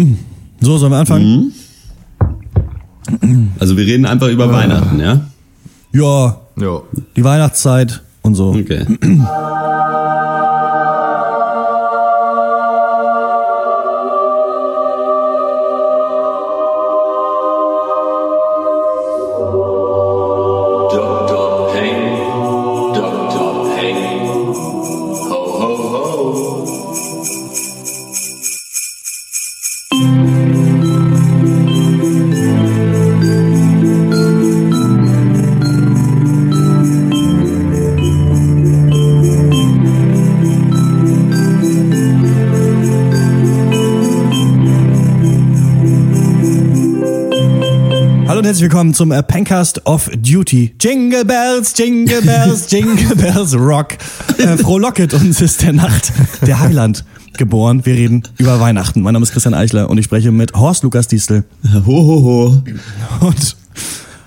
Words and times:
So, 0.62 0.76
sollen 0.76 0.92
wir 0.92 0.98
anfangen? 0.98 1.52
Also 3.58 3.78
wir 3.78 3.86
reden 3.86 4.04
einfach 4.04 4.28
über 4.28 4.52
Weihnachten, 4.52 5.00
ja? 5.00 5.22
Ja, 5.92 6.36
Jo. 6.56 6.84
die 7.16 7.24
Weihnachtszeit 7.24 8.02
und 8.22 8.34
so. 8.34 8.50
Okay. 8.50 8.84
herzlich 48.50 48.64
willkommen 48.68 48.94
zum 48.94 49.12
äh, 49.12 49.22
Pencast 49.22 49.86
of 49.86 50.10
Duty. 50.12 50.74
Jingle 50.80 51.24
Bells, 51.24 51.72
Jingle 51.78 52.20
Bells, 52.20 52.68
Jingle 52.72 53.14
Bells 53.14 53.54
Rock. 53.54 53.90
Äh, 54.38 54.56
frohlocket 54.56 55.14
uns 55.14 55.40
ist 55.40 55.62
der 55.62 55.72
Nacht 55.72 56.12
der 56.44 56.58
Heiland 56.58 57.04
geboren. 57.38 57.86
Wir 57.86 57.94
reden 57.94 58.24
über 58.38 58.58
Weihnachten. 58.58 59.02
Mein 59.02 59.12
Name 59.12 59.22
ist 59.22 59.30
Christian 59.30 59.54
Eichler 59.54 59.88
und 59.88 59.98
ich 59.98 60.06
spreche 60.06 60.32
mit 60.32 60.52
Horst 60.54 60.82
Lukas 60.82 61.06
Diestel 61.06 61.44
Ho, 61.72 61.80
ho, 61.86 62.24
ho. 62.24 63.24
und 63.24 63.56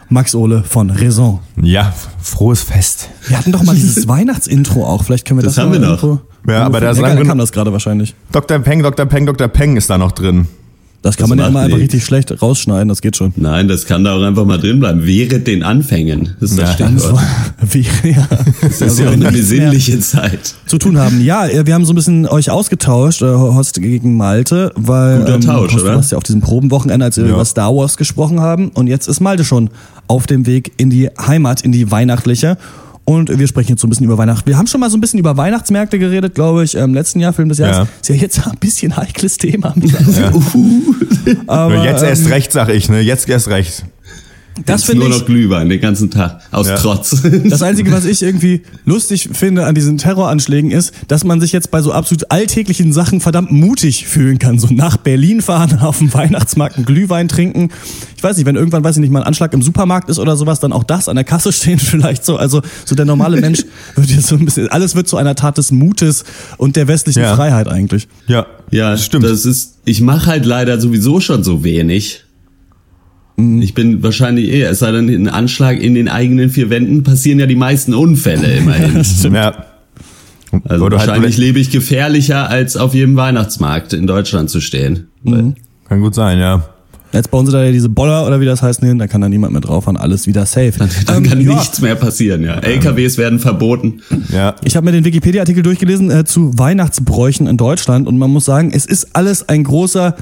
Max 0.07 0.33
Ole 0.35 0.63
von 0.63 0.89
Raison. 0.89 1.41
Ja, 1.61 1.93
frohes 2.21 2.61
Fest. 2.63 3.09
Wir 3.27 3.37
hatten 3.37 3.51
doch 3.51 3.63
mal 3.63 3.75
dieses 3.75 4.07
Weihnachtsintro 4.07 4.85
auch. 4.85 5.03
Vielleicht 5.03 5.27
können 5.27 5.39
wir 5.39 5.43
das, 5.43 5.55
Das 5.55 5.65
haben 5.65 5.71
mal 5.71 5.81
wir 5.81 5.85
noch. 5.89 6.19
Ja, 6.47 6.63
aber 6.63 6.79
da 6.79 6.91
ist 6.91 6.95
ja, 6.95 7.01
lang 7.03 7.11
da 7.11 7.21
genug- 7.23 7.27
kam 7.27 7.39
das 7.39 7.51
gerade 7.51 7.73
wahrscheinlich. 7.73 8.15
Dr. 8.31 8.57
Peng, 8.59 8.83
Dr. 8.83 9.05
Peng, 9.05 9.25
Dr. 9.25 9.49
Peng 9.49 9.75
ist 9.75 9.89
da 9.89 9.97
noch 9.97 10.13
drin. 10.13 10.47
Das 11.03 11.15
kann 11.17 11.25
Das 11.25 11.29
man 11.29 11.39
ja 11.39 11.47
immer 11.47 11.59
einfach 11.59 11.77
richtig 11.77 12.03
schlecht 12.03 12.41
rausschneiden, 12.41 12.87
das 12.87 13.01
geht 13.01 13.15
schon. 13.17 13.33
Nein, 13.35 13.67
das 13.67 13.85
kann 13.85 14.03
da 14.03 14.15
auch 14.15 14.21
einfach 14.23 14.45
mal 14.45 14.57
drin 14.57 14.79
bleiben. 14.79 15.05
Während 15.05 15.45
den 15.45 15.61
Anfängen. 15.61 16.35
Das 16.39 16.51
ist 16.51 16.59
das 16.59 16.79
Ja, 16.79 16.87
Das 16.89 17.03
Stichwort. 17.03 17.13
war, 17.13 17.23
wie, 17.73 17.85
ja. 18.09 18.27
Das 18.61 18.81
ist 18.81 18.99
ja 18.99 19.09
auch 19.09 19.13
eine 19.13 19.31
besinnliche 19.31 19.99
Zeit. 19.99 20.55
zu 20.65 20.77
tun 20.79 20.97
haben. 20.97 21.21
Ja, 21.23 21.45
äh, 21.45 21.65
wir 21.67 21.73
haben 21.75 21.85
so 21.85 21.93
ein 21.93 21.95
bisschen 21.95 22.25
euch 22.27 22.49
ausgetauscht, 22.49 23.21
äh, 23.21 23.25
Horst 23.25 23.79
gegen 23.81 24.17
Malte, 24.17 24.71
weil 24.75 25.19
Guter 25.19 25.39
Tausch, 25.41 25.73
Horst, 25.73 25.75
du 25.75 25.81
oder? 25.81 25.95
warst 25.97 26.11
ja 26.13 26.17
auf 26.17 26.23
diesem 26.23 26.41
Probenwochenende, 26.41 27.05
als 27.05 27.17
wir 27.17 27.25
Ja. 27.25 27.33
über 27.33 27.45
Star 27.45 27.75
Wars 27.75 27.97
gesprochen 27.97 28.39
haben 28.39 28.69
und 28.69 28.87
jetzt 28.87 29.07
ist 29.07 29.19
Malte 29.19 29.43
schon 29.43 29.69
auf 30.07 30.25
dem 30.25 30.45
Weg 30.47 30.71
in 30.77 30.89
die 30.89 31.09
Heimat, 31.19 31.61
in 31.61 31.71
die 31.73 31.91
weihnachtliche 31.91 32.57
und 33.05 33.37
wir 33.37 33.47
sprechen 33.47 33.71
jetzt 33.71 33.81
so 33.81 33.87
ein 33.87 33.89
bisschen 33.89 34.05
über 34.05 34.17
Weihnachten. 34.17 34.47
Wir 34.47 34.57
haben 34.57 34.67
schon 34.67 34.79
mal 34.79 34.89
so 34.89 34.97
ein 34.97 35.01
bisschen 35.01 35.19
über 35.19 35.35
Weihnachtsmärkte 35.35 35.99
geredet, 35.99 36.35
glaube 36.35 36.63
ich, 36.63 36.75
im 36.75 36.93
letzten 36.93 37.19
Jahr, 37.19 37.33
Film 37.33 37.49
des 37.49 37.57
Jahres. 37.57 37.77
Ja. 37.77 37.87
Ist 38.01 38.09
ja 38.09 38.15
jetzt 38.15 38.47
ein 38.47 38.57
bisschen 38.59 38.95
heikles 38.95 39.37
Thema. 39.37 39.73
Aber, 41.47 41.83
jetzt 41.83 42.03
erst 42.03 42.25
ähm, 42.25 42.31
recht, 42.31 42.51
sag 42.51 42.69
ich, 42.69 42.89
ne? 42.89 43.01
Jetzt 43.01 43.27
erst 43.27 43.49
recht. 43.49 43.85
Das 44.65 44.83
finde 44.83 45.05
nur 45.05 45.09
ich, 45.13 45.19
noch 45.19 45.25
Glühwein 45.25 45.67
den 45.69 45.81
ganzen 45.81 46.11
Tag. 46.11 46.41
Aus 46.51 46.67
Ja. 46.67 46.75
Trotz. 46.75 47.23
Das 47.45 47.61
Einzige, 47.61 47.91
was 47.91 48.05
ich 48.05 48.21
irgendwie 48.21 48.61
lustig 48.85 49.29
finde 49.33 49.65
an 49.65 49.73
diesen 49.75 49.97
Terroranschlägen 49.97 50.71
ist, 50.71 50.93
dass 51.07 51.23
man 51.23 51.41
sich 51.41 51.51
jetzt 51.51 51.71
bei 51.71 51.81
so 51.81 51.91
absolut 51.91 52.29
alltäglichen 52.31 52.93
Sachen 52.93 53.19
verdammt 53.19 53.51
mutig 53.51 54.05
fühlen 54.07 54.39
kann. 54.39 54.59
So 54.59 54.67
nach 54.71 54.97
Berlin 54.97 55.41
fahren, 55.41 55.79
auf 55.81 55.97
dem 55.97 56.13
Weihnachtsmarkt 56.13 56.77
einen 56.77 56.85
Glühwein 56.85 57.27
trinken. 57.27 57.69
Ich 58.15 58.23
weiß 58.23 58.37
nicht, 58.37 58.45
wenn 58.45 58.55
irgendwann, 58.55 58.83
weiß 58.83 58.95
ich 58.97 59.01
nicht, 59.01 59.11
mal 59.11 59.21
ein 59.21 59.27
Anschlag 59.27 59.53
im 59.53 59.61
Supermarkt 59.61 60.09
ist 60.09 60.19
oder 60.19 60.35
sowas, 60.35 60.59
dann 60.59 60.71
auch 60.71 60.83
das 60.83 61.09
an 61.09 61.15
der 61.15 61.25
Kasse 61.25 61.51
stehen 61.51 61.79
vielleicht 61.79 62.23
so. 62.23 62.37
Also 62.37 62.61
so 62.85 62.95
der 62.95 63.05
normale 63.05 63.41
Mensch 63.41 63.65
wird 63.95 64.09
jetzt 64.09 64.27
so 64.27 64.35
ein 64.35 64.45
bisschen, 64.45 64.67
alles 64.69 64.95
wird 64.95 65.07
zu 65.07 65.17
einer 65.17 65.35
Tat 65.35 65.57
des 65.57 65.71
Mutes 65.71 66.23
und 66.57 66.75
der 66.75 66.87
westlichen 66.87 67.23
Ja. 67.23 67.35
Freiheit 67.35 67.67
eigentlich. 67.67 68.07
Ja, 68.27 68.45
Ja, 68.71 68.97
stimmt. 68.97 69.25
Das 69.25 69.45
ist, 69.45 69.75
ich 69.85 70.01
mache 70.01 70.27
halt 70.27 70.45
leider 70.45 70.79
sowieso 70.79 71.19
schon 71.19 71.43
so 71.43 71.63
wenig. 71.63 72.23
Ich 73.35 73.73
bin 73.73 74.03
wahrscheinlich 74.03 74.49
eher, 74.49 74.69
es 74.69 74.79
sei 74.79 74.91
denn, 74.91 75.09
ein 75.09 75.27
Anschlag 75.27 75.81
in 75.81 75.95
den 75.95 76.07
eigenen 76.07 76.49
vier 76.51 76.69
Wänden 76.69 77.03
passieren 77.03 77.39
ja 77.39 77.47
die 77.47 77.55
meisten 77.55 77.93
Unfälle 77.93 78.45
immerhin. 78.57 79.01
ja. 79.33 79.65
Also 80.65 80.85
Oder 80.85 80.99
halt 80.99 81.07
wahrscheinlich 81.09 81.35
vielleicht- 81.35 81.37
lebe 81.39 81.59
ich 81.59 81.71
gefährlicher, 81.71 82.47
als 82.49 82.77
auf 82.77 82.93
jedem 82.93 83.15
Weihnachtsmarkt 83.15 83.93
in 83.93 84.05
Deutschland 84.05 84.51
zu 84.51 84.61
stehen. 84.61 85.07
Mhm. 85.23 85.55
Kann 85.89 85.99
gut 86.01 86.13
sein, 86.13 86.37
ja. 86.37 86.69
Jetzt 87.11 87.29
bauen 87.31 87.45
sie 87.45 87.51
da 87.51 87.63
ja 87.63 87.71
diese 87.71 87.89
Boller 87.89 88.25
oder 88.25 88.39
wie 88.41 88.45
das 88.45 88.61
heißt 88.63 88.79
hin, 88.81 88.97
da 88.97 89.05
kann 89.07 89.21
da 89.21 89.29
niemand 89.29 89.51
mehr 89.53 89.61
drauf 89.61 89.83
fahren, 89.83 89.97
alles 89.97 90.25
wieder 90.27 90.45
safe. 90.47 90.73
Dann 90.77 90.89
Ähm, 91.17 91.23
kann 91.29 91.41
ja. 91.41 91.53
nichts 91.55 91.79
mehr 91.81 91.95
passieren, 91.95 92.43
ja. 92.43 92.55
LKWs 92.59 93.17
werden 93.19 93.37
verboten. 93.39 94.01
Ja. 94.31 94.55
Ich 94.63 94.75
habe 94.75 94.85
mir 94.85 94.91
den 94.93 95.05
Wikipedia-Artikel 95.05 95.61
durchgelesen 95.63 96.09
äh, 96.11 96.23
zu 96.25 96.57
Weihnachtsbräuchen 96.57 97.45
in 97.47 97.57
Deutschland 97.57 98.07
und 98.07 98.17
man 98.17 98.29
muss 98.31 98.45
sagen, 98.45 98.71
es 98.73 98.85
ist 98.87 99.15
alles 99.15 99.47
ein 99.49 99.63
großer 99.63 100.15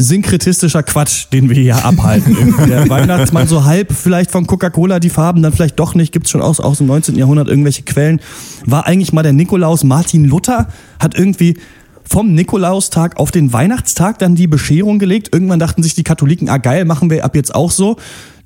synkretistischer 0.00 0.82
Quatsch, 0.82 1.26
den 1.32 1.48
wir 1.48 1.56
hier 1.56 1.84
abhalten. 1.84 2.54
Der 2.68 2.88
Weihnachtsmann 2.88 3.46
so 3.46 3.64
halb 3.64 3.92
vielleicht 3.92 4.30
von 4.30 4.46
Coca-Cola 4.46 5.00
die 5.00 5.10
Farben, 5.10 5.42
dann 5.42 5.52
vielleicht 5.52 5.78
doch 5.78 5.94
nicht, 5.94 6.12
gibt's 6.12 6.30
schon 6.30 6.42
aus, 6.42 6.60
aus 6.60 6.78
dem 6.78 6.86
19. 6.86 7.16
Jahrhundert 7.16 7.48
irgendwelche 7.48 7.82
Quellen. 7.82 8.20
War 8.64 8.86
eigentlich 8.86 9.12
mal 9.12 9.22
der 9.22 9.32
Nikolaus 9.32 9.84
Martin 9.84 10.24
Luther, 10.24 10.68
hat 10.98 11.14
irgendwie 11.14 11.56
vom 12.04 12.34
Nikolaustag 12.34 13.18
auf 13.18 13.30
den 13.30 13.52
Weihnachtstag 13.52 14.18
dann 14.18 14.34
die 14.34 14.46
Bescherung 14.46 14.98
gelegt. 14.98 15.28
Irgendwann 15.32 15.60
dachten 15.60 15.82
sich 15.82 15.94
die 15.94 16.02
Katholiken, 16.02 16.48
ah 16.48 16.58
geil, 16.58 16.84
machen 16.84 17.10
wir 17.10 17.24
ab 17.24 17.36
jetzt 17.36 17.54
auch 17.54 17.70
so. 17.70 17.96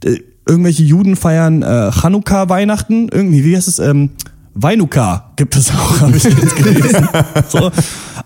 Äh, 0.05 0.19
Irgendwelche 0.47 0.83
Juden 0.83 1.17
feiern 1.17 1.63
äh, 1.63 1.91
Chanukka 1.91 2.51
Weihnachten, 2.51 3.09
irgendwie, 3.11 3.45
wie 3.47 3.57
heißt 3.57 3.67
es, 3.67 3.79
ähm, 3.79 4.11
Weinuka 4.55 5.33
gibt 5.37 5.57
es 5.57 5.71
auch, 5.71 6.01
habe 6.01 6.17
ich 6.17 6.25
jetzt 6.25 6.57
gelesen. 6.57 7.09
so. 7.49 7.71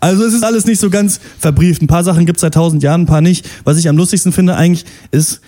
Also 0.00 0.24
es 0.24 0.34
ist 0.34 0.44
alles 0.44 0.66
nicht 0.66 0.80
so 0.80 0.90
ganz 0.90 1.20
verbrieft. 1.38 1.82
Ein 1.82 1.86
paar 1.86 2.04
Sachen 2.04 2.26
gibt's 2.26 2.42
seit 2.42 2.54
tausend 2.54 2.82
Jahren, 2.82 3.02
ein 3.02 3.06
paar 3.06 3.20
nicht. 3.20 3.48
Was 3.64 3.78
ich 3.78 3.88
am 3.88 3.96
lustigsten 3.96 4.32
finde 4.32 4.56
eigentlich 4.56 4.84
ist, 5.10 5.40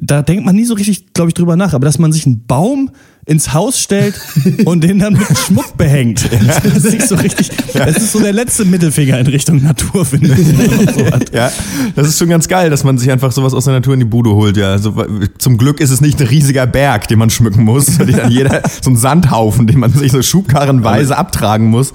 da 0.00 0.22
denkt 0.22 0.44
man 0.44 0.54
nie 0.54 0.64
so 0.64 0.74
richtig, 0.74 1.12
glaube 1.12 1.30
ich, 1.30 1.34
drüber 1.34 1.56
nach, 1.56 1.72
aber 1.72 1.84
dass 1.84 1.98
man 1.98 2.12
sich 2.12 2.26
einen 2.26 2.44
Baum 2.46 2.90
ins 3.28 3.52
Haus 3.52 3.78
stellt 3.78 4.18
und 4.64 4.82
den 4.82 4.98
dann 4.98 5.12
mit 5.12 5.38
Schmuck 5.38 5.76
behängt. 5.76 6.28
Das 6.48 6.84
ist 6.84 7.08
so 7.08 7.16
richtig. 7.16 7.50
Das 7.74 7.96
ist 7.96 8.12
so 8.12 8.20
der 8.20 8.32
letzte 8.32 8.64
Mittelfinger 8.64 9.18
in 9.18 9.26
Richtung 9.26 9.62
Natur, 9.62 10.04
finde 10.04 10.34
ich. 10.34 10.48
Ja, 11.32 11.52
das 11.94 12.08
ist 12.08 12.18
schon 12.18 12.28
ganz 12.28 12.48
geil, 12.48 12.70
dass 12.70 12.84
man 12.84 12.96
sich 12.96 13.10
einfach 13.10 13.32
sowas 13.32 13.52
aus 13.52 13.64
der 13.64 13.74
Natur 13.74 13.94
in 13.94 14.00
die 14.00 14.06
Bude 14.06 14.30
holt. 14.30 14.56
Ja, 14.56 14.70
also, 14.70 14.94
zum 15.36 15.58
Glück 15.58 15.80
ist 15.80 15.90
es 15.90 16.00
nicht 16.00 16.20
ein 16.20 16.26
riesiger 16.26 16.66
Berg, 16.66 17.08
den 17.08 17.18
man 17.18 17.28
schmücken 17.28 17.64
muss, 17.64 17.98
dann 17.98 18.30
jeder 18.30 18.62
so 18.80 18.90
ein 18.90 18.96
Sandhaufen, 18.96 19.66
den 19.66 19.78
man 19.78 19.92
sich 19.92 20.12
so 20.12 20.22
schubkarrenweise 20.22 21.16
abtragen 21.16 21.66
muss. 21.66 21.92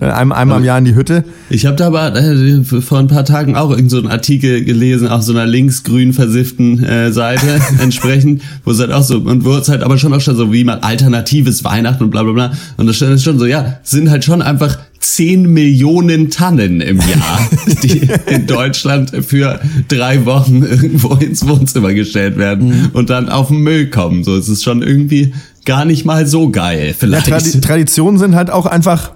Einmal, 0.00 0.38
einmal 0.38 0.58
im 0.58 0.64
Jahr 0.64 0.78
in 0.78 0.84
die 0.84 0.94
Hütte. 0.94 1.24
Ich 1.50 1.66
habe 1.66 1.76
da 1.76 1.86
aber 1.86 2.16
äh, 2.16 2.64
vor 2.64 2.98
ein 2.98 3.06
paar 3.06 3.24
Tagen 3.24 3.54
auch 3.56 3.70
irgend 3.70 3.90
so 3.90 3.98
einen 3.98 4.08
Artikel 4.08 4.64
gelesen 4.64 5.06
auf 5.06 5.22
so 5.22 5.32
einer 5.32 5.46
linksgrün 5.46 6.12
versifften 6.12 6.82
äh, 6.82 7.12
Seite 7.12 7.60
entsprechend, 7.80 8.42
wo 8.64 8.72
es 8.72 8.80
halt 8.80 8.90
auch 8.92 9.04
so, 9.04 9.18
und 9.18 9.44
wo 9.44 9.54
es 9.54 9.68
halt 9.68 9.82
aber 9.82 9.96
schon 9.96 10.12
auch 10.12 10.20
schon 10.20 10.36
so 10.36 10.52
wie 10.52 10.64
mal 10.64 10.78
alternatives 10.80 11.62
Weihnachten 11.62 12.02
und 12.02 12.10
bla 12.10 12.24
bla 12.24 12.32
bla. 12.32 12.52
Und 12.76 12.86
das 12.86 13.00
ist 13.00 13.22
schon 13.22 13.38
so, 13.38 13.46
ja, 13.46 13.78
es 13.84 13.92
sind 13.92 14.10
halt 14.10 14.24
schon 14.24 14.42
einfach 14.42 14.78
10 14.98 15.52
Millionen 15.52 16.30
Tannen 16.30 16.80
im 16.80 16.98
Jahr, 16.98 17.48
die 17.82 18.08
in 18.26 18.46
Deutschland 18.46 19.12
für 19.24 19.60
drei 19.86 20.24
Wochen 20.24 20.62
irgendwo 20.62 21.14
ins 21.14 21.46
Wohnzimmer 21.46 21.92
gestellt 21.92 22.36
werden 22.36 22.90
und 22.94 23.10
dann 23.10 23.28
auf 23.28 23.48
den 23.48 23.58
Müll 23.58 23.90
kommen. 23.90 24.24
So, 24.24 24.34
es 24.34 24.48
ist 24.48 24.64
schon 24.64 24.82
irgendwie 24.82 25.34
gar 25.64 25.84
nicht 25.84 26.04
mal 26.04 26.26
so 26.26 26.50
geil, 26.50 26.88
Ja, 26.88 26.94
vielleicht. 26.98 27.28
Tradi 27.28 27.60
Traditionen 27.60 28.18
sind 28.18 28.34
halt 28.34 28.50
auch 28.50 28.66
einfach, 28.66 29.12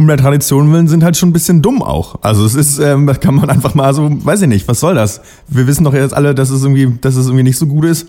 um 0.00 0.06
der 0.06 0.16
Tradition 0.16 0.72
willen, 0.72 0.88
sind 0.88 1.04
halt 1.04 1.16
schon 1.16 1.28
ein 1.28 1.32
bisschen 1.32 1.60
dumm 1.62 1.82
auch. 1.82 2.16
Also 2.22 2.44
es 2.44 2.54
ist, 2.54 2.78
ähm, 2.78 3.06
da 3.06 3.14
kann 3.14 3.34
man 3.34 3.50
einfach 3.50 3.74
mal 3.74 3.92
so, 3.94 4.08
weiß 4.10 4.42
ich 4.42 4.48
nicht, 4.48 4.66
was 4.66 4.80
soll 4.80 4.94
das? 4.94 5.20
Wir 5.46 5.66
wissen 5.66 5.84
doch 5.84 5.94
jetzt 5.94 6.14
alle, 6.14 6.34
dass 6.34 6.48
es 6.50 6.62
irgendwie, 6.62 6.90
dass 7.00 7.16
es 7.16 7.26
irgendwie 7.26 7.44
nicht 7.44 7.58
so 7.58 7.66
gut 7.66 7.84
ist. 7.84 8.06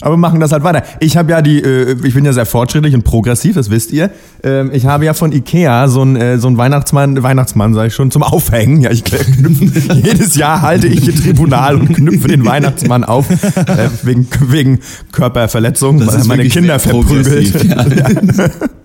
Aber 0.00 0.16
machen 0.16 0.40
das 0.40 0.50
halt 0.50 0.64
weiter. 0.64 0.82
Ich 0.98 1.16
habe 1.16 1.30
ja 1.30 1.42
die, 1.42 1.60
äh, 1.62 1.96
ich 2.04 2.14
bin 2.14 2.24
ja 2.24 2.32
sehr 2.32 2.46
fortschrittlich 2.46 2.94
und 2.94 3.04
progressiv, 3.04 3.54
das 3.54 3.70
wisst 3.70 3.92
ihr. 3.92 4.10
Ähm, 4.42 4.70
ich 4.72 4.86
habe 4.86 5.04
ja 5.04 5.14
von 5.14 5.30
Ikea 5.30 5.86
so 5.86 6.02
ein 6.02 6.16
äh, 6.16 6.38
so 6.38 6.48
ein 6.48 6.56
Weihnachtsmann, 6.56 7.22
Weihnachtsmann 7.22 7.72
sage 7.72 7.88
ich 7.88 7.94
schon, 7.94 8.10
zum 8.10 8.24
Aufhängen. 8.24 8.80
Ja, 8.80 8.90
ich 8.90 9.04
knüpfe, 9.04 9.92
jedes 9.94 10.34
Jahr 10.34 10.60
halte 10.62 10.88
ich 10.88 11.04
hier 11.04 11.14
Tribunal 11.14 11.76
und 11.76 11.94
knüpfe 11.94 12.26
den 12.26 12.44
Weihnachtsmann 12.44 13.04
auf 13.04 13.30
äh, 13.30 13.90
wegen 14.02 14.26
wegen 14.48 14.80
Körperverletzung, 15.12 15.98
Das 15.98 16.08
weil 16.08 16.18
er 16.18 16.26
meine 16.26 16.48
Kinder 16.48 16.80
verprügelt. 16.80 17.64
ja. 17.64 17.84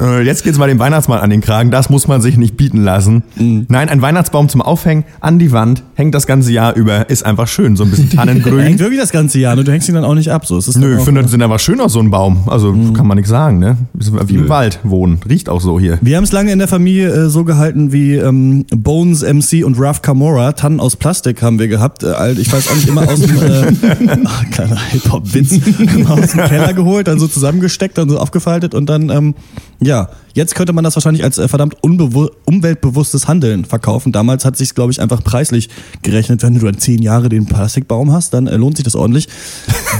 Äh, 0.00 0.22
Jetzt 0.22 0.44
geht's 0.44 0.58
mal 0.58 0.68
dem 0.68 0.78
Weihnachtsmann 0.78 1.20
an 1.20 1.30
den 1.30 1.40
Kragen. 1.40 1.70
Das 1.70 1.88
muss 1.90 2.08
man 2.08 2.20
sich 2.20 2.36
nicht 2.36 2.56
bieten 2.56 2.82
lassen. 2.82 3.22
Mhm. 3.36 3.66
Nein, 3.68 3.88
ein 3.88 4.02
Weihnachtsbaum 4.02 4.48
zum 4.48 4.60
Aufhängen 4.62 5.04
an 5.20 5.38
die 5.38 5.52
Wand, 5.52 5.82
hängt 5.94 6.14
das 6.14 6.26
ganze 6.26 6.52
Jahr 6.52 6.74
über, 6.74 7.08
ist 7.10 7.24
einfach 7.24 7.48
schön. 7.48 7.76
So 7.76 7.84
ein 7.84 7.90
bisschen 7.90 8.10
Er 8.16 8.26
hängt 8.26 8.44
Tannengrün. 8.44 8.78
wirklich 8.78 9.00
das 9.00 9.10
ganze 9.12 9.38
Jahr 9.38 9.56
und 9.56 9.66
du 9.66 9.72
hängst 9.72 9.88
ihn 9.88 9.94
dann 9.94 10.04
auch 10.04 10.14
nicht 10.14 10.30
ab. 10.30 10.46
So. 10.46 10.56
Es 10.58 10.68
ist 10.68 10.76
Nö, 10.76 10.94
ich 10.94 11.00
auch, 11.00 11.04
finde, 11.04 11.22
das 11.22 11.30
sind 11.30 11.42
aber 11.42 11.58
schön 11.58 11.80
aus 11.80 11.92
so 11.92 12.00
ein 12.00 12.10
Baum. 12.10 12.44
Also 12.48 12.72
kann 12.94 13.06
man 13.06 13.16
nichts 13.16 13.30
sagen, 13.30 13.58
ne? 13.58 13.76
Wie 13.94 14.34
im 14.34 14.48
Wald 14.48 14.80
wohnen. 14.82 15.20
Riecht 15.28 15.48
auch 15.48 15.60
so 15.60 15.78
hier. 15.80 15.98
Wir 16.02 16.16
haben 16.16 16.24
es 16.24 16.32
lange 16.32 16.52
in 16.52 16.58
der 16.58 16.68
Familie 16.68 17.08
äh, 17.10 17.28
so 17.28 17.44
gehalten 17.44 17.92
wie 17.92 18.14
ähm, 18.14 18.64
Bones 18.74 19.22
MC 19.22 19.64
und 19.64 19.78
Raf 19.80 20.02
Camora. 20.02 20.52
Tannen 20.52 20.80
aus 20.80 20.96
Plastik 20.96 21.42
haben 21.42 21.58
wir 21.58 21.68
gehabt. 21.68 22.02
Äh, 22.02 22.32
ich 22.32 22.52
weiß 22.52 22.68
auch 22.68 22.74
nicht, 22.74 22.88
immer 22.88 23.08
aus 23.08 23.20
dem 23.20 23.36
äh, 23.36 24.18
ach, 24.26 24.44
kleiner 24.50 24.78
Hip-Hop-Witz. 24.90 25.52
Immer 25.96 26.10
aus 26.10 26.32
dem 26.32 26.44
Keller 26.44 26.72
geholt, 26.74 27.08
dann 27.08 27.18
so 27.18 27.26
zusammengesteckt, 27.26 27.96
dann 27.98 28.08
so 28.08 28.18
aufgefaltet 28.18 28.74
und 28.74 28.86
dann, 28.86 29.10
ähm, 29.10 29.34
ja, 29.80 30.08
jetzt 30.34 30.54
könnte 30.54 30.72
man 30.72 30.84
das 30.84 30.96
wahrscheinlich 30.96 31.22
als 31.22 31.38
äh, 31.38 31.48
verdammt 31.48 31.76
umweltbewusstes 31.82 33.28
Handeln 33.28 33.64
verkaufen. 33.64 34.10
Damals 34.10 34.44
hat 34.44 34.56
sich 34.56 34.74
glaube 34.74 34.92
ich, 34.92 35.00
einfach 35.00 35.22
preislich 35.22 35.68
gerechnet. 36.02 36.42
Wenn 36.42 36.54
du 36.54 36.64
dann 36.64 36.78
zehn 36.78 37.02
Jahre 37.02 37.28
den 37.28 37.46
Plastikbaum 37.46 38.12
hast, 38.12 38.32
dann 38.32 38.46
äh, 38.46 38.56
lohnt 38.56 38.76
sich 38.76 38.84
das 38.84 38.94
ordentlich. 38.94 39.28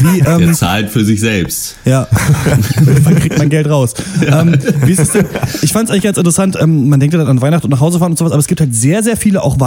Wie, 0.00 0.20
ähm, 0.26 0.38
Der 0.38 0.52
zahlt 0.54 0.90
für 0.90 1.04
sich 1.04 1.20
selbst. 1.20 1.76
ja, 1.84 2.08
wann 3.02 3.16
kriegt 3.16 3.38
man 3.38 3.50
Geld 3.50 3.68
raus? 3.68 3.94
Ähm, 4.26 4.56
wie 4.84 4.92
ist 4.92 5.00
es 5.00 5.10
denn? 5.10 5.26
Ich 5.62 5.72
fand 5.72 5.88
es 5.88 5.90
eigentlich 5.90 6.04
ganz 6.04 6.18
interessant. 6.18 6.56
Ähm, 6.60 6.88
man 6.88 6.98
denkt 6.98 7.12
ja 7.12 7.18
dann 7.18 7.28
an 7.28 7.40
Weihnachten 7.40 7.66
und 7.66 7.70
nach 7.70 7.80
Hause 7.80 7.98
fahren 7.98 8.12
und 8.12 8.18
sowas, 8.18 8.32
aber 8.32 8.40
es 8.40 8.46
gibt 8.46 8.60
halt 8.60 8.74
sehr, 8.74 9.02
sehr 9.02 9.16
viele 9.16 9.42
auch 9.42 9.60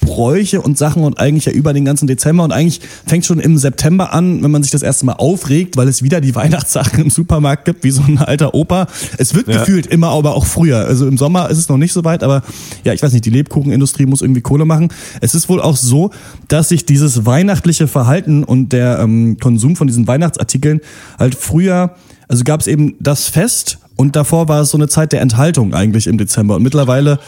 Weihnachtsbräuche 0.00 0.60
und 0.60 0.78
Sachen 0.78 1.02
und 1.02 1.18
eigentlich 1.18 1.46
ja 1.46 1.52
über 1.52 1.72
den 1.72 1.84
ganzen 1.84 2.06
Dezember 2.06 2.44
und 2.44 2.52
eigentlich 2.52 2.80
fängt 3.06 3.24
schon 3.26 3.40
im 3.40 3.56
September 3.58 4.12
an, 4.12 4.42
wenn 4.42 4.50
man 4.50 4.62
sich 4.62 4.70
das 4.72 4.82
erste 4.82 5.06
Mal 5.06 5.14
aufregt, 5.14 5.76
weil 5.76 5.88
es 5.88 6.02
wieder 6.02 6.20
die 6.20 6.34
Weihnachtssachen 6.34 7.02
im 7.04 7.10
Supermarkt 7.10 7.64
gibt, 7.64 7.84
wie 7.84 7.90
so 7.90 8.02
ein 8.06 8.18
alter 8.18 8.54
Opa. 8.54 8.86
Es 9.18 9.34
wird 9.34 9.48
Ja. 9.48 9.58
gefühlt 9.60 9.86
immer, 9.86 10.08
aber 10.08 10.34
auch 10.34 10.46
früher. 10.46 10.78
Also 10.78 11.06
im 11.06 11.18
Sommer 11.18 11.50
ist 11.50 11.58
es 11.58 11.68
noch 11.68 11.76
nicht 11.78 11.92
so 11.92 12.04
weit, 12.04 12.22
aber 12.22 12.42
ja, 12.84 12.92
ich 12.92 13.02
weiß 13.02 13.12
nicht, 13.12 13.24
die 13.24 13.30
Lebkuchenindustrie 13.30 14.06
muss 14.06 14.22
irgendwie 14.22 14.40
Kohle 14.40 14.64
machen. 14.64 14.88
Es 15.20 15.34
ist 15.34 15.48
wohl 15.48 15.60
auch 15.60 15.76
so, 15.76 16.10
dass 16.48 16.68
sich 16.68 16.84
dieses 16.86 17.26
weihnachtliche 17.26 17.88
Verhalten 17.88 18.44
und 18.44 18.72
der 18.72 18.98
ähm, 19.00 19.36
Konsum 19.38 19.76
von 19.76 19.86
diesen 19.86 20.06
Weihnachtsartikeln 20.06 20.80
halt 21.18 21.34
früher, 21.34 21.94
also 22.28 22.44
gab 22.44 22.60
es 22.60 22.66
eben 22.66 22.94
das 23.00 23.28
Fest 23.28 23.78
und 23.96 24.14
davor 24.16 24.48
war 24.48 24.62
es 24.62 24.70
so 24.70 24.78
eine 24.78 24.88
Zeit 24.88 25.12
der 25.12 25.20
Enthaltung 25.20 25.74
eigentlich 25.74 26.06
im 26.06 26.18
Dezember 26.18 26.56
und 26.56 26.62
mittlerweile 26.62 27.18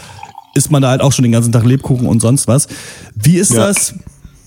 isst 0.54 0.70
man 0.70 0.82
da 0.82 0.88
halt 0.90 1.00
auch 1.00 1.12
schon 1.12 1.22
den 1.22 1.32
ganzen 1.32 1.52
Tag 1.52 1.64
Lebkuchen 1.64 2.06
und 2.06 2.20
sonst 2.20 2.48
was. 2.48 2.68
Wie 3.14 3.36
ist 3.36 3.52
Ja. 3.52 3.66
das 3.66 3.94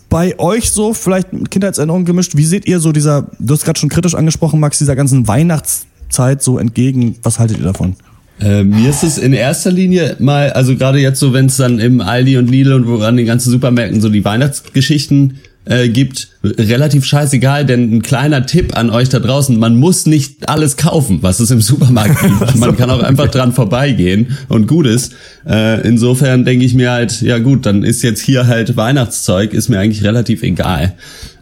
bei 0.09 0.37
euch 0.39 0.71
so, 0.71 0.93
vielleicht 0.93 1.33
mit 1.33 1.49
Kindheitserinnerungen 1.51 2.05
gemischt? 2.05 2.35
Wie 2.35 2.45
seht 2.45 2.67
ihr 2.67 2.79
so 2.79 2.91
dieser, 2.91 3.27
du 3.39 3.53
hast 3.53 3.65
gerade 3.65 3.79
schon 3.79 3.89
kritisch 3.89 4.13
angesprochen, 4.15 4.59
Max, 4.59 4.77
dieser 4.77 4.95
ganzen 4.95 5.27
Weihnachtszeit 5.27 6.43
so 6.43 6.57
entgegen? 6.59 7.15
Was 7.23 7.39
haltet 7.39 7.57
ihr 7.57 7.63
davon? 7.63 7.95
Äh, 8.39 8.63
mir 8.63 8.89
ist 8.89 9.03
es 9.03 9.17
in 9.17 9.33
erster 9.33 9.71
Linie 9.71 10.15
mal, 10.19 10.51
also 10.51 10.75
gerade 10.75 10.99
jetzt 10.99 11.19
so, 11.19 11.33
wenn 11.33 11.45
es 11.45 11.57
dann 11.57 11.79
im 11.79 12.01
Aldi 12.01 12.37
und 12.37 12.49
Lidl 12.49 12.73
und 12.73 12.87
wo 12.87 12.97
an 12.99 13.15
den 13.17 13.25
ganzen 13.25 13.51
Supermärkten 13.51 14.01
so 14.01 14.09
die 14.09 14.25
Weihnachtsgeschichten 14.25 15.37
äh, 15.65 15.87
gibt, 15.89 16.29
relativ 16.43 17.05
scheißegal, 17.05 17.65
denn 17.65 17.95
ein 17.95 18.01
kleiner 18.01 18.45
Tipp 18.45 18.75
an 18.77 18.89
euch 18.89 19.09
da 19.09 19.19
draußen, 19.19 19.57
man 19.57 19.75
muss 19.75 20.05
nicht 20.05 20.49
alles 20.49 20.75
kaufen, 20.75 21.19
was 21.21 21.39
es 21.39 21.51
im 21.51 21.61
Supermarkt 21.61 22.21
gibt. 22.21 22.55
Man 22.59 22.75
kann 22.75 22.89
auch 22.89 23.01
einfach 23.01 23.29
dran 23.29 23.53
vorbeigehen 23.53 24.37
und 24.49 24.67
gut 24.67 24.85
ist. 24.85 25.13
Äh, 25.47 25.87
insofern 25.87 26.43
denke 26.43 26.65
ich 26.65 26.73
mir 26.73 26.91
halt, 26.91 27.21
ja 27.21 27.39
gut, 27.39 27.65
dann 27.65 27.83
ist 27.83 28.01
jetzt 28.01 28.21
hier 28.21 28.47
halt 28.47 28.75
Weihnachtszeug, 28.75 29.53
ist 29.53 29.69
mir 29.69 29.79
eigentlich 29.79 30.03
relativ 30.03 30.43
egal. 30.43 30.93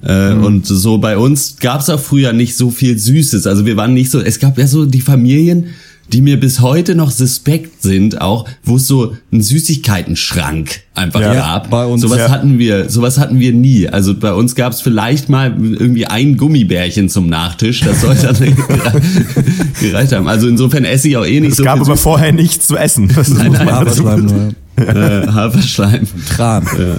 Äh, 0.04 0.32
Und 0.34 0.68
so 0.68 0.98
bei 0.98 1.18
uns 1.18 1.58
gab's 1.60 1.90
auch 1.90 2.00
früher 2.00 2.34
nicht 2.34 2.56
so 2.56 2.70
viel 2.70 2.98
Süßes. 2.98 3.48
Also 3.48 3.66
wir 3.66 3.76
waren 3.78 3.94
nicht 3.94 4.12
so, 4.12 4.20
es 4.20 4.40
gab 4.40 4.58
ja 4.58 4.68
so 4.68 4.86
die 4.86 5.02
Familien, 5.02 5.68
die 6.12 6.22
mir 6.22 6.40
bis 6.40 6.60
heute 6.60 6.96
noch 6.96 7.12
suspekt 7.12 7.82
sind, 7.82 8.20
auch 8.22 8.48
wo 8.64 8.76
es 8.76 8.88
so 8.88 9.16
einen 9.32 9.42
Süßigkeiten-Schrank 9.42 10.82
einfach 10.96 11.22
Ja, 11.22 11.34
gab. 11.34 11.70
bei 11.70 11.86
uns, 11.86 12.02
sowas 12.02 12.20
ja. 12.20 12.30
hatten 12.30 12.60
wir, 12.60 12.90
sowas 12.90 13.18
hatten 13.18 13.40
wir 13.40 13.54
nie. 13.54 13.88
Also 13.88 14.14
bei 14.16 14.34
uns 14.34 14.56
gab 14.56 14.74
es 14.74 14.82
vielleicht 14.82 15.30
mal 15.30 15.56
irgendwie 15.60 16.06
ein 16.06 16.38
Gummibärchen 16.38 17.10
zum 17.10 17.28
Nachtisch, 17.28 17.82
das 17.82 18.02
sollte 18.02 18.34
dann 18.34 18.56
gereicht 19.80 20.12
haben. 20.12 20.28
Also 20.28 20.48
insofern 20.48 20.86
esse 20.86 21.08
ich 21.08 21.18
auch 21.18 21.26
eh 21.26 21.40
nicht 21.40 21.52
Es 21.52 21.58
so 21.58 21.64
gab 21.64 21.78
viel 21.78 21.86
aber 21.86 21.98
vorher 21.98 22.34
nichts 22.34 22.68
zu 22.68 22.76
essen. 22.78 23.08
Das 23.08 23.30
muss 23.30 23.38
Nein, 23.38 23.52
man 23.54 23.66
nein, 23.66 23.76
Haferschleim 23.76 24.26
nur. 24.26 24.54
äh, 24.88 25.28
Haferschleim. 25.28 26.08
Tran. 26.36 26.66
Ja. 26.78 26.96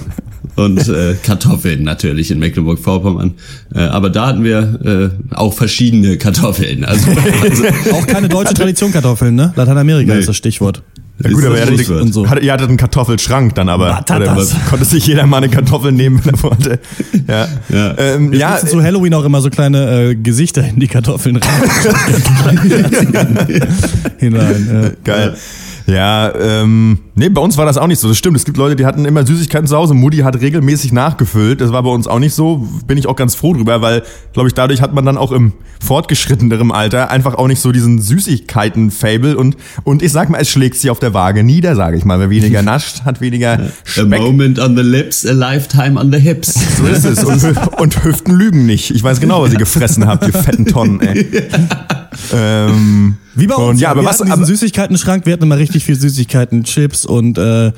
Und 0.55 0.87
äh, 0.87 1.15
Kartoffeln 1.23 1.83
natürlich 1.83 2.29
in 2.29 2.39
Mecklenburg-Vorpommern. 2.39 3.33
Äh, 3.73 3.79
aber 3.79 4.09
da 4.11 4.27
hatten 4.27 4.43
wir 4.43 5.11
äh, 5.31 5.35
auch 5.35 5.53
verschiedene 5.53 6.17
Kartoffeln. 6.17 6.85
Also, 6.85 7.09
also 7.41 7.63
Auch 7.93 8.05
keine 8.05 8.29
deutsche 8.29 8.53
Tradition 8.53 8.91
Kartoffeln, 8.91 9.33
ne? 9.35 9.51
Lateinamerika 9.55 10.13
Nee. 10.13 10.19
ist 10.19 10.29
das 10.29 10.37
Stichwort. 10.37 10.83
Ja, 11.23 11.29
gut, 11.31 11.45
aber 11.45 11.57
ihr 11.57 11.61
hattet, 11.65 12.13
so. 12.13 12.27
hattet, 12.27 12.43
ihr 12.43 12.51
hattet 12.53 12.67
einen 12.69 12.77
Kartoffelschrank 12.77 13.53
dann 13.55 13.69
aber. 13.69 13.89
Batatas. 13.89 14.51
Oder 14.51 14.59
konnte 14.69 14.85
sich 14.85 15.05
jeder 15.05 15.25
mal 15.27 15.37
eine 15.37 15.49
Kartoffel 15.49 15.91
nehmen, 15.91 16.19
wenn 16.23 16.33
er 16.33 16.43
wollte. 16.43 16.79
Ja, 17.27 17.47
Ja. 17.69 17.95
ähm, 17.97 18.33
ja, 18.33 18.57
zu 18.57 18.81
Halloween 18.83 19.13
auch 19.13 19.23
immer 19.23 19.39
so 19.41 19.49
kleine 19.51 20.09
äh, 20.09 20.15
Gesichter 20.15 20.67
in 20.67 20.79
die 20.79 20.87
Kartoffeln 20.87 21.37
rein. 21.37 21.61
hinein. 24.17 24.69
Ja. 24.71 24.89
Geil. 25.03 25.31
Ja, 25.33 25.39
ähm, 25.87 26.99
nee, 27.15 27.29
bei 27.29 27.41
uns 27.41 27.57
war 27.57 27.65
das 27.65 27.77
auch 27.77 27.87
nicht 27.87 27.99
so. 27.99 28.07
Das 28.07 28.17
stimmt. 28.17 28.37
Es 28.37 28.45
gibt 28.45 28.57
Leute, 28.57 28.75
die 28.75 28.85
hatten 28.85 29.05
immer 29.05 29.25
Süßigkeiten 29.25 29.67
zu 29.67 29.75
Hause. 29.75 29.93
Mutti 29.93 30.17
hat 30.19 30.39
regelmäßig 30.39 30.93
nachgefüllt. 30.93 31.59
Das 31.61 31.71
war 31.71 31.83
bei 31.83 31.89
uns 31.89 32.07
auch 32.07 32.19
nicht 32.19 32.33
so. 32.33 32.67
Bin 32.87 32.97
ich 32.97 33.07
auch 33.07 33.15
ganz 33.15 33.35
froh 33.35 33.53
drüber, 33.53 33.81
weil, 33.81 34.03
glaube 34.33 34.47
ich, 34.47 34.53
dadurch 34.53 34.81
hat 34.81 34.93
man 34.93 35.05
dann 35.05 35.17
auch 35.17 35.31
im 35.31 35.53
fortgeschritteneren 35.83 36.71
Alter 36.71 37.11
einfach 37.11 37.35
auch 37.35 37.47
nicht 37.47 37.59
so 37.59 37.71
diesen 37.73 37.99
Süßigkeiten-Fable. 38.01 39.35
Und, 39.37 39.57
und 39.83 40.01
ich 40.01 40.11
sag 40.13 40.29
mal, 40.29 40.37
es 40.39 40.49
schlägt 40.49 40.77
sich 40.77 40.89
auf 40.89 40.99
der 40.99 41.13
Waage 41.13 41.43
nieder, 41.43 41.75
sage 41.75 41.97
ich 41.97 42.05
mal. 42.05 42.19
Wer 42.19 42.29
weniger 42.29 42.61
nascht, 42.63 43.03
hat 43.03 43.19
weniger 43.19 43.53
a 43.59 43.59
Speck. 43.83 44.07
moment 44.21 44.59
on 44.59 44.77
the 44.77 44.83
lips, 44.83 45.25
a 45.25 45.33
lifetime 45.33 45.99
on 45.99 46.11
the 46.13 46.19
hips. 46.19 46.53
So 46.77 46.85
ist 46.85 47.03
es. 47.05 47.23
Und, 47.23 47.57
und 47.79 48.03
Hüften 48.05 48.33
lügen 48.35 48.65
nicht. 48.65 48.91
Ich 48.91 49.03
weiß 49.03 49.19
genau, 49.19 49.41
was 49.43 49.51
ihr 49.51 49.59
gefressen 49.59 50.07
habt, 50.07 50.25
ihr 50.25 50.33
fetten 50.33 50.65
Tonnen, 50.65 51.01
ey. 51.01 51.27
Ähm, 52.31 53.15
Wie 53.33 53.47
bei 53.47 53.55
uns. 53.55 53.71
Und 53.71 53.79
ja, 53.79 53.89
aber 53.89 54.01
wir 54.01 54.05
was- 54.05 54.17
hatten 54.19 54.25
diesen 54.25 54.33
aber- 54.43 54.45
Süßigkeiten-Schrank, 54.45 55.25
wir 55.25 55.33
hatten 55.33 55.43
immer 55.43 55.57
richtig 55.57 55.72
viel 55.81 55.95
Süßigkeiten, 55.99 56.63
Chips 56.65 57.05
und 57.05 57.37
äh, 57.37 57.71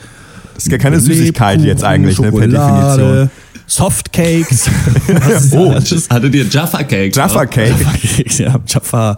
ist 0.58 0.72
ja 0.72 0.78
keine 0.78 1.00
Süßigkeit 1.00 1.62
jetzt 1.62 1.84
eigentlich, 1.84 2.20
ne, 2.20 2.32
per 2.32 2.42
Schokolade, 2.44 2.98
Definition. 3.02 3.30
Softcakes. 3.68 4.70
Oh. 5.54 5.72
alles? 5.72 6.08
Hattet 6.10 6.36
ihr 6.36 6.46
Jaffa 6.46 6.84
Cakes? 6.84 7.16
Jaffa 7.16 7.46
Cake. 7.46 7.74
Cakes, 8.16 8.38
ja, 8.38 8.56
Jaffa, 8.68 9.18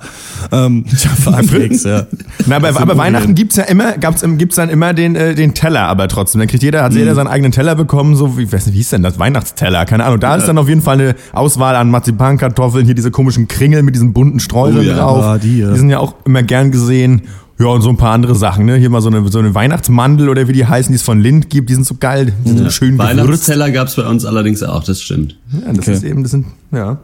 ähm, 0.52 0.86
Jaffa 0.88 1.42
Cakes, 1.42 1.84
ja. 1.84 2.06
Na, 2.46 2.56
aber, 2.58 2.70
aber 2.70 2.78
Problem. 2.80 2.98
Weihnachten 2.98 3.36
gibt's 3.36 3.56
ja 3.58 3.64
immer, 3.64 3.98
gab's, 3.98 4.24
im- 4.24 4.38
gibt's 4.38 4.56
dann 4.56 4.70
immer 4.70 4.94
den, 4.94 5.16
äh, 5.16 5.36
den 5.36 5.54
Teller, 5.54 5.82
aber 5.88 6.08
trotzdem. 6.08 6.40
Dann 6.40 6.48
kriegt 6.48 6.64
jeder, 6.64 6.84
hat 6.84 6.94
Mhm. 6.94 7.00
jeder 7.00 7.16
seinen 7.16 7.28
eigenen 7.28 7.52
Teller 7.52 7.76
bekommen, 7.76 8.16
so 8.16 8.38
wie, 8.38 8.52
weiß 8.52 8.68
nicht, 8.68 8.74
wie 8.74 8.78
hieß 8.80 8.92
denn 8.92 9.04
das? 9.04 9.20
Weihnachtsteller, 9.20 9.86
keine 9.86 10.06
Ahnung. 10.06 10.20
Da 10.20 10.36
ist 10.36 10.48
dann 10.48 10.58
auf 10.58 10.70
jeden 10.70 10.82
Fall 10.82 11.00
eine 11.00 11.16
Auswahl 11.34 11.76
an 11.76 11.90
Marzipankartoffeln, 11.92 12.86
hier 12.86 12.96
diese 12.96 13.12
komischen 13.12 13.48
Kringel 13.48 13.84
mit 13.84 13.96
diesen 13.96 14.14
bunten 14.14 14.40
Streuseln 14.40 14.86
Oh 14.86 14.90
ja. 14.90 14.96
drauf. 14.98 15.24
Ah, 15.24 15.38
die, 15.38 15.60
ja. 15.60 15.72
die 15.72 15.78
sind 15.80 15.90
ja 15.90 16.00
auch 16.00 16.16
immer 16.26 16.44
gern 16.44 16.72
gesehen. 16.72 17.24
Ja, 17.60 17.66
und 17.68 17.82
so 17.82 17.90
ein 17.90 17.98
paar 17.98 18.12
andere 18.14 18.36
Sachen, 18.36 18.66
ne? 18.66 18.76
Hier 18.76 18.90
mal 18.90 19.02
so 19.02 19.10
eine, 19.10 19.28
so 19.30 19.40
eine 19.40 19.56
Weihnachtsmandel 19.56 20.30
oder 20.30 20.48
wie 20.48 20.54
die 20.54 20.66
heißen, 20.66 20.92
die 20.92 20.96
es 20.98 21.02
von 21.02 21.20
Lind 21.20 21.50
gibt, 21.50 21.70
die 21.70 21.74
sind 21.74 21.86
so 21.88 21.96
geil, 22.00 22.34
die 22.46 22.50
sind 22.50 22.60
so 22.60 22.70
schön. 22.70 22.98
Weihnachtsteller 23.00 23.72
gab's 23.72 23.96
bei 23.96 24.08
uns 24.08 24.26
allerdings 24.26 24.62
auch, 24.62 24.84
das 24.84 25.02
stimmt. 25.02 25.38
Ja, 25.52 25.70
das 25.74 25.80
Okay. 25.80 25.94
ist 25.94 26.04
eben, 26.04 26.22
das 26.22 26.32
sind, 26.32 26.46
ja. 26.72 27.00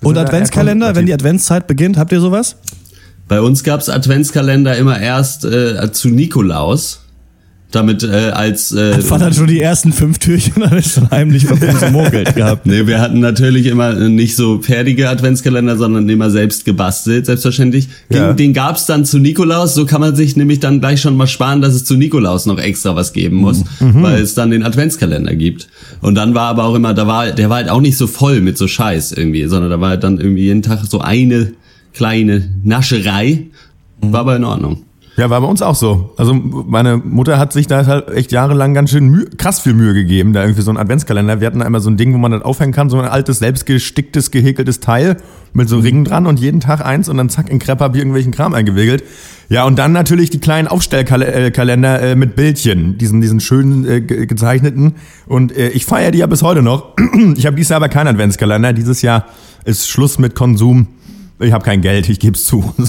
Das 0.00 0.08
Und 0.08 0.16
sind 0.16 0.18
Adventskalender, 0.26 0.94
wenn 0.94 1.06
die 1.06 1.14
Adventszeit 1.14 1.66
beginnt, 1.66 1.96
habt 1.96 2.12
ihr 2.12 2.20
sowas? 2.20 2.56
Bei 3.28 3.40
uns 3.40 3.64
gab's 3.64 3.88
Adventskalender 3.88 4.76
immer 4.76 5.00
erst 5.00 5.44
äh, 5.46 5.90
zu 5.92 6.08
Nikolaus. 6.08 7.00
Damit 7.72 8.04
äh, 8.04 8.30
als 8.32 8.70
äh, 8.72 9.00
Vater 9.02 9.26
hat 9.26 9.34
schon 9.34 9.48
die 9.48 9.60
ersten 9.60 9.92
fünf 9.92 10.18
Türchen 10.18 10.54
und 10.62 10.70
hat 10.70 10.84
schon 10.86 11.10
heimlich 11.10 11.46
vermogelt 11.46 12.34
gehabt. 12.36 12.64
Nee, 12.64 12.86
wir 12.86 13.00
hatten 13.00 13.18
natürlich 13.18 13.66
immer 13.66 13.92
nicht 13.94 14.36
so 14.36 14.62
fertige 14.62 15.08
Adventskalender, 15.10 15.76
sondern 15.76 16.08
immer 16.08 16.30
selbst 16.30 16.64
gebastelt, 16.64 17.26
selbstverständlich. 17.26 17.88
Den, 18.10 18.16
Ja. 18.18 18.32
den 18.32 18.52
gab's 18.52 18.86
dann 18.86 19.04
zu 19.04 19.18
Nikolaus, 19.18 19.74
so 19.74 19.84
kann 19.84 20.00
man 20.00 20.14
sich 20.14 20.36
nämlich 20.36 20.60
dann 20.60 20.80
gleich 20.80 21.00
schon 21.00 21.16
mal 21.16 21.26
sparen, 21.26 21.60
dass 21.60 21.74
es 21.74 21.84
zu 21.84 21.96
Nikolaus 21.96 22.46
noch 22.46 22.58
extra 22.58 22.94
was 22.94 23.12
geben 23.12 23.36
muss, 23.38 23.64
weil 23.80 24.22
es 24.22 24.34
dann 24.34 24.52
den 24.52 24.62
Adventskalender 24.62 25.34
gibt. 25.34 25.68
Und 26.00 26.14
dann 26.14 26.34
war 26.34 26.46
aber 26.48 26.64
auch 26.64 26.74
immer, 26.76 26.94
da 26.94 27.08
war, 27.08 27.32
der 27.32 27.50
war 27.50 27.56
halt 27.56 27.68
auch 27.68 27.80
nicht 27.80 27.96
so 27.96 28.06
voll 28.06 28.40
mit 28.40 28.56
so 28.56 28.68
Scheiß 28.68 29.10
irgendwie, 29.12 29.44
sondern 29.46 29.70
da 29.70 29.80
war 29.80 29.90
halt 29.90 30.04
dann 30.04 30.18
irgendwie 30.18 30.44
jeden 30.44 30.62
Tag 30.62 30.80
so 30.88 31.00
eine 31.00 31.52
kleine 31.92 32.48
Nascherei. 32.62 33.46
War 34.00 34.20
aber 34.20 34.36
in 34.36 34.44
Ordnung. 34.44 34.82
Ja, 35.16 35.30
war 35.30 35.40
bei 35.40 35.46
uns 35.46 35.62
auch 35.62 35.74
so. 35.74 36.10
Also 36.18 36.34
meine 36.34 36.98
Mutter 36.98 37.38
hat 37.38 37.50
sich 37.54 37.66
da 37.66 37.86
halt 37.86 38.10
echt 38.10 38.32
jahrelang 38.32 38.74
ganz 38.74 38.90
schön 38.90 39.08
Mühe, 39.08 39.24
krass 39.38 39.60
viel 39.60 39.72
Mühe 39.72 39.94
gegeben, 39.94 40.34
da 40.34 40.42
irgendwie 40.42 40.60
so 40.60 40.70
ein 40.70 40.76
Adventskalender. 40.76 41.40
Wir 41.40 41.46
hatten 41.46 41.60
da 41.60 41.64
immer 41.66 41.80
so 41.80 41.88
ein 41.88 41.96
Ding, 41.96 42.12
wo 42.12 42.18
man 42.18 42.32
das 42.32 42.42
aufhängen 42.42 42.72
kann, 42.74 42.90
so 42.90 42.98
ein 43.00 43.08
altes, 43.08 43.38
selbstgesticktes, 43.38 44.30
gehäkeltes 44.30 44.80
Teil 44.80 45.16
mit 45.54 45.70
so 45.70 45.78
Ringen 45.78 46.04
dran 46.04 46.26
und 46.26 46.38
jeden 46.38 46.60
Tag 46.60 46.84
eins 46.84 47.08
und 47.08 47.16
dann 47.16 47.30
zack 47.30 47.48
in 47.48 47.58
Krepppapier 47.58 48.00
irgendwelchen 48.00 48.30
Kram 48.30 48.52
eingewickelt. 48.52 49.04
Ja, 49.48 49.64
und 49.64 49.78
dann 49.78 49.92
natürlich 49.92 50.28
die 50.28 50.40
kleinen 50.40 50.68
Aufstellkalender 50.68 52.02
äh, 52.02 52.14
mit 52.14 52.36
Bildchen, 52.36 52.98
diesen, 52.98 53.22
diesen 53.22 53.40
schönen 53.40 53.86
äh, 53.88 54.00
ge- 54.02 54.26
gezeichneten. 54.26 54.96
Und 55.26 55.56
äh, 55.56 55.68
ich 55.68 55.86
feiere 55.86 56.10
die 56.10 56.18
ja 56.18 56.26
bis 56.26 56.42
heute 56.42 56.60
noch. 56.62 56.94
Ich 57.36 57.46
habe 57.46 57.56
dieses 57.56 57.70
Jahr 57.70 57.78
aber 57.78 57.88
keinen 57.88 58.08
Adventskalender. 58.08 58.74
Dieses 58.74 59.00
Jahr 59.00 59.24
ist 59.64 59.88
Schluss 59.88 60.18
mit 60.18 60.34
Konsum 60.34 60.88
Ich 61.38 61.52
habe 61.52 61.62
kein 61.62 61.82
Geld, 61.82 62.08
ich 62.08 62.18
gebe 62.18 62.36
es 62.36 62.44
zu. 62.44 62.72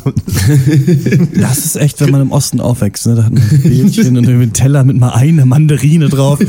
Das 1.33 1.65
ist 1.65 1.75
echt, 1.75 1.99
wenn 1.99 2.11
man 2.11 2.21
im 2.21 2.31
Osten 2.31 2.61
aufwächst, 2.61 3.05
ne? 3.07 3.15
Da 3.15 3.23
hat 3.25 3.33
man 3.33 3.41
ein 3.41 3.61
Bildchen 3.61 4.17
und 4.17 4.27
einen 4.27 4.53
Teller 4.53 4.83
mit 4.83 4.97
mal 4.97 5.09
eine 5.09 5.45
Mandarine 5.45 6.07
drauf. 6.09 6.39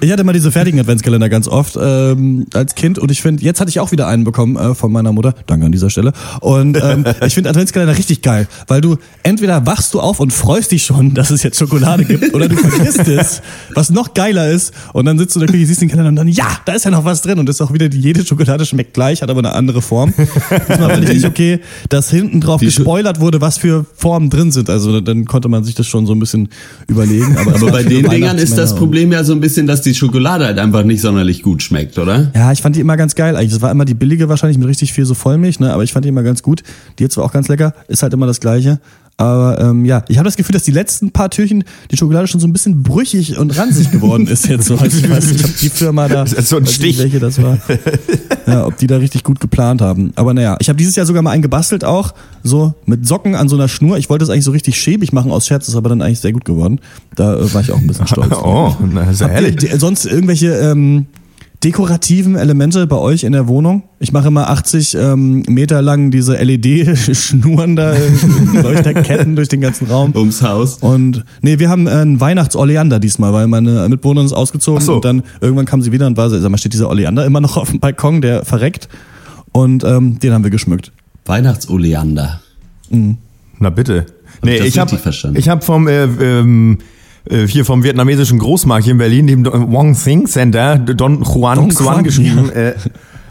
Ich 0.00 0.10
hatte 0.10 0.24
mal 0.24 0.32
diese 0.32 0.50
fertigen 0.50 0.80
Adventskalender 0.80 1.28
ganz 1.28 1.46
oft 1.46 1.78
ähm, 1.80 2.46
als 2.54 2.74
Kind 2.74 2.98
und 2.98 3.10
ich 3.10 3.22
finde, 3.22 3.42
jetzt 3.44 3.60
hatte 3.60 3.70
ich 3.70 3.80
auch 3.80 3.92
wieder 3.92 4.08
einen 4.08 4.24
bekommen 4.24 4.56
äh, 4.56 4.74
von 4.74 4.90
meiner 4.90 5.12
Mutter. 5.12 5.34
Danke 5.46 5.66
an 5.66 5.72
dieser 5.72 5.90
Stelle. 5.90 6.12
Und 6.40 6.76
ähm, 6.82 7.04
ich 7.24 7.34
finde 7.34 7.50
Adventskalender 7.50 7.96
richtig 7.96 8.22
geil, 8.22 8.48
weil 8.66 8.80
du 8.80 8.96
entweder 9.22 9.64
wachst 9.66 9.94
du 9.94 10.00
auf 10.00 10.20
und 10.20 10.32
freust 10.32 10.72
dich 10.72 10.84
schon, 10.84 11.14
dass 11.14 11.30
es 11.30 11.42
jetzt 11.42 11.58
Schokolade 11.58 12.04
gibt, 12.04 12.34
oder 12.34 12.48
du 12.48 12.56
vergisst 12.56 13.06
es, 13.06 13.42
was 13.74 13.90
noch 13.90 14.14
geiler 14.14 14.50
ist. 14.50 14.72
Und 14.92 15.04
dann 15.04 15.18
sitzt 15.18 15.36
du 15.36 15.40
in 15.40 15.46
der 15.46 15.54
Küche, 15.54 15.66
siehst 15.66 15.82
den 15.82 15.88
Kalender 15.88 16.10
und 16.10 16.16
dann, 16.16 16.28
ja, 16.28 16.48
da 16.64 16.72
ist 16.72 16.84
ja 16.84 16.90
noch 16.90 17.04
was 17.04 17.22
drin. 17.22 17.38
Und 17.38 17.46
das 17.46 17.56
ist 17.56 17.60
auch 17.60 17.72
wieder, 17.72 17.86
jede 17.86 18.24
Schokolade 18.24 18.66
schmeckt 18.66 18.94
gleich, 18.94 19.22
hat 19.22 19.30
aber 19.30 19.40
eine 19.40 19.52
andere 19.52 19.82
Form. 19.82 20.12
Diesmal 20.68 20.90
fand 20.90 21.08
ich 21.08 21.27
okay, 21.28 21.60
dass 21.88 22.10
hinten 22.10 22.40
drauf 22.40 22.60
Die 22.60 22.66
gespoilert 22.66 23.20
wurde, 23.20 23.40
was 23.40 23.58
für 23.58 23.86
Formen 23.94 24.30
drin 24.30 24.50
sind. 24.50 24.70
Also 24.70 25.00
dann 25.00 25.24
konnte 25.24 25.48
man 25.48 25.64
sich 25.64 25.74
das 25.74 25.86
schon 25.86 26.06
so 26.06 26.12
ein 26.12 26.18
bisschen 26.18 26.48
überlegen. 26.88 27.36
Aber, 27.36 27.54
Aber 27.56 27.70
bei 27.70 27.82
den 27.82 28.08
Dingern 28.08 28.38
ist 28.38 28.58
das 28.58 28.74
Problem 28.74 29.12
ja 29.12 29.24
so 29.24 29.32
ein 29.32 29.40
bisschen, 29.40 29.66
dass 29.66 29.82
die 29.82 29.94
Schokolade 29.94 30.46
halt 30.46 30.58
einfach 30.58 30.84
nicht 30.84 31.00
sonderlich 31.00 31.42
gut 31.42 31.62
schmeckt, 31.62 31.98
oder? 31.98 32.32
Ja, 32.34 32.52
ich 32.52 32.62
fand 32.62 32.76
die 32.76 32.80
immer 32.80 32.96
ganz 32.96 33.14
geil. 33.14 33.36
Eigentlich, 33.36 33.52
das 33.52 33.62
war 33.62 33.70
immer 33.70 33.84
die 33.84 33.94
billige 33.94 34.28
wahrscheinlich 34.28 34.58
mit 34.58 34.68
richtig 34.68 34.92
viel 34.92 35.04
so 35.04 35.14
Vollmilch, 35.14 35.60
ne? 35.60 35.72
Aber 35.72 35.84
ich 35.84 35.92
fand 35.92 36.04
die 36.04 36.08
immer 36.08 36.22
ganz 36.22 36.42
gut. 36.42 36.62
Die 36.98 37.04
jetzt 37.04 37.14
zwar 37.14 37.24
auch 37.24 37.32
ganz 37.32 37.48
lecker, 37.48 37.74
ist 37.88 38.02
halt 38.02 38.12
immer 38.12 38.26
das 38.26 38.40
Gleiche. 38.40 38.80
Aber 39.20 39.58
ähm, 39.60 39.84
ja, 39.84 40.04
ich 40.08 40.16
habe 40.16 40.26
das 40.26 40.36
Gefühl, 40.36 40.52
dass 40.52 40.62
die 40.62 40.70
letzten 40.70 41.10
paar 41.10 41.28
Türchen 41.28 41.64
die 41.90 41.96
Schokolade 41.96 42.28
schon 42.28 42.40
so 42.40 42.46
ein 42.46 42.52
bisschen 42.52 42.84
brüchig 42.84 43.36
und 43.36 43.56
ranzig 43.58 43.90
geworden 43.90 44.28
ist 44.28 44.46
jetzt 44.46 44.66
so. 44.66 44.74
Ich 44.84 45.10
weiß 45.10 45.32
nicht, 45.32 45.44
ob 45.44 45.56
die 45.58 45.68
Firma 45.70 46.06
da, 46.08 46.24
so 46.24 46.56
ein 46.56 46.66
Stich. 46.66 46.98
welche 46.98 47.18
das 47.18 47.42
war, 47.42 47.58
ja, 48.46 48.64
ob 48.64 48.76
die 48.78 48.86
da 48.86 48.96
richtig 48.98 49.24
gut 49.24 49.40
geplant 49.40 49.80
haben. 49.82 50.12
Aber 50.14 50.34
naja, 50.34 50.56
ich 50.60 50.68
habe 50.68 50.76
dieses 50.76 50.94
Jahr 50.94 51.04
sogar 51.04 51.22
mal 51.22 51.32
einen 51.32 51.42
gebastelt 51.42 51.84
auch, 51.84 52.14
so 52.44 52.74
mit 52.86 53.06
Socken 53.08 53.34
an 53.34 53.48
so 53.48 53.56
einer 53.56 53.66
Schnur. 53.68 53.98
Ich 53.98 54.08
wollte 54.08 54.22
es 54.22 54.30
eigentlich 54.30 54.44
so 54.44 54.52
richtig 54.52 54.80
schäbig 54.80 55.12
machen 55.12 55.32
aus 55.32 55.48
Scherz, 55.48 55.66
ist 55.66 55.74
aber 55.74 55.88
dann 55.88 56.00
eigentlich 56.00 56.20
sehr 56.20 56.32
gut 56.32 56.44
geworden. 56.44 56.80
Da 57.16 57.34
äh, 57.36 57.52
war 57.52 57.60
ich 57.60 57.72
auch 57.72 57.78
ein 57.78 57.86
bisschen 57.88 58.06
stolz. 58.06 58.28
Oh, 58.40 58.72
na, 58.92 59.10
ist 59.10 59.20
ja 59.20 59.26
herrlich. 59.28 59.56
de- 59.56 59.76
sonst 59.78 60.06
irgendwelche 60.06 60.52
ähm, 60.52 61.06
dekorativen 61.64 62.36
Elemente 62.36 62.86
bei 62.86 62.96
euch 62.96 63.24
in 63.24 63.32
der 63.32 63.48
Wohnung? 63.48 63.82
Ich 63.98 64.12
mache 64.12 64.28
immer 64.28 64.48
80 64.48 64.94
ähm, 64.94 65.42
Meter 65.48 65.82
lang 65.82 66.10
diese 66.10 66.36
LED-Schnuren 66.36 67.76
da, 67.76 67.94
äh, 67.94 68.10
Leuchterketten 68.62 69.34
durch 69.34 69.48
den 69.48 69.60
ganzen 69.60 69.88
Raum. 69.88 70.12
Ums 70.14 70.42
Haus. 70.42 70.78
Und 70.78 71.24
nee, 71.42 71.58
wir 71.58 71.68
haben 71.68 71.86
äh, 71.86 71.90
einen 71.90 72.20
Weihnachtsoleander 72.20 73.00
diesmal, 73.00 73.32
weil 73.32 73.48
meine 73.48 73.88
Mitbewohnerin 73.88 74.26
ist 74.26 74.32
ausgezogen 74.32 74.80
so. 74.80 74.96
und 74.96 75.04
dann 75.04 75.22
irgendwann 75.40 75.66
kam 75.66 75.82
sie 75.82 75.90
wieder 75.90 76.06
und 76.06 76.16
war 76.16 76.30
so, 76.30 76.38
sag 76.38 76.50
mal, 76.50 76.58
steht 76.58 76.74
dieser 76.74 76.88
Oleander 76.88 77.26
immer 77.26 77.40
noch 77.40 77.56
auf 77.56 77.70
dem 77.70 77.80
Balkon, 77.80 78.20
der 78.20 78.44
verreckt. 78.44 78.88
Und 79.52 79.82
ähm, 79.84 80.18
den 80.20 80.32
haben 80.32 80.44
wir 80.44 80.50
geschmückt. 80.50 80.92
Weihnachtsoleander. 81.24 82.40
Na 83.58 83.70
bitte. 83.70 84.06
ich 84.42 84.44
Nee, 84.44 84.58
das 84.58 84.68
ich 84.68 84.78
habe 84.78 84.98
ich 85.34 85.48
hab 85.48 85.64
vom 85.64 85.88
äh, 85.88 86.04
ähm, 86.04 86.78
äh, 86.80 86.84
hier 87.46 87.64
vom 87.64 87.82
vietnamesischen 87.84 88.38
Großmarkt 88.38 88.84
hier 88.84 88.92
in 88.92 88.98
Berlin, 88.98 89.26
dem 89.26 89.44
Wong 89.44 89.96
Thing 89.96 90.26
Center, 90.26 90.78
Don 90.78 91.22
Juan 91.22 91.56
Don 91.56 91.68
Xuan 91.68 92.04
geschrieben. 92.04 92.50
Äh, 92.50 92.74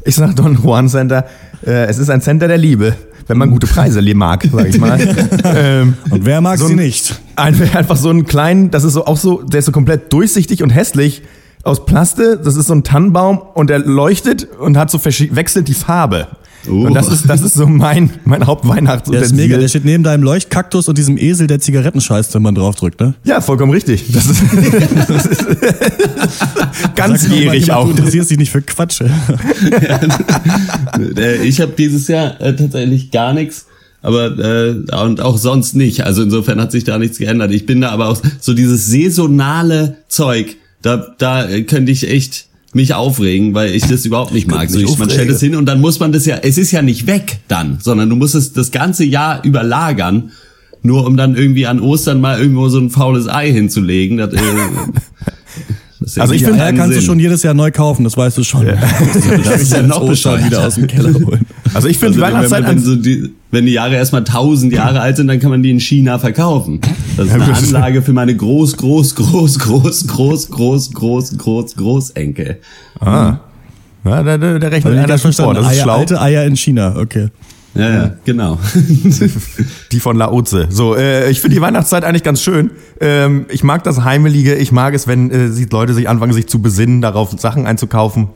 ich 0.05 0.15
sag 0.15 0.35
Don 0.35 0.55
Juan 0.61 0.87
Center. 0.89 1.25
Äh, 1.65 1.85
es 1.87 1.97
ist 1.97 2.09
ein 2.09 2.21
Center 2.21 2.47
der 2.47 2.57
Liebe, 2.57 2.95
wenn 3.27 3.37
man 3.37 3.49
gute 3.49 3.67
Preise 3.67 4.01
mag, 4.13 4.47
sag 4.51 4.67
ich 4.69 4.79
mal. 4.79 4.99
ähm, 5.43 5.95
Und 6.09 6.25
wer 6.25 6.41
mag 6.41 6.57
So 6.59 6.67
sie 6.67 6.75
nicht? 6.75 7.19
ein, 7.35 7.55
einfach 7.75 7.97
so 7.97 8.09
einen 8.09 8.25
kleinen, 8.25 8.71
das 8.71 8.83
ist 8.83 8.93
so 8.93 9.05
auch 9.05 9.17
so, 9.17 9.41
der 9.41 9.59
ist 9.59 9.65
so 9.65 9.71
komplett 9.71 10.13
durchsichtig 10.13 10.61
und 10.63 10.69
hässlich 10.69 11.23
aus 11.63 11.85
Plaste. 11.85 12.39
Das 12.43 12.55
ist 12.55 12.67
so 12.67 12.73
ein 12.75 12.83
Tannenbaum 12.83 13.39
und 13.39 13.69
der 13.69 13.79
leuchtet 13.79 14.47
und 14.59 14.77
hat 14.77 14.91
so 14.91 15.03
wechselt 15.03 15.67
die 15.67 15.73
Farbe. 15.73 16.27
Oh. 16.69 16.85
Und 16.85 16.93
das 16.93 17.07
ist, 17.07 17.29
das 17.29 17.41
ist 17.41 17.53
so 17.55 17.65
mein, 17.65 18.09
mein 18.25 18.41
Der 18.41 18.47
Hauptweihnachtsutensil. 18.47 19.25
ist 19.25 19.35
mega, 19.35 19.57
der 19.57 19.67
steht 19.67 19.85
neben 19.85 20.03
deinem 20.03 20.23
Leuchtkaktus 20.23 20.87
und 20.87 20.97
diesem 20.97 21.17
Esel, 21.17 21.47
der 21.47 21.59
Zigaretten 21.59 22.01
scheißt, 22.01 22.33
wenn 22.35 22.41
man 22.41 22.55
draufdrückt, 22.55 22.99
ne? 22.99 23.13
Ja, 23.23 23.41
vollkommen 23.41 23.71
richtig. 23.71 24.05
Das 24.11 24.25
ist, 24.27 24.41
das 25.07 25.25
ist 25.25 25.45
ganzjährig 26.95 27.65
Sag 27.65 27.75
mal, 27.75 27.81
auch. 27.81 27.85
Du 27.85 27.91
interessierst 27.91 28.31
dich 28.31 28.37
nicht 28.37 28.51
für 28.51 28.61
Quatsch. 28.61 29.01
Äh, 31.17 31.43
ich 31.43 31.61
habe 31.61 31.73
dieses 31.77 32.07
Jahr 32.07 32.39
äh, 32.41 32.55
tatsächlich 32.55 33.11
gar 33.11 33.33
nichts. 33.33 33.67
Aber 34.01 34.37
äh, 34.37 34.75
und 35.03 35.21
auch 35.21 35.37
sonst 35.37 35.75
nicht. 35.75 36.05
Also 36.05 36.23
insofern 36.23 36.61
hat 36.61 36.71
sich 36.71 36.83
da 36.83 36.97
nichts 36.97 37.17
geändert. 37.17 37.51
Ich 37.51 37.65
bin 37.65 37.81
da 37.81 37.89
aber 37.89 38.09
auch 38.09 38.21
so 38.39 38.53
dieses 38.53 38.87
saisonale 38.87 39.97
Zeug, 40.07 40.57
da, 40.81 41.07
da 41.17 41.47
äh, 41.47 41.63
könnte 41.63 41.91
ich 41.91 42.09
echt 42.09 42.46
mich 42.73 42.93
aufregen, 42.93 43.53
weil 43.53 43.73
ich 43.73 43.83
das 43.87 44.05
überhaupt 44.05 44.33
nicht 44.33 44.47
mag. 44.47 44.69
So, 44.69 44.79
ich, 44.79 44.97
man 44.97 45.09
stellt 45.09 45.29
es 45.29 45.39
hin 45.39 45.55
und 45.55 45.65
dann 45.65 45.79
muss 45.81 45.99
man 45.99 46.11
das 46.11 46.25
ja, 46.25 46.37
es 46.43 46.57
ist 46.57 46.71
ja 46.71 46.81
nicht 46.81 47.07
weg 47.07 47.39
dann, 47.47 47.79
sondern 47.81 48.09
du 48.09 48.15
musst 48.15 48.35
es 48.35 48.53
das 48.53 48.71
ganze 48.71 49.03
Jahr 49.05 49.43
überlagern, 49.43 50.31
nur 50.83 51.05
um 51.05 51.17
dann 51.17 51.35
irgendwie 51.35 51.65
an 51.65 51.79
Ostern 51.79 52.21
mal 52.21 52.39
irgendwo 52.39 52.69
so 52.69 52.79
ein 52.79 52.89
faules 52.89 53.27
Ei 53.27 53.51
hinzulegen. 53.51 54.17
Das, 54.17 54.33
äh, 54.33 54.37
das 55.99 56.17
Also 56.19 56.33
ich 56.33 56.43
finde, 56.43 56.59
Ja, 56.59 56.65
keinen 56.65 56.77
kannst 56.77 56.91
du 56.95 56.99
Sinn. 56.99 57.05
schon 57.07 57.19
jedes 57.19 57.41
Jahr 57.43 57.53
neu 57.53 57.71
kaufen, 57.71 58.03
das 58.03 58.15
weißt 58.15 58.37
du 58.37 58.43
schon. 58.43 58.67
Ja. 58.67 58.75
Das 59.43 59.61
ist 59.61 59.73
ja 59.73 59.81
noch 59.81 60.05
bescheuerter. 60.07 60.45
wieder 60.45 60.67
aus 60.67 60.75
dem 60.75 60.87
Keller 60.87 61.13
holen. 61.13 61.45
Also 61.73 61.87
ich 61.87 61.97
finde 61.97 62.13
Also 62.13 62.19
die 62.19 62.21
Weihnachtszeit 62.33 62.65
an, 62.65 62.79
so 62.79 62.95
die, 62.95 63.31
wenn 63.51 63.65
die 63.65 63.73
Jahre 63.73 63.95
erstmal 63.95 64.23
tausend 64.23 64.73
Jahre 64.73 64.99
alt 64.99 65.17
sind, 65.17 65.27
dann 65.27 65.39
kann 65.39 65.51
man 65.51 65.63
die 65.63 65.71
in 65.71 65.79
China 65.79 66.19
verkaufen. 66.19 66.81
Das 67.15 67.27
ist 67.27 67.33
eine 67.33 67.53
Anlage 67.53 68.01
für 68.01 68.13
meine 68.13 68.35
groß, 68.35 68.77
groß, 68.77 69.15
groß, 69.15 69.59
groß, 69.59 70.07
groß, 70.07 70.49
groß, 70.51 70.91
groß, 70.91 71.37
groß, 71.37 71.75
Großenkel. 71.75 72.57
ah, 72.99 73.39
ja, 74.05 74.23
da, 74.23 74.37
da, 74.37 74.59
da 74.59 74.67
rechnet 74.67 74.93
ich 74.93 74.99
einer 74.99 75.17
schon 75.17 75.33
vor. 75.33 75.53
Das 75.53 75.65
ist 75.65 75.71
Eier, 75.71 75.83
schlau. 75.83 75.97
alte 75.97 76.21
Eier 76.21 76.45
in 76.45 76.55
China, 76.55 76.95
okay. 76.97 77.29
Ja, 77.77 77.89
ja, 77.89 78.11
genau. 78.25 78.57
Die 79.91 79.99
von 79.99 80.17
Laoze. 80.17 80.67
So, 80.69 80.95
äh, 80.95 81.29
ich 81.29 81.41
finde 81.41 81.55
die 81.55 81.61
Weihnachtszeit 81.61 82.03
eigentlich 82.03 82.23
ganz 82.23 82.41
schön. 82.41 82.71
Ähm, 82.99 83.45
ich 83.49 83.63
mag 83.63 83.83
das 83.83 84.03
Heimelige. 84.03 84.55
Ich 84.55 84.71
mag 84.71 84.95
es, 84.95 85.07
wenn 85.07 85.29
äh, 85.29 85.49
Leute 85.71 85.93
sich 85.93 86.09
anfangen, 86.09 86.33
sich 86.33 86.47
zu 86.47 86.59
besinnen, 86.59 87.01
darauf 87.01 87.39
Sachen 87.39 87.67
einzukaufen. 87.67 88.29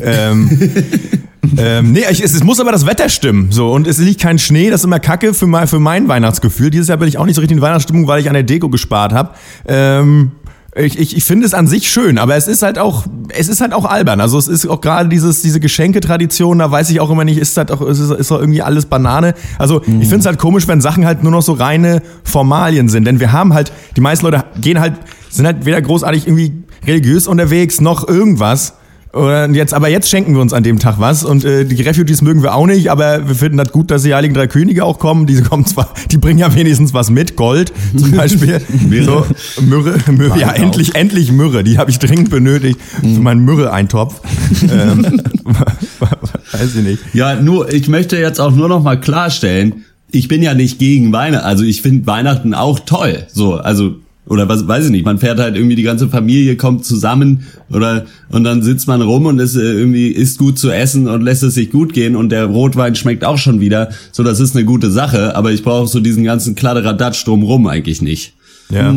Ähm, 0.00 0.48
ähm, 1.58 1.92
nee, 1.92 2.04
ich, 2.10 2.24
es, 2.24 2.34
es 2.34 2.42
muss 2.42 2.58
aber 2.58 2.72
das 2.72 2.86
Wetter 2.86 3.10
stimmen. 3.10 3.52
So, 3.52 3.70
und 3.70 3.86
es 3.86 3.98
liegt 3.98 4.22
kein 4.22 4.38
Schnee, 4.38 4.70
das 4.70 4.80
ist 4.80 4.84
immer 4.84 5.00
Kacke 5.00 5.34
für 5.34 5.46
mein, 5.46 5.66
für 5.68 5.78
mein 5.78 6.08
Weihnachtsgefühl. 6.08 6.70
Dieses 6.70 6.88
Jahr 6.88 6.96
bin 6.96 7.08
ich 7.08 7.18
auch 7.18 7.26
nicht 7.26 7.34
so 7.34 7.42
richtig 7.42 7.58
in 7.58 7.62
Weihnachtsstimmung, 7.62 8.06
weil 8.06 8.20
ich 8.20 8.28
an 8.28 8.34
der 8.34 8.44
Deko 8.44 8.70
gespart 8.70 9.12
habe. 9.12 9.30
Ähm, 9.66 10.32
ich, 10.76 10.98
ich, 10.98 11.16
ich 11.16 11.24
finde 11.24 11.46
es 11.46 11.54
an 11.54 11.66
sich 11.66 11.88
schön, 11.88 12.18
aber 12.18 12.36
es 12.36 12.48
ist 12.48 12.62
halt 12.62 12.78
auch, 12.78 13.06
es 13.30 13.48
ist 13.48 13.60
halt 13.60 13.72
auch 13.72 13.86
albern. 13.86 14.20
Also 14.20 14.38
es 14.38 14.46
ist 14.46 14.66
auch 14.66 14.80
gerade 14.80 15.08
dieses, 15.08 15.40
diese 15.40 15.58
Geschenketradition, 15.58 16.58
da 16.58 16.70
weiß 16.70 16.90
ich 16.90 17.00
auch 17.00 17.10
immer 17.10 17.24
nicht, 17.24 17.38
ist 17.38 17.56
das 17.56 17.70
auch, 17.70 17.80
ist, 17.80 17.98
ist 17.98 18.30
doch 18.30 18.40
irgendwie 18.40 18.60
alles 18.60 18.84
Banane. 18.84 19.34
Also 19.58 19.80
ich 19.82 20.08
finde 20.08 20.18
es 20.18 20.26
halt 20.26 20.38
komisch, 20.38 20.68
wenn 20.68 20.82
Sachen 20.82 21.06
halt 21.06 21.22
nur 21.22 21.32
noch 21.32 21.42
so 21.42 21.54
reine 21.54 22.02
Formalien 22.24 22.88
sind. 22.90 23.06
Denn 23.06 23.20
wir 23.20 23.32
haben 23.32 23.54
halt, 23.54 23.72
die 23.96 24.02
meisten 24.02 24.26
Leute 24.26 24.44
gehen 24.60 24.78
halt, 24.78 24.94
sind 25.30 25.46
halt 25.46 25.64
weder 25.64 25.80
großartig 25.80 26.26
irgendwie 26.26 26.52
religiös 26.86 27.26
unterwegs, 27.26 27.80
noch 27.80 28.06
irgendwas. 28.06 28.74
Oder 29.12 29.48
jetzt, 29.50 29.72
aber 29.72 29.88
jetzt 29.88 30.10
schenken 30.10 30.34
wir 30.34 30.42
uns 30.42 30.52
an 30.52 30.62
dem 30.62 30.78
Tag 30.78 30.96
was 30.98 31.24
und 31.24 31.44
äh, 31.44 31.64
die 31.64 31.80
Refugees 31.82 32.22
mögen 32.22 32.42
wir 32.42 32.54
auch 32.54 32.66
nicht, 32.66 32.90
aber 32.90 33.26
wir 33.26 33.34
finden 33.34 33.56
das 33.56 33.72
gut, 33.72 33.90
dass 33.90 34.02
die 34.02 34.14
Heiligen 34.14 34.34
Drei 34.34 34.46
Könige 34.46 34.84
auch 34.84 34.98
kommen. 34.98 35.26
Diese 35.26 35.42
kommen 35.42 35.64
zwar, 35.64 35.88
die 36.10 36.18
bringen 36.18 36.38
ja 36.38 36.54
wenigstens 36.54 36.92
was 36.92 37.10
mit, 37.10 37.36
Gold 37.36 37.72
zum 37.96 38.10
Beispiel. 38.12 38.60
so, 39.04 39.24
Myrrhe, 39.62 39.98
Myrrhe 40.10 40.38
ja 40.38 40.52
endlich, 40.52 40.94
endlich 40.94 41.32
Myrrhe, 41.32 41.64
die 41.64 41.78
habe 41.78 41.90
ich 41.90 41.98
dringend 41.98 42.30
benötigt 42.30 42.78
für 43.00 43.20
meinen 43.20 43.44
Myrrhe-Eintopf. 43.44 44.20
ähm, 44.62 45.22
weiß 46.52 46.76
ich 46.76 46.82
nicht. 46.82 47.02
Ja, 47.14 47.40
nur, 47.40 47.72
ich 47.72 47.88
möchte 47.88 48.18
jetzt 48.18 48.40
auch 48.40 48.52
nur 48.52 48.68
noch 48.68 48.82
mal 48.82 49.00
klarstellen, 49.00 49.84
ich 50.10 50.28
bin 50.28 50.42
ja 50.42 50.54
nicht 50.54 50.78
gegen 50.78 51.12
Weihnachten, 51.12 51.46
also 51.46 51.64
ich 51.64 51.82
finde 51.82 52.06
Weihnachten 52.06 52.54
auch 52.54 52.80
toll. 52.80 53.26
So, 53.32 53.54
also, 53.54 53.96
oder 54.26 54.48
was, 54.48 54.66
weiß 54.66 54.86
ich 54.86 54.90
nicht, 54.90 55.04
man 55.04 55.18
fährt 55.18 55.38
halt 55.38 55.56
irgendwie 55.56 55.76
die 55.76 55.82
ganze 55.82 56.08
Familie 56.08 56.56
kommt 56.56 56.84
zusammen 56.84 57.46
oder, 57.70 58.06
und 58.30 58.44
dann 58.44 58.62
sitzt 58.62 58.88
man 58.88 59.00
rum 59.02 59.26
und 59.26 59.38
ist 59.38 59.56
äh, 59.56 59.60
irgendwie, 59.60 60.08
isst 60.08 60.38
gut 60.38 60.58
zu 60.58 60.70
essen 60.70 61.08
und 61.08 61.22
lässt 61.22 61.42
es 61.42 61.54
sich 61.54 61.70
gut 61.70 61.92
gehen 61.92 62.16
und 62.16 62.30
der 62.30 62.46
Rotwein 62.46 62.94
schmeckt 62.96 63.24
auch 63.24 63.38
schon 63.38 63.60
wieder. 63.60 63.90
So, 64.12 64.22
das 64.22 64.40
ist 64.40 64.56
eine 64.56 64.64
gute 64.64 64.90
Sache, 64.90 65.36
aber 65.36 65.52
ich 65.52 65.62
brauche 65.62 65.86
so 65.86 66.00
diesen 66.00 66.24
ganzen 66.24 66.54
Kladderadatsch 66.54 67.24
drumrum 67.24 67.66
eigentlich 67.66 68.02
nicht. 68.02 68.34
Ja. 68.70 68.92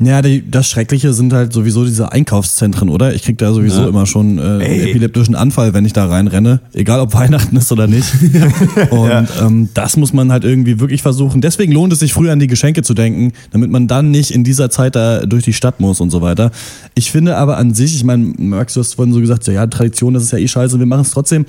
Ja, 0.00 0.22
die, 0.22 0.48
das 0.48 0.68
Schreckliche 0.70 1.12
sind 1.12 1.32
halt 1.32 1.52
sowieso 1.52 1.84
diese 1.84 2.12
Einkaufszentren, 2.12 2.88
oder? 2.88 3.14
Ich 3.14 3.22
krieg 3.24 3.36
da 3.38 3.52
sowieso 3.52 3.82
Ja. 3.82 3.88
immer 3.88 4.06
schon 4.06 4.38
äh, 4.38 4.42
einen 4.42 4.62
epileptischen 4.62 5.34
Anfall, 5.34 5.74
wenn 5.74 5.84
ich 5.84 5.92
da 5.92 6.06
reinrenne, 6.06 6.60
egal 6.72 7.00
ob 7.00 7.14
Weihnachten 7.14 7.56
ist 7.56 7.72
oder 7.72 7.88
nicht. 7.88 8.06
Und 8.90 9.28
ähm, 9.42 9.68
das 9.74 9.96
muss 9.96 10.12
man 10.12 10.30
halt 10.30 10.44
irgendwie 10.44 10.78
wirklich 10.78 11.02
versuchen. 11.02 11.40
Deswegen 11.40 11.72
lohnt 11.72 11.92
es 11.92 11.98
sich 11.98 12.12
früher 12.12 12.32
an 12.32 12.38
die 12.38 12.46
Geschenke 12.46 12.82
zu 12.82 12.94
denken, 12.94 13.32
damit 13.50 13.70
man 13.72 13.88
dann 13.88 14.12
nicht 14.12 14.30
in 14.30 14.44
dieser 14.44 14.70
Zeit 14.70 14.94
da 14.94 15.26
durch 15.26 15.42
die 15.44 15.52
Stadt 15.52 15.80
muss 15.80 16.00
und 16.00 16.10
so 16.10 16.22
weiter. 16.22 16.52
Ich 16.94 17.10
finde 17.10 17.36
aber 17.36 17.56
an 17.56 17.74
sich, 17.74 17.96
ich 17.96 18.04
meine, 18.04 18.34
Max, 18.38 18.74
du 18.74 18.80
hast 18.80 18.94
vorhin 18.94 19.12
so 19.12 19.20
gesagt, 19.20 19.46
ja, 19.48 19.54
ja, 19.54 19.66
Tradition, 19.66 20.14
das 20.14 20.22
ist 20.22 20.30
ja 20.32 20.38
eh 20.38 20.46
scheiße, 20.46 20.78
wir 20.78 20.86
machen 20.86 21.02
es 21.02 21.10
trotzdem. 21.10 21.44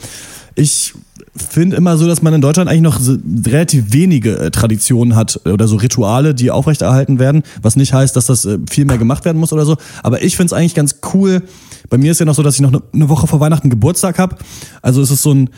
Ich 0.56 0.94
finde 1.36 1.76
immer 1.76 1.98
so, 1.98 2.08
dass 2.08 2.22
man 2.22 2.34
in 2.34 2.42
Deutschland 2.42 2.70
eigentlich 2.70 2.82
noch 2.82 3.00
so 3.00 3.18
relativ 3.46 3.94
wenige 3.94 4.38
äh, 4.38 4.52
Traditionen 4.52 5.16
hat 5.16 5.40
oder 5.46 5.68
so 5.68 5.78
Rituale, 5.78 6.34
die 6.34 6.52
aufrechterhalten 6.52 7.20
werden, 7.20 7.44
was 7.62 7.76
nicht 7.76 7.94
heißt, 7.94 8.16
dass 8.16 8.26
das 8.26 8.46
äh, 8.46 8.60
viel 8.70 8.86
mehr 8.86 8.98
gemacht 8.98 9.26
werden 9.26 9.38
muss 9.38 9.54
oder 9.54 9.66
so. 9.66 9.78
Aber 10.04 10.22
ich 10.22 10.36
finde 10.36 10.48
es 10.48 10.54
eigentlich 10.54 10.76
ganz 10.76 10.98
cool. 11.14 11.44
Bei 11.90 11.98
mir 11.98 12.12
ist 12.12 12.20
ja 12.20 12.26
noch 12.26 12.36
so, 12.36 12.44
dass 12.44 12.56
ich 12.56 12.62
noch 12.62 12.70
eine, 12.70 12.82
eine 12.94 13.10
Woche 13.10 13.28
vor 13.28 13.40
Weihnachten 13.40 13.70
Geburtstag 13.70 14.20
habe. 14.20 14.36
Also 14.82 15.02
es 15.02 15.12
ist 15.12 15.24
so 15.24 15.34
ein 15.34 15.50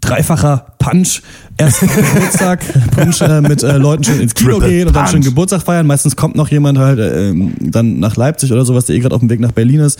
dreifacher 0.00 0.66
Punch. 0.78 1.22
Erst 1.56 1.80
Geburtstag, 1.80 2.64
Punch 2.96 3.20
äh, 3.20 3.40
mit 3.40 3.62
äh, 3.62 3.76
Leuten 3.76 4.04
schon 4.04 4.20
ins 4.20 4.34
Kino 4.34 4.52
Triple 4.52 4.68
gehen 4.68 4.88
und 4.88 4.96
dann 4.96 5.06
schön 5.06 5.22
Geburtstag 5.22 5.62
feiern. 5.62 5.86
Meistens 5.86 6.16
kommt 6.16 6.36
noch 6.36 6.48
jemand 6.48 6.78
halt 6.78 6.98
äh, 6.98 7.30
ähm, 7.30 7.54
dann 7.60 8.00
nach 8.00 8.16
Leipzig 8.16 8.52
oder 8.52 8.64
sowas, 8.64 8.86
der 8.86 8.96
eh 8.96 9.00
gerade 9.00 9.14
auf 9.14 9.20
dem 9.20 9.30
Weg 9.30 9.40
nach 9.40 9.52
Berlin 9.52 9.80
ist. 9.80 9.98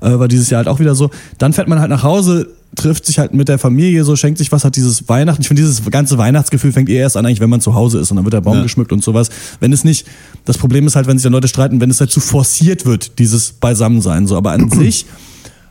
Äh, 0.00 0.18
war 0.18 0.28
dieses 0.28 0.50
Jahr 0.50 0.58
halt 0.58 0.68
auch 0.68 0.80
wieder 0.80 0.94
so. 0.94 1.10
Dann 1.38 1.52
fährt 1.52 1.68
man 1.68 1.78
halt 1.80 1.90
nach 1.90 2.02
Hause, 2.02 2.48
trifft 2.76 3.06
sich 3.06 3.18
halt 3.18 3.34
mit 3.34 3.48
der 3.48 3.58
Familie, 3.58 4.04
so 4.04 4.16
schenkt 4.16 4.38
sich 4.38 4.50
was, 4.52 4.64
hat 4.64 4.76
dieses 4.76 5.08
Weihnachten. 5.08 5.42
Ich 5.42 5.48
finde, 5.48 5.62
dieses 5.62 5.82
ganze 5.90 6.18
Weihnachtsgefühl 6.18 6.72
fängt 6.72 6.88
eh 6.88 6.96
erst 6.96 7.16
an, 7.16 7.24
eigentlich, 7.26 7.40
wenn 7.40 7.50
man 7.50 7.60
zu 7.60 7.74
Hause 7.74 7.98
ist 7.98 8.10
und 8.10 8.16
dann 8.16 8.24
wird 8.24 8.34
der 8.34 8.40
Baum 8.40 8.56
Ja. 8.58 8.62
geschmückt 8.62 8.92
und 8.92 9.02
sowas. 9.02 9.28
Wenn 9.60 9.72
es 9.72 9.84
nicht, 9.84 10.06
das 10.44 10.58
Problem 10.58 10.86
ist 10.86 10.96
halt, 10.96 11.06
wenn 11.06 11.18
sich 11.18 11.22
dann 11.24 11.32
Leute 11.32 11.48
streiten, 11.48 11.80
wenn 11.80 11.90
es 11.90 12.00
halt 12.00 12.10
zu 12.10 12.20
forciert 12.20 12.86
wird, 12.86 13.18
dieses 13.18 13.52
Beisammensein. 13.52 14.26
So, 14.26 14.36
aber 14.36 14.52
an 14.52 14.70
sich 14.70 15.06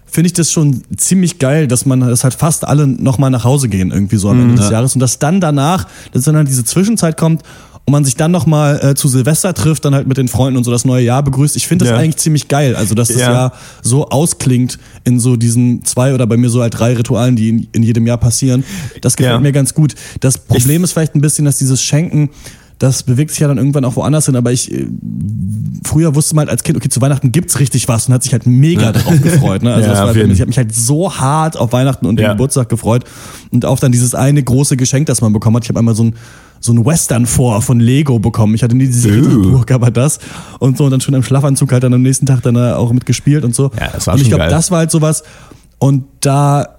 finde 0.05 0.27
ich 0.27 0.33
das 0.33 0.51
schon 0.51 0.83
ziemlich 0.95 1.39
geil, 1.39 1.67
dass 1.67 1.85
man, 1.87 1.99
dass 2.01 2.23
halt 2.23 2.35
fast 2.35 2.67
alle 2.67 2.85
nochmal 2.85 3.31
nach 3.31 3.43
Hause 3.43 3.67
gehen 3.67 3.91
irgendwie 3.91 4.17
so 4.17 4.29
am 4.29 4.39
Ende 4.41 4.55
des 4.55 4.69
Jahres 4.69 4.93
und 4.93 4.99
dass 4.99 5.17
dann 5.17 5.41
danach, 5.41 5.87
dass 6.11 6.25
dann 6.25 6.35
halt 6.35 6.47
diese 6.47 6.63
Zwischenzeit 6.63 7.17
kommt 7.17 7.41
und 7.85 7.91
man 7.91 8.05
sich 8.05 8.15
dann 8.15 8.31
nochmal 8.31 8.79
äh, 8.81 8.95
zu 8.95 9.07
Silvester 9.09 9.53
trifft, 9.53 9.83
dann 9.83 9.93
halt 9.93 10.07
mit 10.07 10.17
den 10.17 10.27
Freunden 10.29 10.57
und 10.57 10.63
so 10.63 10.71
das 10.71 10.85
neue 10.85 11.03
Jahr 11.03 11.21
begrüßt. 11.21 11.55
Ich 11.57 11.67
finde 11.67 11.83
das 11.85 11.91
Ja. 11.91 11.97
eigentlich 11.97 12.17
ziemlich 12.17 12.47
geil, 12.47 12.75
also 12.75 12.95
dass 12.95 13.09
das 13.09 13.17
Ja. 13.21 13.31
Jahr 13.33 13.53
so 13.81 14.07
ausklingt 14.09 14.79
in 15.03 15.19
so 15.19 15.35
diesen 15.35 15.83
zwei 15.83 16.13
oder 16.13 16.25
bei 16.25 16.37
mir 16.37 16.49
so 16.49 16.61
halt 16.61 16.77
drei 16.79 16.93
Ritualen, 16.93 17.35
die 17.35 17.49
in, 17.49 17.67
in 17.73 17.83
jedem 17.83 18.07
Jahr 18.07 18.17
passieren. 18.17 18.63
Das 19.01 19.17
gefällt 19.17 19.35
Ja. 19.35 19.39
mir 19.41 19.51
ganz 19.51 19.73
gut. 19.73 19.95
Das 20.21 20.37
Problem 20.37 20.83
ist 20.85 20.93
vielleicht 20.93 21.15
ein 21.15 21.21
bisschen, 21.21 21.43
dass 21.45 21.57
dieses 21.57 21.81
Schenken 21.83 22.29
das 22.79 23.03
bewegt 23.03 23.31
sich 23.31 23.39
ja 23.39 23.47
dann 23.47 23.57
irgendwann 23.59 23.85
auch 23.85 23.95
woanders 23.95 24.25
hin, 24.25 24.35
aber 24.35 24.51
ich, 24.51 24.69
äh, 24.73 24.87
früher 25.85 26.15
wusste 26.15 26.35
man 26.35 26.43
halt 26.47 26.49
als 26.49 26.63
Kind, 26.63 26.77
okay, 26.77 26.89
zu 26.89 26.99
Weihnachten 26.99 27.31
gibt's 27.31 27.59
richtig 27.59 27.87
was 27.87 28.07
und 28.07 28.13
hat 28.13 28.23
sich 28.23 28.33
halt 28.33 28.45
mega 28.45 28.91
darauf 28.91 29.21
gefreut. 29.21 29.63
Ne? 29.63 29.73
Also 29.73 29.83
Ja, 29.87 29.91
das 29.93 29.99
war, 30.01 30.09
auf 30.09 30.15
jeden. 30.17 30.31
ich 30.31 30.41
habe 30.41 30.49
mich 30.49 30.57
halt 30.57 30.73
so 30.75 31.13
hart 31.15 31.55
auf 31.55 31.71
Weihnachten 31.71 32.05
und 32.05 32.17
den 32.17 32.23
Ja. 32.23 32.31
Geburtstag 32.33 32.67
gefreut 32.69 33.05
und 33.51 33.63
auch 33.63 33.79
dann 33.79 33.91
dieses 33.93 34.15
eine 34.15 34.43
große 34.43 34.75
Geschenk, 34.75 35.05
das 35.05 35.21
man 35.21 35.31
bekommen 35.31 35.55
hat. 35.57 35.63
Ich 35.63 35.69
habe 35.69 35.79
einmal 35.79 35.95
so 35.95 36.03
ein 36.03 36.15
so 36.63 36.71
ein 36.71 36.85
Western 36.85 37.25
vor 37.25 37.61
von 37.61 37.79
Lego 37.79 38.19
bekommen. 38.19 38.55
Ich 38.55 38.63
hatte 38.63 38.75
nie 38.75 38.85
diese. 38.85 39.09
Ritterburg, 39.09 39.69
aber 39.71 39.91
das 39.91 40.19
und 40.59 40.77
so 40.77 40.85
und 40.85 40.91
dann 40.91 41.01
schon 41.01 41.13
im 41.13 41.23
Schlafanzug 41.23 41.71
halt 41.71 41.83
dann 41.83 41.93
am 41.93 42.01
nächsten 42.01 42.25
Tag 42.25 42.41
dann 42.41 42.57
auch 42.57 42.93
mitgespielt 42.93 43.43
und 43.43 43.53
so. 43.53 43.71
Ja, 43.79 43.89
das 43.91 44.07
war 44.07 44.15
und 44.15 44.21
ich 44.21 44.29
glaube, 44.29 44.47
das 44.47 44.71
war 44.71 44.79
halt 44.79 44.91
sowas 44.91 45.23
und 45.79 46.05
da 46.21 46.77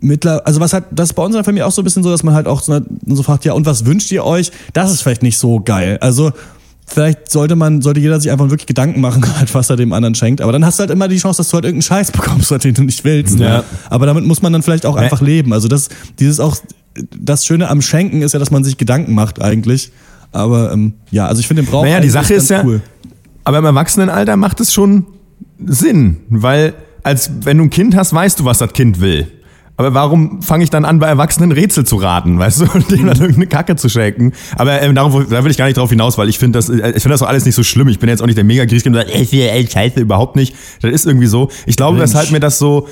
mittler, 0.00 0.42
also 0.46 0.60
was 0.60 0.72
halt, 0.72 0.84
das 0.90 1.10
ist 1.10 1.14
bei 1.14 1.24
unserer 1.24 1.44
Familie 1.44 1.66
auch 1.66 1.72
so 1.72 1.82
ein 1.82 1.84
bisschen 1.84 2.02
so, 2.02 2.10
dass 2.10 2.22
man 2.22 2.34
halt 2.34 2.46
auch 2.46 2.62
so, 2.62 2.80
so 3.06 3.22
fragt, 3.22 3.44
ja, 3.44 3.52
und 3.52 3.66
was 3.66 3.84
wünscht 3.84 4.10
ihr 4.12 4.24
euch? 4.24 4.52
Das 4.72 4.92
ist 4.92 5.02
vielleicht 5.02 5.22
nicht 5.22 5.38
so 5.38 5.60
geil. 5.60 5.98
Also, 6.00 6.32
vielleicht 6.86 7.30
sollte 7.30 7.56
man, 7.56 7.82
sollte 7.82 8.00
jeder 8.00 8.20
sich 8.20 8.30
einfach 8.30 8.50
wirklich 8.50 8.66
Gedanken 8.66 9.00
machen, 9.00 9.24
halt, 9.38 9.52
was 9.54 9.70
er 9.70 9.76
dem 9.76 9.92
anderen 9.92 10.14
schenkt. 10.14 10.40
Aber 10.40 10.52
dann 10.52 10.64
hast 10.64 10.78
du 10.78 10.82
halt 10.82 10.90
immer 10.90 11.08
die 11.08 11.18
Chance, 11.18 11.38
dass 11.38 11.48
du 11.48 11.54
halt 11.54 11.64
irgendeinen 11.64 11.82
Scheiß 11.82 12.12
bekommst, 12.12 12.50
halt, 12.50 12.64
den 12.64 12.74
du 12.74 12.82
nicht 12.82 13.04
willst. 13.04 13.38
Ja. 13.38 13.58
Ne? 13.58 13.64
Aber 13.90 14.06
damit 14.06 14.24
muss 14.24 14.42
man 14.42 14.52
dann 14.52 14.62
vielleicht 14.62 14.86
auch 14.86 14.96
einfach 14.96 15.20
leben. 15.20 15.52
Also 15.52 15.68
das, 15.68 15.88
dieses 16.18 16.40
auch, 16.40 16.56
das 16.94 17.46
Schöne 17.46 17.68
am 17.68 17.82
Schenken 17.82 18.22
ist 18.22 18.32
ja, 18.32 18.38
dass 18.38 18.50
man 18.50 18.64
sich 18.64 18.76
Gedanken 18.78 19.14
macht 19.14 19.40
eigentlich. 19.40 19.92
Aber 20.32 20.72
ähm, 20.72 20.94
ja, 21.10 21.26
also 21.26 21.40
ich 21.40 21.46
finde 21.46 21.62
den 21.62 21.70
Brauch 21.70 21.82
Naja, 21.84 22.00
die 22.00 22.08
Sache 22.10 22.34
ist 22.34 22.50
ja, 22.50 22.64
cool. 22.64 22.80
aber 23.44 23.58
im 23.58 23.64
Erwachsenenalter 23.64 24.36
macht 24.36 24.60
es 24.60 24.72
schon 24.72 25.06
Sinn, 25.64 26.18
weil 26.28 26.74
als 27.02 27.30
wenn 27.42 27.58
du 27.58 27.64
ein 27.64 27.70
Kind 27.70 27.96
hast, 27.96 28.14
weißt 28.14 28.40
du, 28.40 28.44
was 28.44 28.58
das 28.58 28.72
Kind 28.72 29.00
will. 29.00 29.26
Aber 29.76 29.94
warum 29.94 30.42
fange 30.42 30.64
ich 30.64 30.70
dann 30.70 30.84
an, 30.84 30.98
bei 30.98 31.08
Erwachsenen 31.08 31.50
Rätsel 31.50 31.84
zu 31.84 31.96
raten, 31.96 32.38
weißt 32.38 32.60
du, 32.60 32.64
und 32.74 32.90
denen 32.90 33.06
dann 33.06 33.16
irgendeine 33.16 33.46
Kacke 33.46 33.76
zu 33.76 33.88
schenken? 33.88 34.32
Aber 34.56 34.80
ähm, 34.82 34.94
darauf, 34.94 35.26
da 35.28 35.44
will 35.44 35.50
ich 35.50 35.56
gar 35.56 35.64
nicht 35.66 35.76
drauf 35.76 35.90
hinaus, 35.90 36.18
weil 36.18 36.28
ich 36.28 36.38
finde 36.38 36.58
das, 36.58 36.68
äh, 36.68 36.90
ich 36.90 37.02
finde 37.02 37.10
das 37.10 37.22
auch 37.22 37.28
alles 37.28 37.44
nicht 37.44 37.54
so 37.54 37.62
schlimm. 37.62 37.88
Ich 37.88 37.98
bin 37.98 38.08
jetzt 38.08 38.22
auch 38.22 38.26
nicht 38.26 38.36
der 38.36 38.44
mega 38.44 38.64
Griechen 38.64 38.94
und 38.94 39.00
sage, 39.00 39.12
ey, 39.12 39.26
ey, 39.32 39.66
scheiße, 39.66 40.00
überhaupt 40.00 40.36
nicht. 40.36 40.54
Das 40.82 40.92
ist 40.92 41.06
irgendwie 41.06 41.26
so. 41.26 41.48
Ich 41.66 41.76
glaube, 41.76 41.96
Grinch. 41.98 42.10
weshalb 42.10 42.30
mir 42.30 42.40
das 42.40 42.58
so, 42.58 42.86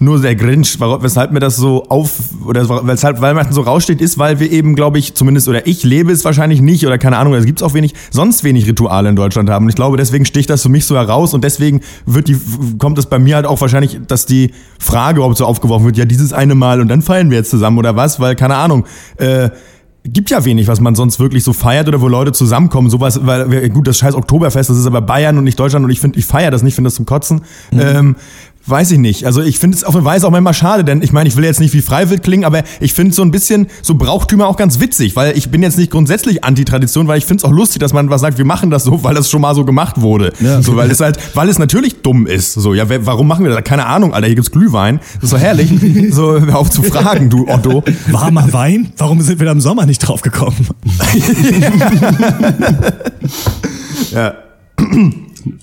nur 0.00 0.20
der 0.20 0.34
Grinch, 0.34 0.80
warum- 0.80 1.02
weshalb 1.02 1.30
mir 1.32 1.40
das 1.40 1.56
so 1.56 1.84
auf, 1.88 2.10
oder 2.44 2.68
weshalb 2.86 3.20
Weihnachten 3.20 3.52
so 3.52 3.60
raussteht, 3.60 4.00
ist, 4.00 4.18
weil 4.18 4.40
wir 4.40 4.50
eben, 4.50 4.74
glaube 4.74 4.98
ich, 4.98 5.14
zumindest, 5.14 5.48
oder 5.48 5.66
ich 5.66 5.84
lebe 5.84 6.10
es 6.10 6.24
wahrscheinlich 6.24 6.60
nicht, 6.60 6.86
oder 6.86 6.98
keine 6.98 7.16
Ahnung, 7.16 7.34
es 7.34 7.46
gibt 7.46 7.62
auch 7.62 7.74
wenig, 7.74 7.94
sonst 8.10 8.44
wenig 8.44 8.66
Rituale 8.66 9.08
in 9.08 9.16
Deutschland 9.16 9.48
haben. 9.50 9.66
Und 9.66 9.68
ich 9.68 9.76
glaube, 9.76 9.96
deswegen 9.96 10.24
sticht 10.24 10.50
das 10.50 10.62
für 10.62 10.68
mich 10.68 10.84
so 10.86 10.96
heraus 10.96 11.32
und 11.34 11.44
deswegen 11.44 11.80
wird 12.06 12.28
die, 12.28 12.36
kommt 12.78 12.98
es 12.98 13.06
bei 13.06 13.18
mir 13.18 13.36
halt 13.36 13.46
auch 13.46 13.60
wahrscheinlich, 13.60 14.00
dass 14.08 14.26
die 14.26 14.52
Frage 14.78 15.18
überhaupt 15.18 15.38
so 15.38 15.46
aufgeworfen 15.46 15.86
wird, 15.86 15.96
ja, 15.96 16.04
dieses 16.04 16.32
eine 16.32 16.54
Mal 16.54 16.80
und 16.80 16.88
dann 16.88 17.00
feiern 17.02 17.30
wir 17.30 17.38
jetzt 17.38 17.50
zusammen 17.50 17.78
oder 17.78 17.94
was, 17.96 18.18
weil, 18.20 18.34
keine 18.34 18.56
Ahnung, 18.56 18.84
äh, 19.18 19.50
gibt 20.06 20.28
ja 20.28 20.44
wenig, 20.44 20.68
was 20.68 20.80
man 20.80 20.94
sonst 20.94 21.18
wirklich 21.18 21.44
so 21.44 21.54
feiert 21.54 21.88
oder 21.88 21.98
wo 22.02 22.08
Leute 22.08 22.32
zusammenkommen. 22.32 22.90
Sowas, 22.90 23.20
weil 23.24 23.70
gut, 23.70 23.86
das 23.86 23.96
scheiß 23.96 24.14
Oktoberfest, 24.14 24.68
das 24.68 24.76
ist 24.76 24.86
aber 24.86 25.00
Bayern 25.00 25.38
und 25.38 25.44
nicht 25.44 25.58
Deutschland 25.58 25.82
und 25.82 25.90
ich 25.90 25.98
finde, 25.98 26.18
ich 26.18 26.26
feiere 26.26 26.50
das 26.50 26.62
nicht, 26.62 26.74
finde 26.74 26.88
das 26.88 26.96
zum 26.96 27.06
Kotzen. 27.06 27.40
Ähm, 27.72 28.16
weiß 28.66 28.92
ich 28.92 28.98
nicht. 28.98 29.26
Also 29.26 29.42
ich 29.42 29.58
finde 29.58 29.76
es 29.76 29.84
auf 29.84 29.94
eine 29.94 30.04
Weise 30.04 30.26
auch 30.26 30.30
manchmal 30.30 30.54
schade, 30.54 30.84
denn 30.84 31.02
ich 31.02 31.12
meine, 31.12 31.28
ich 31.28 31.36
will 31.36 31.44
jetzt 31.44 31.60
nicht 31.60 31.74
wie 31.74 31.82
Freiwild 31.82 32.22
klingen, 32.22 32.44
aber 32.44 32.62
ich 32.80 32.94
finde 32.94 33.14
so 33.14 33.22
ein 33.22 33.30
bisschen 33.30 33.66
so 33.82 33.94
Brauchtümer 33.94 34.46
auch 34.46 34.56
ganz 34.56 34.80
witzig, 34.80 35.16
weil 35.16 35.36
ich 35.36 35.50
bin 35.50 35.62
jetzt 35.62 35.78
nicht 35.78 35.90
grundsätzlich 35.90 36.44
Anti-Tradition, 36.44 37.06
weil 37.08 37.18
ich 37.18 37.26
finde 37.26 37.42
es 37.42 37.44
auch 37.44 37.52
lustig, 37.52 37.80
dass 37.80 37.92
man 37.92 38.10
was 38.10 38.20
sagt, 38.20 38.38
wir 38.38 38.44
machen 38.44 38.70
das 38.70 38.84
so, 38.84 39.02
weil 39.02 39.14
das 39.14 39.30
schon 39.30 39.40
mal 39.40 39.54
so 39.54 39.64
gemacht 39.64 40.00
wurde. 40.00 40.32
Ja. 40.40 40.62
So, 40.62 40.76
weil 40.76 40.90
es 40.90 41.00
halt, 41.00 41.18
weil 41.34 41.48
es 41.48 41.58
natürlich 41.58 42.02
dumm 42.02 42.26
ist. 42.26 42.54
So, 42.54 42.74
ja, 42.74 42.88
wer, 42.88 43.06
warum 43.06 43.28
machen 43.28 43.44
wir 43.44 43.52
das? 43.52 43.64
Keine 43.64 43.86
Ahnung, 43.86 44.14
Alter, 44.14 44.26
hier 44.26 44.36
gibt's 44.36 44.50
Glühwein. 44.50 45.00
Das 45.16 45.24
ist 45.24 45.30
so 45.30 45.38
herrlich. 45.38 45.70
so, 46.10 46.40
hör 46.40 46.58
auf 46.58 46.70
zu 46.70 46.82
fragen, 46.82 47.30
du 47.30 47.48
Otto. 47.48 47.82
Warmer 48.08 48.52
Wein? 48.52 48.92
Warum 48.96 49.20
sind 49.20 49.38
wir 49.38 49.46
da 49.46 49.52
im 49.52 49.60
Sommer 49.60 49.86
nicht 49.86 49.98
drauf 49.98 50.22
gekommen? 50.22 50.68
Ja. 54.12 54.34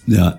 Ja. 0.07 0.37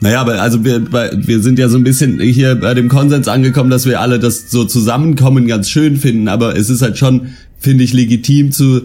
Naja, 0.00 0.20
aber 0.20 0.40
also 0.40 0.64
wir, 0.64 0.92
wir 0.92 1.40
sind 1.40 1.58
ja 1.58 1.68
so 1.68 1.76
ein 1.76 1.84
bisschen 1.84 2.20
hier 2.20 2.54
bei 2.54 2.74
dem 2.74 2.88
Konsens 2.88 3.26
angekommen, 3.26 3.68
dass 3.68 3.84
wir 3.84 4.00
alle 4.00 4.20
das 4.20 4.50
so 4.50 4.64
Zusammenkommen 4.64 5.48
ganz 5.48 5.68
schön 5.68 5.96
finden, 5.96 6.28
aber 6.28 6.56
es 6.56 6.70
ist 6.70 6.82
halt 6.82 6.98
schon, 6.98 7.28
finde 7.58 7.82
ich, 7.82 7.92
legitim 7.92 8.52
zu 8.52 8.82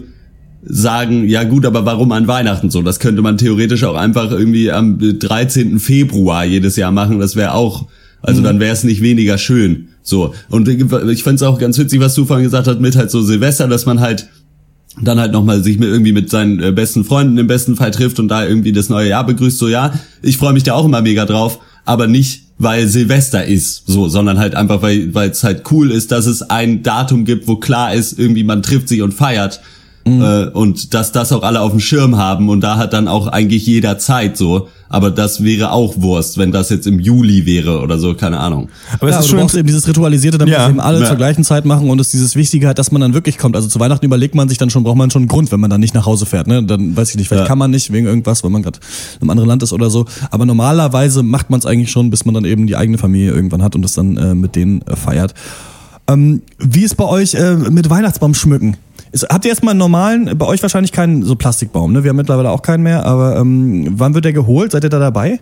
sagen, 0.66 1.28
ja 1.28 1.44
gut, 1.44 1.66
aber 1.66 1.84
warum 1.84 2.10
an 2.12 2.26
Weihnachten 2.26 2.70
so? 2.70 2.82
Das 2.82 2.98
könnte 2.98 3.22
man 3.22 3.38
theoretisch 3.38 3.84
auch 3.84 3.96
einfach 3.96 4.32
irgendwie 4.32 4.72
am 4.72 4.98
13. 4.98 5.78
Februar 5.78 6.44
jedes 6.44 6.76
Jahr 6.76 6.90
machen, 6.90 7.20
das 7.20 7.36
wäre 7.36 7.52
auch, 7.52 7.86
also 8.22 8.42
dann 8.42 8.58
wäre 8.58 8.72
es 8.72 8.82
nicht 8.82 9.02
weniger 9.02 9.38
schön. 9.38 9.88
So. 10.02 10.34
Und 10.48 10.68
ich 10.68 11.22
fand 11.22 11.36
es 11.36 11.42
auch 11.42 11.58
ganz 11.58 11.78
witzig, 11.78 12.00
was 12.00 12.14
du 12.14 12.24
vorhin 12.24 12.44
gesagt 12.44 12.66
hast, 12.66 12.80
mit 12.80 12.96
halt 12.96 13.10
so 13.10 13.22
Silvester, 13.22 13.68
dass 13.68 13.86
man 13.86 14.00
halt 14.00 14.28
dann 15.00 15.18
halt 15.18 15.32
nochmal 15.32 15.62
sich 15.62 15.78
mit 15.78 15.88
irgendwie 15.88 16.12
mit 16.12 16.30
seinen 16.30 16.62
äh, 16.62 16.72
besten 16.72 17.04
Freunden 17.04 17.38
im 17.38 17.46
besten 17.46 17.76
Fall 17.76 17.90
trifft 17.90 18.18
und 18.18 18.28
da 18.28 18.46
irgendwie 18.46 18.72
das 18.72 18.88
neue 18.88 19.08
Jahr 19.08 19.26
begrüßt, 19.26 19.58
so 19.58 19.68
ja, 19.68 19.92
ich 20.22 20.36
freue 20.36 20.52
mich 20.52 20.62
da 20.62 20.74
auch 20.74 20.84
immer 20.84 21.02
mega 21.02 21.24
drauf, 21.24 21.58
aber 21.84 22.06
nicht, 22.06 22.44
weil 22.58 22.86
Silvester 22.86 23.44
ist, 23.44 23.84
so, 23.86 24.08
sondern 24.08 24.38
halt 24.38 24.54
einfach, 24.54 24.82
weil 24.82 25.12
weil 25.12 25.30
es 25.30 25.42
halt 25.42 25.64
cool 25.72 25.90
ist, 25.90 26.12
dass 26.12 26.26
es 26.26 26.42
ein 26.42 26.82
Datum 26.82 27.24
gibt, 27.24 27.48
wo 27.48 27.56
klar 27.56 27.92
ist, 27.92 28.18
irgendwie 28.18 28.44
man 28.44 28.62
trifft 28.62 28.88
sich 28.88 29.02
und 29.02 29.12
feiert 29.12 29.60
äh, 30.04 30.46
und 30.46 30.94
dass 30.94 31.12
das 31.12 31.32
auch 31.32 31.42
alle 31.42 31.60
auf 31.60 31.70
dem 31.72 31.80
Schirm 31.80 32.16
haben 32.16 32.48
und 32.48 32.60
da 32.60 32.76
hat 32.76 32.92
dann 32.92 33.08
auch 33.08 33.26
eigentlich 33.26 33.66
jeder 33.66 33.98
Zeit 33.98 34.36
so, 34.36 34.68
aber 34.88 35.10
das 35.10 35.42
wäre 35.42 35.72
auch 35.72 35.94
Wurst, 36.00 36.38
wenn 36.38 36.52
das 36.52 36.70
jetzt 36.70 36.86
im 36.86 36.98
Juli 37.00 37.46
wäre 37.46 37.80
oder 37.80 37.98
so, 37.98 38.14
keine 38.14 38.38
Ahnung. 38.40 38.68
Aber 39.00 39.08
ja, 39.10 39.18
es 39.18 39.24
ist 39.24 39.32
du 39.32 39.38
schon 39.38 39.58
eben 39.58 39.66
dieses 39.66 39.86
Ritualisierte, 39.88 40.38
damit 40.38 40.54
Ja, 40.54 40.68
eben 40.68 40.80
alle 40.80 41.00
ja. 41.00 41.06
zur 41.06 41.16
gleichen 41.16 41.42
Zeit 41.44 41.64
machen 41.64 41.90
und 41.90 42.00
es 42.00 42.10
dieses 42.10 42.36
Wichtige 42.36 42.68
hat, 42.68 42.78
dass 42.78 42.92
man 42.92 43.00
dann 43.00 43.14
wirklich 43.14 43.38
kommt. 43.38 43.56
Also 43.56 43.68
zu 43.68 43.80
Weihnachten 43.80 44.04
überlegt 44.04 44.34
man 44.34 44.48
sich 44.48 44.58
dann 44.58 44.70
schon, 44.70 44.84
braucht 44.84 44.96
man 44.96 45.10
schon 45.10 45.22
einen 45.22 45.28
Grund, 45.28 45.50
wenn 45.52 45.60
man 45.60 45.70
dann 45.70 45.80
nicht 45.80 45.94
nach 45.94 46.06
Hause 46.06 46.26
fährt. 46.26 46.46
Ne? 46.46 46.62
Dann 46.62 46.96
weiß 46.96 47.10
ich 47.10 47.16
nicht, 47.16 47.28
vielleicht 47.28 47.44
Ja. 47.44 47.48
kann 47.48 47.58
man 47.58 47.70
nicht 47.70 47.92
wegen 47.92 48.06
irgendwas, 48.06 48.44
weil 48.44 48.50
man 48.50 48.62
gerade 48.62 48.78
in 49.16 49.22
einem 49.22 49.30
anderen 49.30 49.48
Land 49.48 49.62
ist 49.62 49.72
oder 49.72 49.90
so. 49.90 50.06
Aber 50.30 50.46
normalerweise 50.46 51.22
macht 51.22 51.50
man 51.50 51.60
es 51.60 51.66
eigentlich 51.66 51.90
schon, 51.90 52.10
bis 52.10 52.24
man 52.24 52.34
dann 52.34 52.44
eben 52.44 52.66
die 52.66 52.76
eigene 52.76 52.98
Familie 52.98 53.32
irgendwann 53.32 53.62
hat 53.62 53.74
und 53.74 53.82
das 53.82 53.94
dann 53.94 54.16
äh, 54.16 54.34
mit 54.34 54.54
denen 54.56 54.82
äh, 54.82 54.96
feiert. 54.96 55.34
Ähm, 56.06 56.42
wie 56.58 56.82
ist 56.82 56.96
bei 56.96 57.04
euch 57.04 57.34
äh, 57.34 57.54
mit 57.56 57.88
Weihnachtsbaum 57.88 58.34
schmücken? 58.34 58.76
Ist, 59.14 59.28
habt 59.30 59.44
ihr 59.44 59.50
erstmal 59.50 59.70
einen 59.72 59.78
normalen, 59.78 60.36
bei 60.36 60.44
euch 60.44 60.60
wahrscheinlich 60.60 60.90
keinen 60.90 61.22
so 61.22 61.36
Plastikbaum, 61.36 61.92
ne? 61.92 62.02
Wir 62.02 62.08
haben 62.08 62.16
mittlerweile 62.16 62.50
auch 62.50 62.62
keinen 62.62 62.82
mehr, 62.82 63.06
aber 63.06 63.36
ähm, 63.36 63.92
wann 63.96 64.12
wird 64.12 64.24
der 64.24 64.32
geholt? 64.32 64.72
Seid 64.72 64.82
ihr 64.82 64.90
da 64.90 64.98
dabei? 64.98 65.38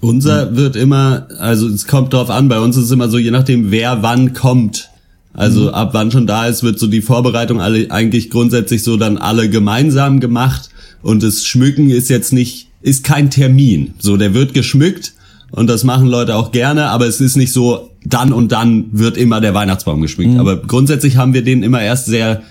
Unser 0.00 0.54
wird 0.54 0.76
immer, 0.76 1.26
also 1.40 1.66
es 1.66 1.88
kommt 1.88 2.12
drauf 2.12 2.30
an, 2.30 2.48
bei 2.48 2.60
uns 2.60 2.76
ist 2.76 2.84
es 2.84 2.90
immer 2.92 3.08
so, 3.08 3.18
je 3.18 3.32
nachdem 3.32 3.72
wer 3.72 4.04
wann 4.04 4.34
kommt. 4.34 4.90
Also 5.32 5.72
ab 5.72 5.90
wann 5.94 6.12
schon 6.12 6.28
da 6.28 6.46
ist, 6.46 6.62
wird 6.62 6.78
so 6.78 6.86
die 6.86 7.02
Vorbereitung 7.02 7.60
alle 7.60 7.90
eigentlich 7.90 8.30
grundsätzlich 8.30 8.84
so 8.84 8.96
dann 8.96 9.18
alle 9.18 9.50
gemeinsam 9.50 10.20
gemacht 10.20 10.68
und 11.02 11.24
das 11.24 11.44
Schmücken 11.44 11.90
ist 11.90 12.10
jetzt 12.10 12.32
nicht, 12.32 12.68
ist 12.82 13.02
kein 13.02 13.30
Termin. 13.30 13.94
So, 13.98 14.16
der 14.16 14.32
wird 14.32 14.54
geschmückt 14.54 15.14
und 15.50 15.68
das 15.68 15.82
machen 15.82 16.06
Leute 16.06 16.36
auch 16.36 16.52
gerne, 16.52 16.90
aber 16.90 17.08
es 17.08 17.20
ist 17.20 17.36
nicht 17.36 17.52
so, 17.52 17.90
dann 18.04 18.32
und 18.32 18.52
dann 18.52 18.86
wird 18.92 19.16
immer 19.16 19.40
der 19.40 19.54
Weihnachtsbaum 19.54 20.02
geschmückt. 20.02 20.38
Aber 20.38 20.56
grundsätzlich 20.56 21.16
haben 21.16 21.34
wir 21.34 21.42
den 21.42 21.64
immer 21.64 21.82
erst 21.82 22.06
sehr, 22.06 22.42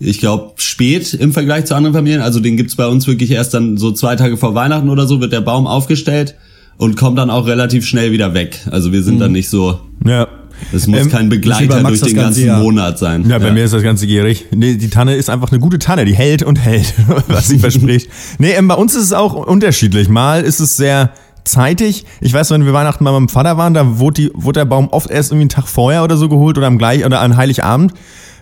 ich 0.00 0.18
glaube, 0.18 0.52
spät 0.56 1.14
im 1.14 1.32
Vergleich 1.32 1.64
zu 1.64 1.74
anderen 1.74 1.94
Familien. 1.94 2.20
Also 2.20 2.40
den 2.40 2.56
gibt's 2.56 2.76
bei 2.76 2.86
uns 2.86 3.06
wirklich 3.06 3.30
erst 3.30 3.54
dann 3.54 3.76
so 3.76 3.92
zwei 3.92 4.16
Tage 4.16 4.36
vor 4.36 4.54
Weihnachten 4.54 4.88
oder 4.88 5.06
so, 5.06 5.20
wird 5.20 5.32
der 5.32 5.40
Baum 5.40 5.66
aufgestellt 5.66 6.36
und 6.76 6.96
kommt 6.96 7.18
dann 7.18 7.30
auch 7.30 7.46
relativ 7.46 7.84
schnell 7.84 8.12
wieder 8.12 8.34
weg. 8.34 8.60
Also 8.70 8.92
wir 8.92 9.02
sind 9.02 9.18
dann 9.18 9.32
nicht 9.32 9.48
so, 9.50 9.80
ja. 10.06 10.28
es 10.72 10.86
muss 10.86 11.00
Ähm, 11.00 11.10
kein 11.10 11.28
Begleiter 11.28 11.82
durch 11.82 12.00
den 12.00 12.14
ganze 12.14 12.14
ganzen 12.14 12.46
Jahr. 12.46 12.62
Monat 12.62 12.98
sein. 12.98 13.28
Ja, 13.28 13.38
bei 13.38 13.50
mir 13.50 13.64
ist 13.64 13.74
das 13.74 13.82
ganze 13.82 14.06
gierig. 14.06 14.46
Nee, 14.54 14.76
die 14.76 14.88
Tanne 14.88 15.16
ist 15.16 15.28
einfach 15.28 15.50
eine 15.50 15.60
gute 15.60 15.80
Tanne, 15.80 16.04
die 16.04 16.14
hält 16.14 16.44
und 16.44 16.56
hält, 16.56 16.94
was 17.28 17.48
sie 17.48 17.58
verspricht. 17.58 18.08
Nee, 18.38 18.52
ähm, 18.52 18.68
bei 18.68 18.74
uns 18.74 18.94
ist 18.94 19.04
es 19.04 19.12
auch 19.12 19.34
unterschiedlich. 19.34 20.08
Mal 20.08 20.42
ist 20.42 20.60
es 20.60 20.76
sehr 20.76 21.10
zeitig. 21.44 22.04
Ich 22.20 22.32
weiß, 22.32 22.50
wenn 22.50 22.64
wir 22.64 22.72
Weihnachten 22.72 23.04
bei 23.04 23.10
meinem 23.10 23.28
Vater 23.28 23.56
waren, 23.56 23.74
da 23.74 23.98
wurde, 23.98 24.22
die, 24.22 24.30
wurde 24.34 24.60
der 24.60 24.64
Baum 24.66 24.88
oft 24.88 25.10
erst 25.10 25.30
irgendwie 25.30 25.44
einen 25.44 25.48
Tag 25.48 25.66
vorher 25.66 26.04
oder 26.04 26.16
so 26.16 26.28
geholt 26.28 26.58
oder 26.58 26.68
am 26.68 26.78
gleich 26.78 27.04
oder 27.04 27.20
an 27.20 27.36
Heiligabend 27.36 27.94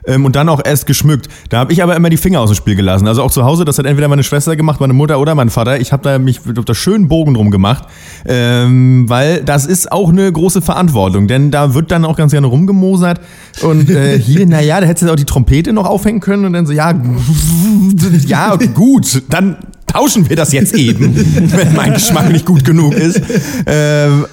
ähm, 0.06 0.24
und 0.24 0.36
dann 0.36 0.48
auch 0.48 0.60
erst 0.64 0.86
geschmückt. 0.86 1.28
Da 1.48 1.58
habe 1.58 1.72
ich 1.72 1.82
aber 1.82 1.96
immer 1.96 2.10
die 2.10 2.16
Finger 2.16 2.40
aus 2.40 2.50
dem 2.50 2.56
Spiel 2.56 2.74
gelassen. 2.74 3.06
Also 3.06 3.22
auch 3.22 3.30
zu 3.30 3.44
Hause, 3.44 3.64
das 3.64 3.78
hat 3.78 3.86
entweder 3.86 4.08
meine 4.08 4.22
Schwester 4.22 4.56
gemacht, 4.56 4.80
meine 4.80 4.92
Mutter 4.92 5.18
oder 5.20 5.34
mein 5.34 5.50
Vater. 5.50 5.80
Ich 5.80 5.92
habe 5.92 6.02
da 6.02 6.18
mich 6.18 6.40
da 6.44 6.74
schönen 6.74 7.08
Bogen 7.08 7.34
drum 7.34 7.50
gemacht, 7.50 7.84
ähm, 8.26 9.08
weil 9.08 9.42
das 9.42 9.66
ist 9.66 9.92
auch 9.92 10.10
eine 10.10 10.30
große 10.30 10.62
Verantwortung, 10.62 11.28
denn 11.28 11.50
da 11.50 11.74
wird 11.74 11.90
dann 11.90 12.04
auch 12.04 12.16
ganz 12.16 12.32
gerne 12.32 12.46
rumgemosert 12.46 13.20
und 13.62 13.90
äh, 13.90 14.18
hier, 14.18 14.46
naja, 14.46 14.80
da 14.80 14.86
hättest 14.86 15.08
du 15.08 15.12
auch 15.12 15.16
die 15.16 15.24
Trompete 15.24 15.72
noch 15.72 15.86
aufhängen 15.86 16.20
können 16.20 16.44
und 16.44 16.52
dann 16.52 16.66
so, 16.66 16.72
ja, 16.72 16.94
ja, 18.26 18.56
gut, 18.56 19.22
dann 19.28 19.56
tauschen 19.86 20.28
wir 20.28 20.36
das 20.36 20.52
jetzt 20.52 20.74
eben, 20.74 21.14
wenn 21.52 21.74
mein 21.74 21.94
Geschmack 21.94 22.30
nicht 22.30 22.44
gut 22.44 22.64
genug 22.64 22.94
ist. 22.94 23.20
Ähm, 23.66 24.26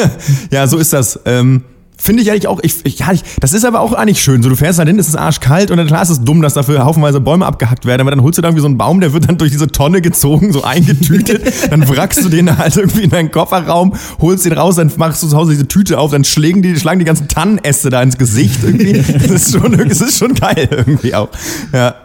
ja, 0.50 0.66
so 0.66 0.78
ist 0.78 0.92
das. 0.92 1.20
Ähm, 1.24 1.62
Finde 2.00 2.22
ich 2.22 2.30
eigentlich 2.30 2.48
auch, 2.48 2.60
ich, 2.62 2.76
ich, 2.84 2.98
ja, 2.98 3.12
ich, 3.12 3.22
das 3.40 3.52
ist 3.52 3.64
aber 3.64 3.80
auch 3.80 3.92
eigentlich 3.92 4.22
schön. 4.22 4.42
So, 4.42 4.48
du 4.48 4.56
fährst 4.56 4.78
da 4.78 4.84
hin, 4.84 4.98
es 4.98 5.08
ist 5.08 5.16
arschkalt 5.16 5.70
und 5.70 5.76
dann 5.76 5.86
klar 5.86 6.02
ist 6.02 6.08
es 6.08 6.24
dumm, 6.24 6.40
dass 6.40 6.54
dafür 6.54 6.84
haufenweise 6.84 7.20
Bäume 7.20 7.44
abgehackt 7.44 7.84
werden, 7.84 8.00
aber 8.00 8.10
dann 8.10 8.22
holst 8.22 8.38
du 8.38 8.42
da 8.42 8.48
irgendwie 8.48 8.62
so 8.62 8.68
einen 8.68 8.78
Baum, 8.78 9.00
der 9.00 9.12
wird 9.12 9.28
dann 9.28 9.36
durch 9.36 9.50
diese 9.50 9.68
Tonne 9.68 10.00
gezogen, 10.00 10.50
so 10.52 10.64
eingetütet, 10.64 11.42
dann 11.70 11.86
wrackst 11.86 12.24
du 12.24 12.30
den 12.30 12.56
halt 12.56 12.76
irgendwie 12.76 13.02
in 13.02 13.10
deinen 13.10 13.30
Kofferraum, 13.30 13.94
holst 14.20 14.46
den 14.46 14.54
raus, 14.54 14.76
dann 14.76 14.90
machst 14.96 15.22
du 15.22 15.28
zu 15.28 15.36
Hause 15.36 15.52
diese 15.52 15.68
Tüte 15.68 15.98
auf, 15.98 16.12
dann 16.12 16.24
schlagen 16.24 16.62
die, 16.62 16.74
schlagen 16.78 17.00
die 17.00 17.04
ganzen 17.04 17.28
Tannenäste 17.28 17.90
da 17.90 18.02
ins 18.02 18.16
Gesicht 18.16 18.62
irgendwie. 18.62 19.04
Das 19.20 19.30
ist 19.30 19.52
schon, 19.52 19.76
das 19.76 20.00
ist 20.00 20.18
schon 20.18 20.34
geil 20.34 20.68
irgendwie 20.70 21.14
auch. 21.14 21.28
Ja. 21.72 21.96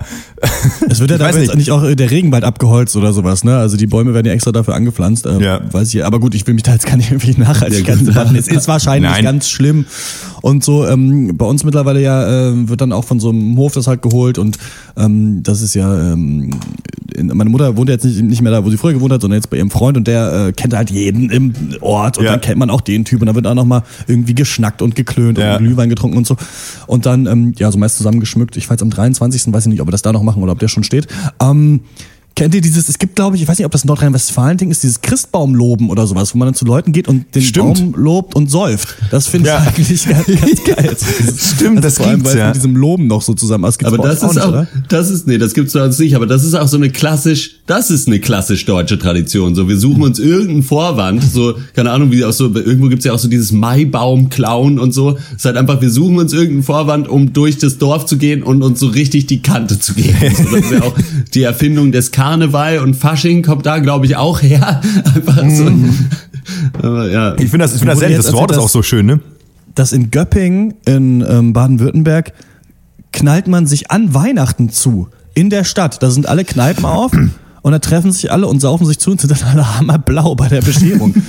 Es 0.90 1.00
wird 1.00 1.12
ja 1.12 1.18
da 1.18 1.32
nicht. 1.32 1.50
eigentlich 1.50 1.72
auch 1.72 1.84
äh, 1.84 1.96
der 1.96 2.12
Regenwald 2.12 2.44
abgeholzt 2.44 2.96
oder 2.96 3.14
sowas, 3.14 3.44
ne? 3.44 3.58
Also 3.58 3.78
die 3.78 3.88
Bäume 3.88 4.14
werden 4.14 4.28
ja 4.28 4.34
extra 4.34 4.52
dafür 4.52 4.76
angepflanzt. 4.76 5.26
Ähm, 5.26 5.40
Ja. 5.40 5.62
Weiß 5.72 5.94
ich, 5.94 6.04
aber 6.04 6.20
gut, 6.20 6.36
ich 6.36 6.46
will 6.46 6.54
mich 6.54 6.64
da 6.64 6.74
jetzt 6.74 6.86
gar 6.86 6.98
nicht 6.98 7.12
irgendwie 7.12 7.32
Nachhaltigkeitsdebatten. 7.40 8.36
Es 8.36 8.48
ist 8.48 8.68
wahrscheinlich 8.68 9.12
Nein. 9.12 9.24
ganz 9.24 9.50
schlimm. 9.50 9.86
Und 10.46 10.64
so, 10.64 10.86
ähm, 10.86 11.36
bei 11.38 11.46
uns 11.48 11.64
mittlerweile 11.64 12.04
ja, 12.04 12.50
äh, 12.52 12.70
wird 12.70 12.80
dann 12.80 12.92
auch 12.92 13.04
von 13.04 13.20
so 13.20 13.30
einem 13.30 13.58
Hof 13.58 13.74
das 13.74 13.88
halt 13.88 14.04
geholt 14.04 14.38
und 14.38 14.60
ähm, 14.96 15.42
das 15.42 15.64
ist 15.64 15.74
ja, 15.74 16.14
ähm, 16.14 16.52
in, 17.16 17.28
meine 17.34 17.50
Mutter 17.50 17.76
wohnt 17.78 17.90
ja 17.90 17.94
jetzt 17.96 18.06
nicht, 18.06 18.22
nicht 18.22 18.42
mehr 18.44 18.52
da, 18.52 18.64
wo 18.64 18.70
sie 18.70 18.78
früher 18.78 18.94
gewohnt 18.94 19.12
hat, 19.12 19.22
sondern 19.22 19.40
jetzt 19.40 19.50
bei 19.50 19.58
ihrem 19.58 19.72
Freund 19.72 19.98
und 19.98 20.06
der 20.06 20.50
äh, 20.50 20.52
kennt 20.52 20.76
halt 20.76 20.92
jeden 20.92 21.32
im 21.32 21.52
Ort 21.82 22.20
und 22.20 22.26
Ja. 22.26 22.34
dann 22.34 22.42
kennt 22.42 22.60
man 22.60 22.70
auch 22.70 22.82
den 22.82 23.06
Typ 23.06 23.22
und 23.22 23.26
dann 23.26 23.36
wird 23.36 23.48
auch 23.48 23.56
nochmal 23.56 23.82
irgendwie 24.06 24.36
geschnackt 24.36 24.84
und 24.84 24.94
geklönt 24.96 25.40
Ja. 25.40 25.56
und 25.58 25.64
Glühwein 25.64 25.90
getrunken 25.90 26.16
und 26.18 26.28
so. 26.28 26.38
Und 26.86 27.08
dann, 27.08 27.26
ähm, 27.26 27.54
ja, 27.58 27.72
so 27.72 27.80
meist 27.80 27.98
zusammengeschmückt. 27.98 28.56
Ich 28.56 28.70
weiß 28.70 28.84
am 28.84 28.92
23. 28.92 29.52
weiß 29.52 29.66
ich 29.66 29.72
nicht, 29.72 29.82
ob 29.82 29.88
wir 29.88 29.94
das 29.94 30.04
da 30.04 30.14
noch 30.14 30.22
machen 30.22 30.44
oder 30.44 30.52
ob 30.52 30.60
der 30.60 30.68
schon 30.68 30.84
steht. 30.84 31.08
Ähm, 31.42 31.80
Kennt 32.36 32.54
ihr 32.54 32.60
dieses, 32.62 32.90
es 32.90 33.00
gibt 33.00 33.16
glaube 33.16 33.38
ich, 33.38 33.42
ich 33.44 33.48
weiß 33.48 33.58
nicht, 33.58 33.66
ob 33.66 33.72
das 33.72 33.86
ein 33.86 33.88
Nordrhein-Westfalen-Ding 33.88 34.70
ist, 34.70 34.84
dieses 34.84 35.00
Christbaumloben 35.02 35.90
oder 35.90 36.06
sowas, 36.06 36.34
wo 36.34 36.38
man 36.38 36.48
dann 36.48 36.56
zu 36.56 36.66
Leuten 36.66 36.92
geht 36.92 37.08
und 37.08 37.34
den 37.34 37.42
Stimmt. 37.42 37.80
Baum 37.80 37.94
lobt 37.96 38.36
und 38.36 38.52
säuft. 38.52 38.96
Das 39.10 39.28
finde 39.28 39.50
ich 39.50 39.56
Ja. 39.56 39.60
eigentlich 39.62 40.06
ganz, 40.06 40.26
ganz 40.66 40.66
geil. 40.76 40.98
Stimmt, 41.56 41.84
das 41.84 41.98
vor 41.98 42.08
allem, 42.08 42.26
weil 42.26 42.38
ja. 42.38 42.48
mit 42.48 42.58
diesem 42.58 42.76
Loben 42.76 43.08
noch 43.08 43.22
so 43.22 43.34
zusammen 43.34 43.64
ist. 43.66 43.84
Aber 43.86 43.98
das 43.98 44.22
ist 44.22 44.38
auch, 44.38 44.66
das 44.90 45.10
ist, 45.12 45.28
nee, 45.28 45.38
das 45.38 45.54
gibt's 45.54 45.74
bei 45.74 45.84
uns 45.84 45.98
nicht, 45.98 46.16
aber 46.16 46.28
das 46.28 46.44
ist 46.44 46.54
auch 46.56 46.68
so 46.68 46.76
eine 46.78 46.90
klassisch, 46.90 47.62
das 47.68 47.90
ist 47.90 48.08
eine 48.08 48.20
klassisch 48.20 48.66
deutsche 48.66 49.00
Tradition. 49.00 49.56
So, 49.56 49.70
wir 49.70 49.78
suchen 49.78 50.04
uns 50.04 50.20
irgendeinen 50.20 50.64
Vorwand, 50.64 51.24
so, 51.24 51.56
keine 51.74 51.92
Ahnung, 51.92 52.12
wie 52.12 52.26
auch 52.26 52.34
so, 52.34 52.54
irgendwo 52.54 52.90
gibt's 52.90 53.06
ja 53.06 53.14
auch 53.14 53.20
so 53.20 53.30
dieses 53.30 53.54
Maibaum-Klauen 53.54 54.78
und 54.80 54.94
so. 54.94 55.12
Es 55.32 55.38
ist 55.38 55.46
halt 55.46 55.58
einfach, 55.58 55.82
wir 55.82 55.90
suchen 55.90 56.18
uns 56.18 56.34
irgendeinen 56.34 56.64
Vorwand, 56.64 57.08
um 57.08 57.34
durch 57.34 57.58
das 57.58 57.78
Dorf 57.78 58.06
zu 58.06 58.18
gehen 58.18 58.44
und 58.44 58.62
uns 58.62 58.80
so 58.80 58.88
richtig 58.88 59.28
die 59.28 59.42
Kante 59.42 59.80
zu 59.80 59.94
geben. 59.94 60.16
So, 60.36 60.44
das 60.56 60.66
ist 60.66 60.72
ja 60.72 60.84
auch 60.84 60.96
die 61.34 61.44
Erfindung 61.44 61.92
des 61.92 62.12
Karneval 62.26 62.80
und 62.80 62.96
Fasching 62.96 63.44
kommt 63.44 63.68
da, 63.68 63.78
glaube 63.78 64.08
ich, 64.08 64.16
auch 64.16 64.42
her. 64.42 64.82
Einfach 65.16 65.44
so. 65.48 65.72
Aber 66.82 67.12
ja. 67.12 67.36
Ich 67.36 67.52
finde 67.52 67.60
das, 67.60 67.74
ich 67.74 67.80
finde 67.80 67.94
das 67.94 68.02
jetzt 68.02 68.18
das 68.18 68.34
Wort 68.34 68.50
ist 68.50 68.58
erzählt, 68.58 68.66
auch 68.66 68.70
so 68.70 68.82
schön, 68.82 69.06
ne? 69.06 69.20
dass 69.76 69.94
in 69.94 70.10
Göppingen 70.10 70.74
in 70.86 71.24
ähm, 71.28 71.54
Baden-Württemberg 71.54 72.34
knallt 73.14 73.48
man 73.48 73.68
sich 73.68 73.92
an 73.92 74.16
Weihnachten 74.16 74.70
zu. 74.70 75.08
In 75.36 75.52
der 75.52 75.66
Stadt. 75.66 76.02
Da 76.02 76.10
sind 76.10 76.28
alle 76.28 76.46
Kneipen 76.46 76.86
auf. 76.86 77.12
Und 77.62 77.72
da 77.72 77.80
treffen 77.80 78.12
sich 78.12 78.32
alle 78.32 78.46
und 78.46 78.60
saufen 78.60 78.86
sich 78.86 79.00
zu 79.00 79.10
und 79.10 79.20
sind 79.20 79.32
dann 79.32 79.42
alle 79.44 79.80
hammerblau 79.80 80.36
bei 80.36 80.48
der 80.50 80.62
Bescherung. 80.62 81.16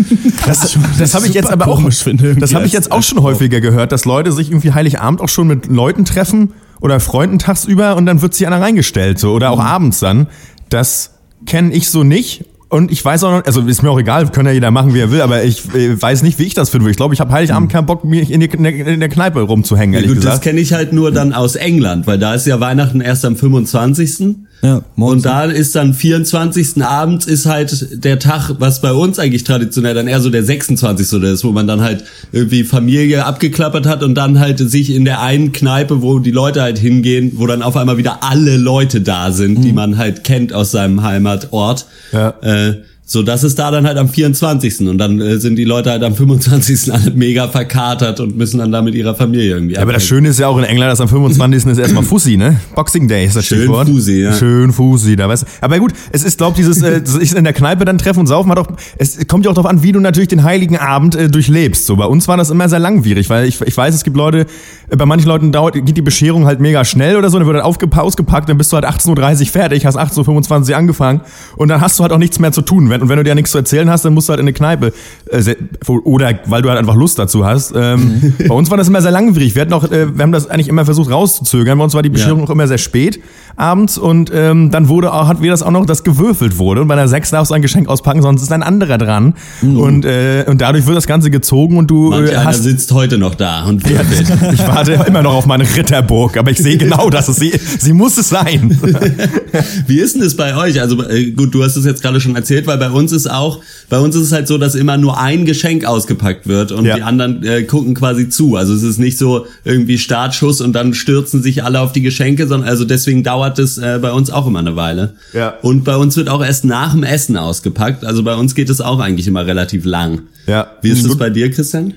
Das, 0.47 0.77
das 0.99 1.15
habe 1.15 1.27
ich 1.27 1.33
jetzt 1.33 1.51
aber 1.51 1.67
auch, 1.67 1.77
komisch 1.77 2.03
finde, 2.03 2.35
das 2.35 2.55
habe 2.55 2.67
ich 2.67 2.73
jetzt 2.73 2.93
auch 2.93 3.03
schon 3.03 3.23
häufiger 3.23 3.63
gehört, 3.63 3.91
dass 3.91 4.05
Leute 4.05 4.33
sich 4.33 4.51
irgendwie 4.51 4.73
Heiligabend 4.73 5.23
auch 5.23 5.31
schon 5.31 5.47
mit 5.47 5.67
Leuten 5.67 6.05
treffen 6.05 6.53
oder 6.79 7.01
Freunden 7.01 7.39
tagsüber 7.39 7.97
und 7.97 8.05
dann 8.05 8.21
wird 8.21 8.35
sich 8.35 8.47
einer 8.47 8.61
reingestellt, 8.61 9.19
so 9.19 9.33
oder 9.33 9.51
auch 9.51 9.61
abends 9.61 10.01
dann. 10.01 10.27
Das 10.69 11.13
kenne 11.47 11.73
ich 11.73 11.91
so 11.91 12.03
nicht. 12.03 12.45
Und 12.69 12.91
ich 12.91 13.05
weiß 13.05 13.23
auch 13.23 13.31
noch, 13.31 13.45
also 13.45 13.61
ist 13.61 13.83
mir 13.85 13.91
auch 13.91 13.99
egal, 13.99 14.29
kann 14.31 14.45
ja 14.45 14.51
jeder 14.51 14.73
machen, 14.73 14.93
wie 14.93 14.99
er 14.99 15.13
will, 15.13 15.21
aber 15.21 15.45
ich 15.45 15.73
äh, 15.73 16.01
weiß 16.01 16.23
nicht, 16.25 16.41
wie 16.41 16.45
ich 16.45 16.55
das 16.55 16.69
finde. 16.69 16.91
Ich 16.91 16.97
glaube, 16.97 17.15
ich 17.15 17.21
habe 17.21 17.31
Heiligabend 17.31 17.71
keinen 17.71 17.87
Bock, 17.87 18.05
mich 18.05 18.33
in, 18.33 18.41
die, 18.41 18.47
in, 18.47 18.65
der, 18.65 18.75
in 18.75 18.99
der 18.99 19.09
Kneipe 19.09 19.41
rumzuhängen, 19.41 19.95
Ja, 19.95 20.01
gut, 20.01 20.17
das 20.17 20.25
gesagt. 20.25 20.43
kenne 20.43 20.61
ich 20.61 20.73
halt 20.73 20.93
nur 20.93 21.13
dann 21.13 21.33
aus 21.33 21.55
England, 21.55 22.09
weil 22.09 22.19
da 22.19 22.35
ist 22.35 22.45
ja 22.45 22.59
Weihnachten 22.59 23.01
erst 23.01 23.25
am 23.25 23.37
25. 23.37 24.35
Ja, 24.63 24.83
morgens. 24.97 25.25
Und 25.25 25.27
da 25.27 25.45
ist 25.45 25.77
dann 25.77 25.95
24. 25.95 26.83
abends 26.83 27.27
ist 27.27 27.47
halt 27.47 28.05
der 28.05 28.19
Tag, 28.19 28.51
was 28.59 28.81
bei 28.81 28.93
uns 28.93 29.19
eigentlich 29.19 29.45
traditionell 29.45 29.95
dann 29.95 30.09
eher 30.09 30.21
so 30.21 30.31
der 30.31 30.43
26. 30.43 31.13
oder 31.13 31.31
ist, 31.31 31.45
wo 31.45 31.53
man 31.53 31.67
dann 31.67 31.83
halt 31.83 32.05
irgendwie 32.33 32.65
Familie 32.65 33.25
abgeklappert 33.27 33.87
hat 33.87 34.03
und 34.03 34.15
dann 34.15 34.41
halt 34.41 34.59
sich 34.59 34.95
in 34.95 35.05
der 35.05 35.21
einen 35.21 35.53
Kneipe, 35.53 36.03
wo 36.03 36.19
die 36.19 36.31
Leute 36.31 36.63
halt 36.63 36.79
hingehen, 36.79 37.33
wo 37.37 37.47
dann 37.47 37.63
auf 37.63 37.77
einmal 37.77 37.99
wieder 37.99 38.25
alle 38.25 38.57
Leute 38.57 39.01
da 39.03 39.31
sind, 39.31 39.63
die 39.63 39.73
man 39.73 39.99
halt 39.99 40.25
kennt 40.25 40.53
aus 40.53 40.71
seinem 40.73 41.03
Heimatort. 41.03 41.87
Ja. 42.13 42.31
Äh, 42.41 42.83
so, 43.09 43.23
das 43.23 43.45
ist 43.45 43.57
da 43.57 43.71
dann 43.71 43.87
halt 43.87 43.99
am 43.99 44.09
24. 44.09 44.81
Und 44.81 44.99
dann 44.99 45.21
äh, 45.21 45.39
sind 45.39 45.55
die 45.55 45.65
Leute 45.65 45.93
halt 45.93 46.03
am 46.03 46.17
25. 46.17 46.93
alle 46.93 47.13
mega 47.13 47.47
verkatert 47.47 48.19
und 48.19 48.37
müssen 48.37 48.59
dann 48.59 48.73
da 48.73 48.83
mit 48.83 48.97
ihrer 48.97 49.15
Familie 49.15 49.55
irgendwie 49.55 49.77
Ja, 49.77 49.83
aber 49.83 49.93
das. 49.93 50.05
Schöne 50.05 50.29
ist 50.29 50.41
ja 50.41 50.49
auch 50.49 50.59
in 50.59 50.65
England, 50.65 50.91
dass 50.91 51.01
am 51.01 51.09
25. 51.09 51.71
ist 51.71 51.79
erstmal 51.79 52.03
Fussi, 52.03 52.37
ne? 52.37 52.61
Boxing 52.75 53.07
Day 53.07 53.27
ist 53.27 53.37
das 53.37 53.47
Schön 53.47 53.59
Stichwort. 53.59 53.89
Fussi, 53.89 54.23
ja. 54.23 54.33
Schön 54.33 54.73
Fussi, 54.73 55.15
da 55.15 55.29
weißt 55.29 55.45
du. 55.45 55.47
Aber 55.61 55.79
gut, 55.79 55.93
es 56.11 56.25
ist, 56.25 56.39
glaub 56.39 56.57
dieses, 56.57 56.83
äh, 56.83 57.01
in 57.37 57.45
der 57.45 57.53
Kneipe 57.53 57.85
dann 57.85 57.97
treffen 57.97 58.19
und 58.21 58.27
saufen, 58.27 58.51
hat 58.51 58.59
auch, 58.59 58.67
es 58.99 59.25
kommt 59.29 59.45
ja 59.45 59.53
auch 59.53 59.55
darauf 59.55 59.71
an, 59.71 59.85
wie 59.85 59.93
du 59.93 60.01
natürlich 60.01 60.29
den 60.29 60.43
heiligen 60.43 60.77
Abend 60.77 61.15
äh, 61.15 61.29
durchlebst. 61.29 61.87
So, 61.87 61.95
bei 61.95 62.07
uns 62.07 62.27
war 62.27 62.37
das 62.37 62.51
immer 62.51 62.69
sehr 62.69 62.81
langwierig, 62.81 63.31
weil 63.31 63.47
ich, 63.47 63.61
ich 63.61 63.77
weiß, 63.77 63.95
es 63.95 64.03
gibt 64.03 64.17
Leute, 64.17 64.47
äh, 64.89 64.97
bei 64.97 65.07
manchen 65.07 65.29
Leuten 65.29 65.53
dauert, 65.53 65.75
geht 65.75 65.97
die 65.97 66.03
Bescherung 66.03 66.47
halt 66.47 66.59
mega 66.59 66.85
schnell 66.85 67.17
oder 67.17 67.31
so, 67.31 67.39
dann 67.39 67.47
wird 67.47 67.55
halt 67.55 67.65
aufgepa 67.65 68.01
ausgepackt, 68.01 68.49
dann 68.49 68.59
bist 68.59 68.73
du 68.73 68.75
halt 68.75 68.85
18.30 68.85 69.41
Uhr 69.43 69.47
fertig, 69.47 69.87
hast 69.87 69.97
18.25 69.97 70.71
Uhr 70.71 70.77
angefangen 70.77 71.21
und 71.57 71.69
dann 71.69 71.81
hast 71.81 72.01
du 72.01 72.03
halt 72.03 72.13
auch 72.13 72.19
nichts 72.19 72.41
mehr 72.41 72.51
zu 72.51 72.63
tun. 72.63 72.91
Wenn, 72.97 73.03
und 73.03 73.09
wenn 73.11 73.19
du 73.19 73.25
dir 73.25 73.35
nichts 73.35 73.51
zu 73.51 73.59
erzählen 73.59 73.91
hast, 73.91 74.05
dann 74.05 74.15
musst 74.15 74.29
du 74.29 74.31
halt 74.31 74.41
in 74.41 74.45
eine 74.45 74.53
Kneipe. 74.55 74.93
Äh, 75.31 75.55
oder 75.87 76.39
weil 76.47 76.63
du 76.63 76.69
halt 76.71 76.79
einfach 76.79 76.95
Lust 76.95 77.19
dazu 77.19 77.45
hast. 77.45 77.75
Ähm, 77.77 78.35
bei 78.49 78.55
uns 78.55 78.71
war 78.71 78.79
das 78.79 78.89
immer 78.89 79.03
sehr 79.03 79.11
langwierig. 79.11 79.55
Wir 79.55 79.63
hatten 79.63 79.73
auch, 79.73 79.85
äh, 79.85 80.17
wir 80.17 80.23
haben 80.23 80.33
das 80.33 80.49
eigentlich 80.49 80.69
immer 80.69 80.85
versucht 80.85 81.11
rauszuzögern. 81.11 81.77
Bei 81.77 81.85
uns 81.85 81.95
war 81.95 82.03
die 82.03 82.09
Bescherung 82.09 82.41
Ja. 82.41 82.45
auch 82.47 82.51
immer 82.51 82.67
sehr 82.67 82.79
spät 82.79 83.21
abends 83.57 83.99
und 83.99 84.31
ähm, 84.35 84.71
dann 84.71 84.89
wurde 84.89 85.13
auch, 85.13 85.29
hat 85.29 85.43
wir 85.43 85.51
das 85.51 85.63
auch 85.63 85.71
noch, 85.71 85.87
dass 85.87 86.05
gewürfelt 86.05 86.59
wurde. 86.59 86.83
Und 86.83 86.89
bei 86.89 86.95
einer 86.95 87.09
Sechs 87.09 87.31
darfst 87.31 87.51
du 87.51 87.55
ein 87.55 87.63
Geschenk 87.63 87.89
auspacken, 87.89 88.23
sonst 88.23 88.43
ist 88.43 88.53
ein 88.53 88.63
anderer 88.63 88.99
dran. 88.99 89.35
Und, 89.63 90.05
äh, 90.05 90.45
und 90.47 90.61
dadurch 90.61 90.87
wird 90.87 90.97
das 90.97 91.07
Ganze 91.07 91.31
gezogen 91.31 91.77
und 91.79 91.89
du 91.91 92.11
Manch 92.11 92.31
äh, 92.31 92.37
hast. 92.37 92.63
sitzt 92.63 92.93
heute 92.93 93.19
noch 93.19 93.35
da 93.35 93.65
und 93.65 93.89
würfelt. 93.89 94.27
Ich 94.53 94.67
warte 94.67 94.93
immer 95.07 95.23
noch 95.23 95.35
auf 95.35 95.47
meine 95.47 95.65
Ritterburg, 95.65 96.37
aber 96.37 96.51
ich 96.51 96.59
sehe 96.59 96.77
genau, 96.77 97.11
dass 97.11 97.29
es 97.29 97.37
sie, 97.37 97.53
sie 97.79 97.93
muss 97.93 98.17
es 98.19 98.29
sein. 98.29 98.79
Wie 99.87 99.99
ist 99.99 100.15
denn 100.15 100.23
das 100.23 100.37
bei 100.37 100.57
euch? 100.57 100.81
Also 100.81 101.03
äh, 101.09 101.31
gut, 101.31 101.55
du 101.55 101.63
hast 101.65 101.77
es 101.77 101.85
jetzt 101.85 102.03
gerade 102.03 102.21
schon 102.21 102.37
erzählt, 102.37 102.67
weil 102.67 102.79
bei 102.79 102.91
uns 102.91 103.13
ist 103.13 103.31
auch, 103.31 103.61
bei 103.89 103.99
uns 103.99 104.15
ist 104.17 104.23
es 104.23 104.33
halt 104.33 104.49
so, 104.49 104.59
dass 104.59 104.75
immer 104.75 104.97
nur 104.97 105.19
ein 105.21 105.45
Geschenk 105.45 105.85
ausgepackt 105.85 106.47
wird 106.47 106.73
und 106.73 106.85
Ja. 106.85 106.97
die 106.97 107.03
anderen 107.03 107.43
äh, 107.45 107.63
gucken 107.65 107.95
quasi 107.95 108.29
zu. 108.29 108.57
Also 108.57 108.75
es 108.75 108.83
ist 108.83 108.99
nicht 108.99 109.19
so 109.19 109.47
irgendwie 109.65 109.99
Startschuss 109.99 110.61
und 110.61 110.73
dann 110.73 110.95
stürzen 110.95 111.43
sich 111.43 111.65
alle 111.65 111.81
auf 111.81 111.93
die 111.93 112.03
Geschenke, 112.03 112.47
sondern 112.47 112.69
also 112.69 112.85
deswegen 112.85 113.23
dauert 113.23 113.46
es 113.55 113.79
äh, 113.79 113.99
bei 114.01 114.13
uns 114.13 114.31
auch 114.31 114.47
immer 114.47 114.59
eine 114.59 114.77
Weile. 114.77 115.15
Ja. 115.33 115.55
Und 115.63 115.85
bei 115.85 115.97
uns 115.97 116.17
wird 116.17 116.29
auch 116.29 116.45
erst 116.45 116.65
nach 116.65 116.93
dem 116.93 117.03
Essen 117.03 117.37
ausgepackt. 117.37 118.05
Also 118.05 118.23
bei 118.23 118.35
uns 118.35 118.55
geht 118.55 118.71
es 118.71 118.81
auch 118.81 119.01
eigentlich 119.01 119.27
immer 119.27 119.47
relativ 119.47 119.85
lang. 119.85 120.23
Ja. 120.47 120.69
Wie 120.83 120.91
ist 120.91 121.03
das 121.03 121.13
Gut. 121.13 121.19
bei 121.19 121.31
dir, 121.31 121.51
Christian? 121.51 121.95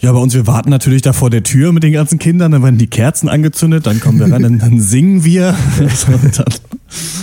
Ja, 0.00 0.12
bei 0.12 0.18
uns, 0.18 0.34
wir 0.34 0.46
warten 0.46 0.70
natürlich 0.70 1.02
da 1.02 1.12
vor 1.12 1.28
der 1.28 1.42
Tür 1.42 1.72
mit 1.72 1.82
den 1.82 1.92
ganzen 1.92 2.18
Kindern, 2.18 2.52
dann 2.52 2.62
werden 2.62 2.78
die 2.78 2.86
Kerzen 2.86 3.28
angezündet, 3.28 3.86
dann 3.86 4.00
kommen 4.00 4.18
wir 4.18 4.32
rein, 4.32 4.42
dann, 4.42 4.58
dann 4.58 4.80
singen 4.80 5.24
wir. 5.24 5.54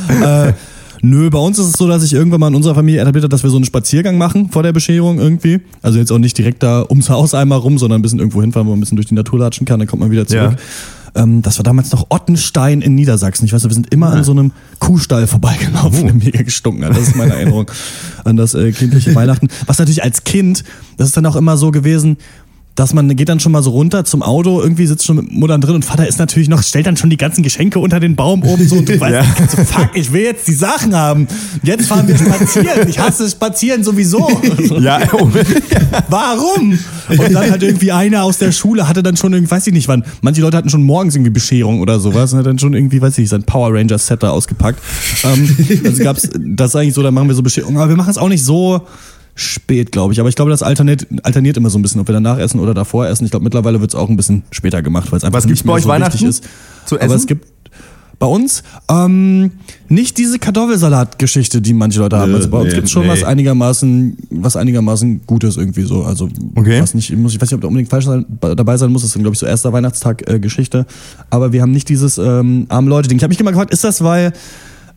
Dann, 0.08 0.22
äh, 0.50 0.54
nö, 1.02 1.32
bei 1.32 1.40
uns 1.40 1.58
ist 1.58 1.66
es 1.66 1.74
so, 1.74 1.88
dass 1.88 2.04
ich 2.04 2.14
irgendwann 2.14 2.40
mal 2.40 2.50
in 2.50 2.56
unserer 2.56 2.76
Familie 2.76 3.02
etabliert 3.02 3.24
habe, 3.24 3.32
dass 3.32 3.42
wir 3.42 3.50
so 3.50 3.56
einen 3.56 3.66
Spaziergang 3.66 4.20
machen 4.20 4.52
vor 4.52 4.62
der 4.62 4.74
Bescherung 4.74 5.18
irgendwie. 5.18 5.62
Also 5.82 5.98
jetzt 5.98 6.12
auch 6.12 6.20
nicht 6.20 6.38
direkt 6.38 6.62
da 6.62 6.86
ums 6.88 7.10
Haus 7.10 7.34
einmal 7.34 7.58
rum, 7.58 7.80
sondern 7.80 8.00
ein 8.00 8.04
bisschen 8.04 8.20
irgendwo 8.20 8.42
hinfahren, 8.42 8.68
wo 8.68 8.72
man 8.72 8.78
ein 8.78 8.82
bisschen 8.82 8.98
durch 8.98 9.08
die 9.08 9.16
Natur 9.16 9.40
latschen 9.40 9.66
kann, 9.66 9.80
dann 9.80 9.88
kommt 9.88 10.02
man 10.02 10.12
wieder 10.12 10.28
zurück. 10.28 10.58
Ähm, 11.18 11.42
das 11.42 11.58
war 11.58 11.64
damals 11.64 11.92
noch 11.92 12.08
Ottenstein 12.10 12.82
in 12.82 12.96
Niedersachsen. 12.96 13.46
Ich 13.46 13.54
weiß, 13.54 13.64
wir 13.64 13.74
sind 13.74 13.94
immer 13.94 14.12
an 14.12 14.24
so 14.24 14.32
einem 14.32 14.52
Kuhstall 14.80 15.28
vorbeigelaufen, 15.28 16.06
der 16.06 16.14
mega 16.14 16.42
gestunken 16.42 16.86
hat. 16.86 16.92
Das 16.92 17.10
ist 17.10 17.16
meine 17.16 17.34
Erinnerung 17.34 17.70
an 18.24 18.38
das 18.38 18.54
äh, 18.54 18.72
kindliche 18.72 19.14
Weihnachten. 19.16 19.48
Was 19.66 19.80
natürlich 19.80 20.04
als 20.04 20.24
Kind, 20.24 20.64
das 20.98 21.08
ist 21.08 21.18
dann 21.18 21.26
auch 21.26 21.36
immer 21.36 21.58
so 21.58 21.72
gewesen, 21.72 22.18
dass 22.78 22.94
man 22.94 23.14
geht 23.16 23.28
dann 23.28 23.40
schon 23.40 23.52
mal 23.52 23.64
so 23.64 23.72
runter 23.72 24.06
zum 24.06 24.22
Auto, 24.22 24.62
irgendwie 24.62 24.86
sitzt 24.86 25.04
schon 25.04 25.16
mit 25.16 25.32
Muttern 25.32 25.60
drin 25.62 25.74
und 25.74 25.84
Vater 25.84 26.08
ist 26.08 26.20
natürlich 26.20 26.48
noch, 26.48 26.62
stellt 26.62 26.86
dann 26.86 26.96
schon 26.96 27.10
die 27.10 27.18
ganzen 27.18 27.42
Geschenke 27.42 27.80
unter 27.80 28.00
den 28.00 28.16
Baum 28.16 28.44
oben 28.44 28.68
so 28.68 28.76
und 28.76 28.88
du 28.88 29.00
weißt, 29.00 29.14
Ja. 29.16 29.48
so, 29.48 29.64
fuck, 29.64 29.90
ich 29.96 30.14
will 30.14 30.22
jetzt 30.22 30.48
die 30.48 30.54
Sachen 30.54 30.96
haben. 30.96 31.28
Jetzt 31.64 31.88
fahren 31.88 32.08
wir 32.08 32.16
spazieren. 32.16 32.88
Ich 32.88 33.00
hasse 33.00 33.28
Spazieren 33.30 33.84
sowieso. 33.84 34.30
Ja, 34.80 35.00
oh, 35.14 35.28
Warum? 36.10 36.78
Und 37.10 37.34
dann 37.34 37.50
halt 37.52 37.64
irgendwie 37.64 37.92
einer 37.92 38.24
aus 38.24 38.38
der 38.38 38.52
Schule 38.52 38.88
hatte 38.88 39.02
dann 39.02 39.18
schon 39.18 39.34
irgendwie, 39.34 39.52
weiß 39.52 39.66
ich 39.68 39.74
nicht 39.74 39.88
wann, 39.88 40.04
manche 40.22 40.42
Leute 40.42 40.58
hatten 40.58 40.70
schon 40.70 40.84
morgens 40.84 41.16
irgendwie 41.16 41.32
Bescherung 41.32 41.80
oder 41.82 42.00
sowas 42.00 42.32
und 42.34 42.40
hat 42.40 42.46
dann 42.46 42.60
schon 42.60 42.74
irgendwie, 42.74 43.02
weiß 43.02 43.14
ich 43.14 43.20
nicht, 43.20 43.30
sein 43.30 43.44
Power 43.44 43.74
Ranger 43.74 43.98
Set 43.98 44.22
da 44.22 44.30
ausgepackt. 44.30 44.80
Ähm, 45.24 45.58
also 45.84 46.04
gab's, 46.04 46.30
das 46.38 46.72
ist 46.72 46.76
eigentlich 46.76 46.94
so, 46.94 47.02
da 47.02 47.10
machen 47.10 47.28
wir 47.28 47.36
so 47.36 47.42
Bescherung, 47.42 47.78
aber 47.78 47.90
wir 47.90 47.96
machen 47.96 48.12
es 48.12 48.18
auch 48.18 48.30
nicht 48.30 48.44
so 48.44 48.86
spät, 49.38 49.92
glaube 49.92 50.14
ich. 50.14 50.20
Aber 50.20 50.28
ich 50.28 50.36
glaube, 50.36 50.52
das 50.52 50.64
alterniert, 50.64 51.08
alterniert 51.24 51.56
immer 51.58 51.70
so 51.70 51.78
ein 51.80 51.82
bisschen, 51.82 52.02
ob 52.02 52.08
wir 52.08 52.14
danach 52.14 52.40
essen 52.40 52.60
oder 52.60 52.74
davor 52.74 53.08
essen. 53.08 53.24
Ich 53.24 53.32
glaube, 53.32 53.44
mittlerweile 53.44 53.80
wird 53.80 53.92
es 53.92 53.96
auch 53.96 54.10
ein 54.10 54.18
bisschen 54.18 54.44
später 54.52 54.82
gemacht, 54.82 55.12
weil 55.12 55.18
es 55.18 55.24
einfach 55.24 55.38
Was 55.38 55.46
nicht 55.46 55.64
bei 55.64 55.68
mehr 55.68 55.76
euch 55.76 55.84
so 55.84 55.90
wichtig 55.90 56.02
Weihnachten 56.02 56.26
ist. 56.26 56.44
zu 56.86 56.96
Aber 56.96 57.06
essen? 57.06 57.16
es 57.16 57.28
gibt 57.28 57.46
bei 58.20 58.26
uns 58.26 58.64
ähm, 58.90 59.52
nicht 59.90 60.18
diese 60.18 60.40
Kartoffelsalat-Geschichte, 60.40 61.62
die 61.62 61.74
manche 61.74 62.00
Leute 62.00 62.18
haben. 62.18 62.34
Also 62.34 62.50
bei 62.50 62.58
uns 62.58 62.70
nee, 62.70 62.76
gibt's 62.76 62.90
schon 62.92 63.04
nee. 63.04 63.10
was 63.10 63.24
einigermaßen, 63.24 64.18
was 64.32 64.56
einigermaßen 64.56 65.22
Gutes 65.28 65.56
irgendwie 65.56 65.84
so. 65.84 66.04
Also 66.04 66.28
Okay. 66.56 66.82
was 66.82 66.96
nicht, 66.96 67.12
ich 67.12 67.18
muss, 67.18 67.36
ich 67.36 67.40
weiß 67.40 67.50
nicht, 67.52 67.56
ob 67.56 67.62
da 67.62 67.68
unbedingt 67.68 67.92
falsch 67.92 68.06
sein, 68.06 68.26
dabei 68.42 68.76
sein 68.78 68.92
muss. 68.92 69.04
Das 69.04 69.16
ist, 69.16 69.22
glaube 69.22 69.34
ich, 69.36 69.40
so 69.40 69.46
erster 69.46 69.72
Weihnachtstag-Geschichte. 69.72 70.88
Aber 71.30 71.54
wir 71.54 71.62
haben 71.62 71.72
nicht 71.72 71.90
dieses 71.90 72.18
ähm, 72.18 72.66
arme 72.70 72.90
Leute-Ding. 72.90 73.18
Ich 73.18 73.24
habe 73.24 73.30
mich 73.30 73.40
immer 73.40 73.52
gefragt, 73.52 73.72
ist 73.72 73.84
das, 73.84 74.04
weil 74.04 74.34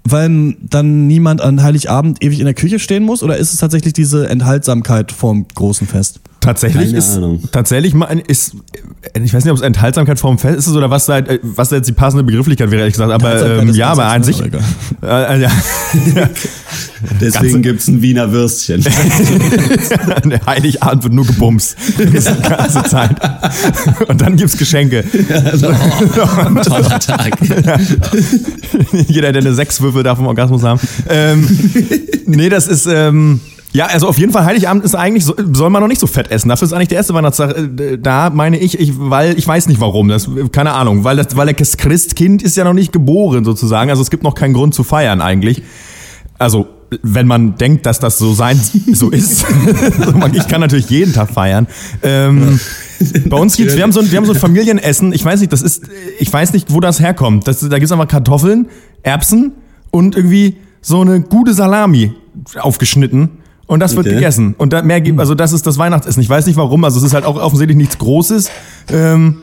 weil 0.05 0.57
dann 0.61 1.07
niemand 1.07 1.41
an 1.41 1.63
Heiligabend 1.63 2.23
ewig 2.23 2.39
in 2.39 2.47
der 2.47 2.55
Küche 2.55 2.79
stehen 2.79 3.05
muss? 3.05 3.23
Oder 3.23 3.37
ist 3.37 3.53
es 3.53 3.61
tatsächlich 3.61 3.93
diese 3.93 4.29
Enthaltsamkeit 4.29 5.13
vorm 5.13 5.47
großen 5.55 5.87
Fest? 5.87 6.21
Tatsächlich 6.40 6.87
Keine 6.87 6.98
ist, 6.98 7.16
Ahnung. 7.16 7.42
tatsächlich 7.53 7.94
mal 7.94 8.07
ist, 8.26 8.57
ich 9.14 9.35
weiß 9.35 9.44
nicht, 9.44 9.53
ob 9.53 9.59
es 9.59 9.62
Enthaltsamkeit 9.62 10.18
vorm 10.18 10.38
Fest 10.38 10.68
ist 10.68 10.74
oder 10.74 10.90
was 10.90 11.07
da, 11.07 11.18
äh, 11.18 11.38
was 11.42 11.68
da 11.68 11.76
jetzt 11.76 11.88
die 11.88 11.92
passende 11.92 12.24
Begrifflichkeit 12.24 12.70
wäre, 12.70 12.81
ehrlich 12.81 12.94
gesagt, 12.94 13.12
aber 13.12 13.61
ähm, 13.61 13.70
ja, 13.74 13.88
aber 13.88 14.07
an 14.07 14.22
sich, 14.22 14.40
äh, 14.40 14.46
äh, 15.03 15.40
ja, 15.40 15.50
Deswegen 17.20 17.62
gibt's 17.62 17.88
ein 17.88 18.03
Wiener 18.03 18.31
Würstchen. 18.33 18.83
der 20.24 20.46
Heiligabend 20.46 21.05
wird 21.05 21.14
nur 21.14 21.26
gebumst. 21.26 21.76
Die 21.98 22.05
ganze 22.05 22.83
Zeit. 22.85 23.16
Und 24.09 24.20
dann 24.20 24.37
gibt's 24.37 24.57
Geschenke. 24.57 25.05
Toller 25.61 27.00
Tag. 27.00 27.38
Jeder, 29.09 29.33
der 29.33 29.42
eine 29.42 29.55
Sechswürfel 29.55 30.03
darf 30.03 30.18
vom 30.18 30.26
Orgasmus 30.26 30.62
haben. 30.62 30.81
Ähm, 31.09 31.48
nee, 32.26 32.48
das 32.48 32.68
ist, 32.68 32.87
ähm, 32.87 33.40
ja, 33.72 33.87
also 33.87 34.09
auf 34.09 34.18
jeden 34.18 34.33
Fall 34.33 34.44
Heiligabend 34.44 34.85
ist 34.85 34.94
eigentlich, 34.94 35.24
so, 35.24 35.35
soll 35.52 35.70
man 35.70 35.80
noch 35.80 35.88
nicht 35.88 36.00
so 36.00 36.06
fett 36.06 36.30
essen. 36.30 36.48
Dafür 36.48 36.66
ist 36.66 36.72
eigentlich 36.72 36.88
der 36.88 36.98
erste 36.98 37.14
Weihnachtstag. 37.14 37.56
äh, 37.56 37.98
Da 37.98 38.30
meine 38.30 38.59
ich, 38.59 38.78
ich, 38.78 38.92
weil, 38.98 39.38
ich 39.38 39.46
weiß 39.46 39.68
nicht 39.68 39.80
warum, 39.80 40.09
das, 40.09 40.28
keine 40.52 40.72
Ahnung, 40.72 41.04
weil 41.04 41.16
das, 41.16 41.37
weil 41.37 41.52
das 41.52 41.76
Christkind 41.76 42.42
ist 42.42 42.56
ja 42.56 42.64
noch 42.64 42.72
nicht 42.72 42.92
geboren 42.92 43.44
sozusagen. 43.44 43.90
Also 43.90 44.02
es 44.02 44.11
gibt 44.11 44.24
noch 44.24 44.35
keinen 44.35 44.54
Grund 44.54 44.74
zu 44.74 44.83
feiern 44.83 45.20
eigentlich. 45.20 45.62
Also, 46.38 46.66
wenn 47.02 47.28
man 47.28 47.54
denkt, 47.56 47.87
dass 47.87 48.00
das 48.00 48.18
so 48.18 48.33
sein, 48.35 48.61
so 48.92 49.11
ist. 49.11 49.44
Ich 50.33 50.48
kann 50.48 50.61
natürlich 50.61 50.90
jeden 50.90 51.12
Tag 51.12 51.30
feiern. 51.30 51.66
Ähm, 52.02 52.59
bei 53.26 53.37
uns 53.37 53.56
gibt's, 53.56 53.76
wir 53.76 53.83
haben 53.85 53.92
so 53.92 54.00
ein, 54.00 54.11
wir 54.11 54.16
haben 54.18 54.26
so 54.26 54.33
ein 54.33 54.38
Familienessen. 54.38 55.12
Ich 55.12 55.24
weiß 55.24 55.40
nicht, 55.40 55.52
das 55.52 55.62
ist, 55.62 55.85
ich 56.18 56.33
weiß 56.33 56.52
nicht, 56.52 56.72
wo 56.72 56.80
das 56.80 56.98
herkommt. 56.98 57.46
Das, 57.46 57.61
da 57.61 57.78
gibt's 57.78 57.92
einfach 57.92 58.09
Kartoffeln, 58.09 58.66
Erbsen 59.02 59.52
und 59.90 60.16
irgendwie 60.16 60.56
so 60.83 61.00
eine 61.02 61.20
gute 61.20 61.52
Salami 61.54 62.14
aufgeschnitten. 62.59 63.39
Und 63.70 63.78
das 63.78 63.94
wird 63.94 64.06
Okay. 64.06 64.16
gegessen. 64.16 64.56
Und 64.59 64.72
da 64.72 64.83
mehr 64.83 65.00
gibt, 65.00 65.20
also 65.20 65.37
das 65.37 65.52
ist 65.52 65.64
das 65.64 65.78
Weihnachtsessen. 65.78 66.20
Ich 66.20 66.28
weiß 66.28 66.44
nicht 66.46 66.56
warum. 66.56 66.83
Also 66.83 66.98
es 66.98 67.04
ist 67.04 67.14
halt 67.14 67.24
auch 67.24 67.37
offensichtlich 67.40 67.76
nichts 67.76 67.98
Großes. 67.98 68.50
Ähm, 68.90 69.37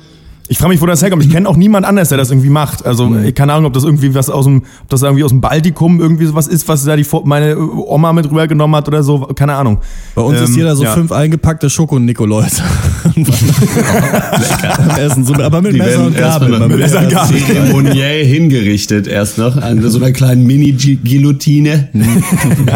ich 0.50 0.58
frage 0.58 0.70
mich, 0.70 0.82
wo 0.82 0.86
das 0.86 1.02
herkommt. 1.02 1.26
Ich 1.26 1.32
kenne 1.32 1.48
auch 1.50 1.58
niemand 1.58 1.86
anders, 1.86 2.10
der 2.10 2.18
das 2.18 2.30
irgendwie 2.32 2.50
macht. 2.50 2.86
Also 2.86 3.14
ich 3.18 3.36
keine 3.36 3.54
Ahnung, 3.54 3.66
ob 3.68 3.74
das 3.74 3.84
irgendwie 3.84 4.14
was 4.16 4.30
aus 4.30 4.46
dem, 4.46 4.64
ob 4.84 4.90
das 4.90 5.02
irgendwie 5.02 5.24
aus 5.24 5.32
dem 5.32 5.42
Baltikum 5.42 6.00
irgendwie 6.00 6.26
sowas 6.26 6.48
ist, 6.48 6.68
was 6.68 6.84
da 6.86 6.96
die 6.96 7.06
meine 7.26 7.58
Oma 7.58 8.14
mit 8.14 8.30
rübergenommen 8.30 8.76
hat 8.76 8.88
oder 8.88 9.04
so. 9.04 9.20
Keine 9.36 9.56
Ahnung. 9.56 9.80
Bei 10.16 10.22
uns 10.22 10.40
ist 10.40 10.50
Ähm, 10.50 10.56
jeder 10.56 10.76
so 10.76 10.84
ja. 10.84 10.94
fünf 10.94 11.12
eingepackte 11.12 11.70
Schoko-Nikoläuse. 11.70 12.62
Essen, 14.98 15.26
so, 15.26 15.34
aber 15.36 15.62
mit 15.62 15.74
Die 15.74 15.80
Messer 15.80 16.06
und 16.06 16.18
Gabel. 16.18 16.50
Man 16.50 16.70
will 16.70 16.78
Messer 16.78 17.00
und 17.00 17.10
Gabel. 17.10 17.40
zeremoniell 17.44 18.26
hingerichtet 18.26 19.08
erst 19.08 19.38
noch 19.38 19.58
an 19.58 19.82
so 19.90 19.98
einer 19.98 20.12
kleinen 20.12 20.46
Mini-Guillotine. 20.46 21.90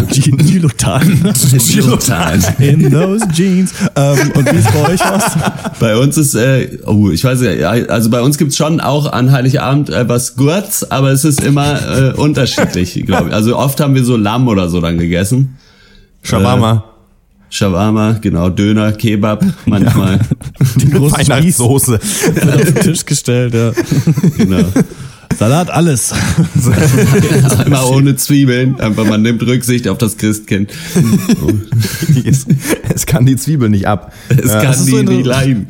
Gilotan. 0.10 1.34
Gilotan. 1.67 2.43
In 2.60 2.91
those 2.91 3.25
jeans. 3.34 3.73
Ähm, 3.95 4.31
und 4.36 4.51
wie 4.51 4.57
ist 4.57 4.73
bei 4.73 4.89
euch 4.93 4.99
was? 4.99 5.38
Bei 5.79 5.95
uns 5.97 6.17
ist, 6.17 6.36
äh, 6.36 6.79
oh, 6.86 7.10
ich 7.10 7.23
weiß 7.23 7.41
ja, 7.41 7.51
also 7.69 8.10
bei 8.10 8.21
uns 8.21 8.38
gibt's 8.38 8.58
schon 8.58 8.80
auch 8.80 9.12
an 9.12 9.32
Heiligabend 9.32 9.89
äh, 9.89 10.08
was 10.08 10.36
Gurz, 10.36 10.86
aber 10.89 11.12
es 11.12 11.26
ist 11.26 11.41
immer 11.43 12.12
äh, 12.12 12.13
unterschiedlich, 12.13 12.93
glaube 13.06 13.30
ich. 13.30 13.34
Also 13.36 13.58
oft 13.58 13.80
haben 13.80 13.95
wir 13.95 14.04
so 14.04 14.17
Lamm 14.17 14.47
oder 14.47 14.69
so 14.69 14.80
dann 14.82 14.97
gegessen. 14.97 15.58
Shawarma. 16.24 16.86
Shawarma, 17.50 18.13
genau, 18.21 18.50
Döner, 18.50 18.93
Kebab, 18.93 19.43
manchmal. 19.65 20.19
Den 20.78 20.91
großen 20.91 21.17
Spieß 21.17 21.30
Weihnachtssoße. 21.30 22.00
auf 22.00 22.62
den 22.63 22.76
Tisch 22.76 23.06
gestellt, 23.06 23.54
ja. 23.54 23.71
genau. 24.38 24.63
Salat, 25.38 25.69
alles. 25.69 26.13
Einmal 27.58 27.86
ohne 27.86 28.15
Zwiebeln, 28.15 28.80
einfach 28.80 29.06
man 29.06 29.21
nimmt 29.21 29.41
Rücksicht 29.41 29.88
auf 29.88 29.97
das 29.97 30.17
Christkind. 30.17 30.71
es, 32.26 32.45
es 32.93 33.06
kann 33.06 33.26
die 33.26 33.36
Zwiebel 33.38 33.69
nicht 33.69 33.88
ab. 33.88 34.13
Es 34.30 34.52
Ja. 34.52 34.62
kann 34.62 34.71
ist 34.74 34.86
so 34.86 34.97
die 35.04 35.17
nicht 35.17 35.26
leiden. 35.26 35.67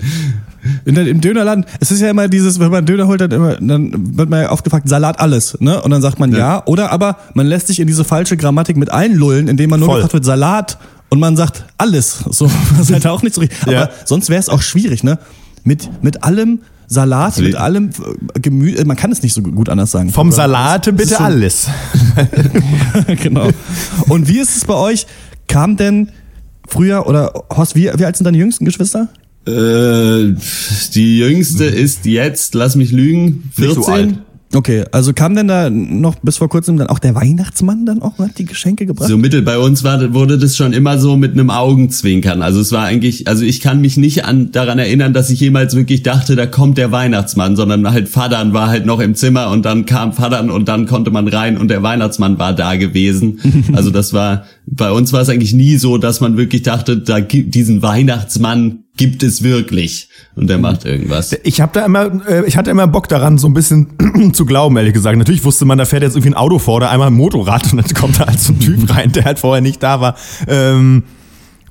In 0.85 0.95
der, 0.95 1.07
Im 1.07 1.21
Dönerladen, 1.21 1.65
es 1.79 1.91
ist 1.91 2.01
ja 2.01 2.09
immer 2.09 2.27
dieses, 2.27 2.59
wenn 2.59 2.69
man 2.71 2.85
Döner 2.85 3.07
holt, 3.07 3.19
dann, 3.21 3.31
immer, 3.31 3.55
dann 3.55 4.17
wird 4.17 4.29
man 4.29 4.41
ja 4.43 4.51
oft 4.51 4.63
gefragt, 4.63 4.87
Salat 4.87 5.19
alles, 5.19 5.57
ne? 5.59 5.81
Und 5.81 5.91
dann 5.91 6.01
sagt 6.01 6.19
man 6.19 6.31
ja. 6.31 6.37
Ja. 6.37 6.63
Oder 6.67 6.91
aber 6.91 7.17
man 7.33 7.47
lässt 7.47 7.67
sich 7.67 7.79
in 7.79 7.87
diese 7.87 8.03
falsche 8.03 8.37
Grammatik 8.37 8.77
mit 8.77 8.91
einlullen, 8.91 9.47
indem 9.47 9.69
man 9.71 9.79
nur 9.79 9.87
Voll. 9.89 9.95
gefragt 9.97 10.13
wird, 10.13 10.25
Salat 10.25 10.77
und 11.09 11.19
man 11.19 11.35
sagt 11.35 11.65
alles. 11.77 12.19
So, 12.29 12.49
das 12.77 12.89
ist 12.89 12.93
halt 12.93 13.07
auch 13.07 13.23
nicht 13.23 13.33
so 13.35 13.41
richtig. 13.41 13.59
Aber 13.63 13.71
Ja. 13.73 13.89
sonst 14.05 14.29
wäre 14.29 14.39
es 14.39 14.49
auch 14.49 14.61
schwierig, 14.61 15.03
ne? 15.03 15.17
Mit, 15.63 15.89
mit 16.03 16.23
allem 16.23 16.59
Salat, 16.87 17.37
mit 17.39 17.55
allem 17.55 17.89
äh, 18.35 18.39
Gemüse, 18.39 18.83
man 18.85 18.97
kann 18.97 19.11
es 19.11 19.23
nicht 19.23 19.33
so 19.33 19.41
gut 19.41 19.69
anders 19.69 19.91
sagen. 19.91 20.09
Vom 20.11 20.27
Aber 20.27 20.35
Salate 20.35 20.91
bitte 20.93 21.15
so- 21.15 21.23
alles. 21.23 21.67
genau. 23.23 23.49
Und 24.09 24.27
wie 24.27 24.39
ist 24.39 24.57
es 24.57 24.65
bei 24.65 24.73
euch? 24.73 25.07
Kam 25.47 25.77
denn 25.77 26.09
früher, 26.67 27.07
oder 27.07 27.33
Horst, 27.55 27.75
wie, 27.75 27.89
wie 27.95 28.05
alt 28.05 28.15
sind 28.17 28.25
deine 28.25 28.37
jüngsten 28.37 28.65
Geschwister? 28.65 29.07
Äh, 29.47 30.35
die 30.93 31.17
jüngste 31.19 31.65
ist 31.65 32.05
jetzt, 32.05 32.53
lass 32.53 32.75
mich 32.75 32.91
lügen, 32.91 33.51
Nicht 33.57 33.73
so 33.75 33.83
14. 33.83 33.93
alt. 33.93 34.19
Okay, 34.53 34.83
also 34.91 35.13
kam 35.13 35.33
denn 35.33 35.47
da 35.47 35.69
noch 35.69 36.15
bis 36.15 36.37
vor 36.37 36.49
kurzem 36.49 36.75
dann 36.75 36.87
auch 36.87 36.99
der 36.99 37.15
Weihnachtsmann 37.15 37.85
dann 37.85 38.01
auch 38.01 38.17
hat 38.19 38.37
die 38.37 38.45
Geschenke 38.45 38.85
gebracht? 38.85 39.07
So 39.07 39.17
mittel 39.17 39.41
bei 39.43 39.57
uns 39.57 39.83
war, 39.85 40.13
wurde 40.13 40.37
das 40.37 40.57
schon 40.57 40.73
immer 40.73 40.99
so 40.99 41.15
mit 41.15 41.31
einem 41.31 41.49
Augenzwinkern. 41.49 42.41
Also 42.41 42.59
es 42.59 42.73
war 42.73 42.83
eigentlich, 42.83 43.29
also 43.29 43.45
ich 43.45 43.61
kann 43.61 43.79
mich 43.79 43.95
nicht 43.95 44.25
an, 44.25 44.51
daran 44.51 44.77
erinnern, 44.77 45.13
dass 45.13 45.29
ich 45.29 45.39
jemals 45.39 45.75
wirklich 45.75 46.03
dachte, 46.03 46.35
da 46.35 46.47
kommt 46.47 46.77
der 46.77 46.91
Weihnachtsmann, 46.91 47.55
sondern 47.55 47.89
halt 47.89 48.13
Vadern 48.13 48.53
war 48.53 48.67
halt 48.67 48.85
noch 48.85 48.99
im 48.99 49.15
Zimmer 49.15 49.49
und 49.51 49.63
dann 49.63 49.85
kam 49.85 50.17
Vadern 50.17 50.51
und 50.51 50.67
dann 50.67 50.85
konnte 50.85 51.11
man 51.11 51.29
rein 51.29 51.57
und 51.57 51.69
der 51.69 51.81
Weihnachtsmann 51.81 52.37
war 52.37 52.53
da 52.53 52.75
gewesen. 52.75 53.39
Also 53.73 53.89
das 53.89 54.11
war, 54.11 54.45
bei 54.65 54.91
uns 54.91 55.13
war 55.13 55.21
es 55.21 55.29
eigentlich 55.29 55.53
nie 55.53 55.77
so, 55.77 55.97
dass 55.97 56.19
man 56.19 56.35
wirklich 56.35 56.63
dachte, 56.63 56.97
da 56.97 57.19
gibt 57.19 57.55
diesen 57.55 57.81
Weihnachtsmann 57.81 58.83
gibt 58.97 59.23
es 59.23 59.41
wirklich 59.43 60.09
und 60.35 60.47
der 60.47 60.57
macht 60.57 60.85
irgendwas. 60.85 61.35
Ich 61.43 61.61
habe 61.61 61.71
da 61.73 61.85
immer, 61.85 62.27
äh, 62.27 62.45
ich 62.45 62.57
hatte 62.57 62.71
immer 62.71 62.87
Bock 62.87 63.07
daran, 63.07 63.37
so 63.37 63.47
ein 63.47 63.53
bisschen 63.53 63.87
zu 64.33 64.45
glauben, 64.45 64.77
ehrlich 64.77 64.93
gesagt. 64.93 65.17
Natürlich 65.17 65.43
wusste 65.43 65.65
man, 65.65 65.77
da 65.77 65.85
fährt 65.85 66.03
jetzt 66.03 66.15
irgendwie 66.15 66.31
ein 66.31 66.37
Auto 66.37 66.59
vor 66.59 66.75
oder 66.75 66.91
einmal 66.91 67.07
ein 67.07 67.13
Motorrad 67.13 67.63
und 67.73 67.77
dann 67.77 67.93
kommt 67.93 68.19
da 68.19 68.27
halt 68.27 68.39
so 68.39 68.53
ein 68.53 68.59
Typ 68.59 68.89
rein, 68.89 69.11
der 69.11 69.25
halt 69.25 69.39
vorher 69.39 69.61
nicht 69.61 69.81
da 69.81 70.01
war. 70.01 70.15
Ähm, 70.47 71.03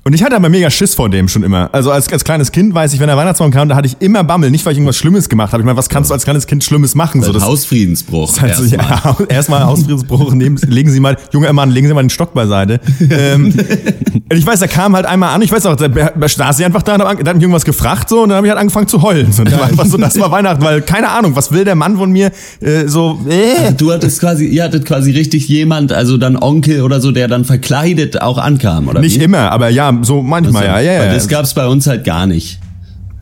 und 0.03 0.13
ich 0.13 0.23
hatte 0.23 0.35
aber 0.35 0.49
mega 0.49 0.69
Schiss 0.69 0.95
vor 0.95 1.09
dem 1.09 1.27
schon 1.27 1.43
immer. 1.43 1.69
Also 1.73 1.91
als, 1.91 2.11
als 2.11 2.23
kleines 2.23 2.51
Kind 2.51 2.73
weiß 2.73 2.93
ich, 2.93 2.99
wenn 2.99 3.07
der 3.07 3.17
Weihnachtsmann 3.17 3.51
kam, 3.51 3.69
da 3.69 3.75
hatte 3.75 3.87
ich 3.87 3.97
immer 3.99 4.23
Bammel. 4.23 4.49
Nicht, 4.49 4.65
weil 4.65 4.73
ich 4.73 4.77
irgendwas 4.79 4.97
Schlimmes 4.97 5.29
gemacht 5.29 5.53
habe. 5.53 5.61
Ich 5.61 5.65
meine, 5.65 5.77
was 5.77 5.89
kannst 5.89 6.09
du 6.09 6.13
als 6.13 6.23
kleines 6.23 6.47
Kind 6.47 6.63
Schlimmes 6.63 6.95
machen? 6.95 7.21
So, 7.21 7.31
Das 7.31 7.43
Hausfriedensbruch. 7.43 8.31
Also, 8.41 8.63
erstmal. 8.63 8.87
ja, 9.19 9.25
erstmal 9.29 9.65
Hausfriedensbruch, 9.65 10.33
nehmen, 10.33 10.57
legen 10.67 10.89
Sie 10.89 10.99
mal, 10.99 11.17
junger 11.31 11.53
Mann, 11.53 11.69
legen 11.69 11.87
Sie 11.87 11.93
mal 11.93 12.01
den 12.01 12.09
Stock 12.09 12.33
beiseite. 12.33 12.79
ähm, 13.09 13.53
und 14.31 14.37
ich 14.37 14.45
weiß, 14.45 14.59
der 14.59 14.67
kam 14.67 14.95
halt 14.95 15.05
einmal 15.05 15.35
an, 15.35 15.41
ich 15.41 15.51
weiß 15.51 15.65
auch, 15.67 15.75
da, 15.75 15.87
da 15.87 16.27
saß 16.27 16.57
sie 16.57 16.65
einfach 16.65 16.81
da, 16.81 16.95
und 16.95 17.01
hat 17.03 17.09
hat 17.09 17.35
mich 17.35 17.43
irgendwas 17.43 17.65
gefragt 17.65 18.09
so 18.09 18.21
und 18.23 18.29
dann 18.29 18.37
habe 18.37 18.47
ich 18.47 18.51
halt 18.51 18.59
angefangen 18.59 18.87
zu 18.87 19.01
heulen. 19.01 19.31
So, 19.31 19.43
und 19.43 19.51
das 19.51 19.59
war 19.59 19.67
einfach 19.67 19.85
so, 19.85 19.97
das 19.97 20.19
war 20.19 20.31
Weihnachten, 20.31 20.63
weil 20.63 20.81
keine 20.81 21.09
Ahnung, 21.09 21.35
was 21.35 21.51
will 21.51 21.63
der 21.65 21.75
Mann 21.75 21.97
von 21.97 22.11
mir? 22.11 22.31
Äh, 22.61 22.87
so, 22.87 23.19
äh. 23.29 23.73
Du 23.73 23.91
hattest 23.91 24.19
quasi, 24.19 24.45
ihr 24.45 24.63
hattet 24.63 24.85
quasi 24.85 25.11
richtig 25.11 25.47
jemand, 25.47 25.91
also 25.93 26.17
dann 26.17 26.37
Onkel 26.37 26.81
oder 26.81 26.99
so, 27.01 27.11
der 27.11 27.27
dann 27.27 27.45
verkleidet 27.45 28.21
auch 28.21 28.37
ankam, 28.37 28.87
oder 28.87 29.01
Nicht 29.01 29.19
wie? 29.19 29.23
immer, 29.25 29.51
aber 29.51 29.69
ja, 29.69 29.90
so 30.03 30.21
manchmal, 30.21 30.65
ja, 30.65 30.79
ja, 30.79 30.99
Weil 30.99 31.07
ja. 31.07 31.13
Das 31.13 31.27
gab's 31.27 31.53
bei 31.53 31.67
uns 31.67 31.87
halt 31.87 32.03
gar 32.03 32.25
nicht. 32.25 32.59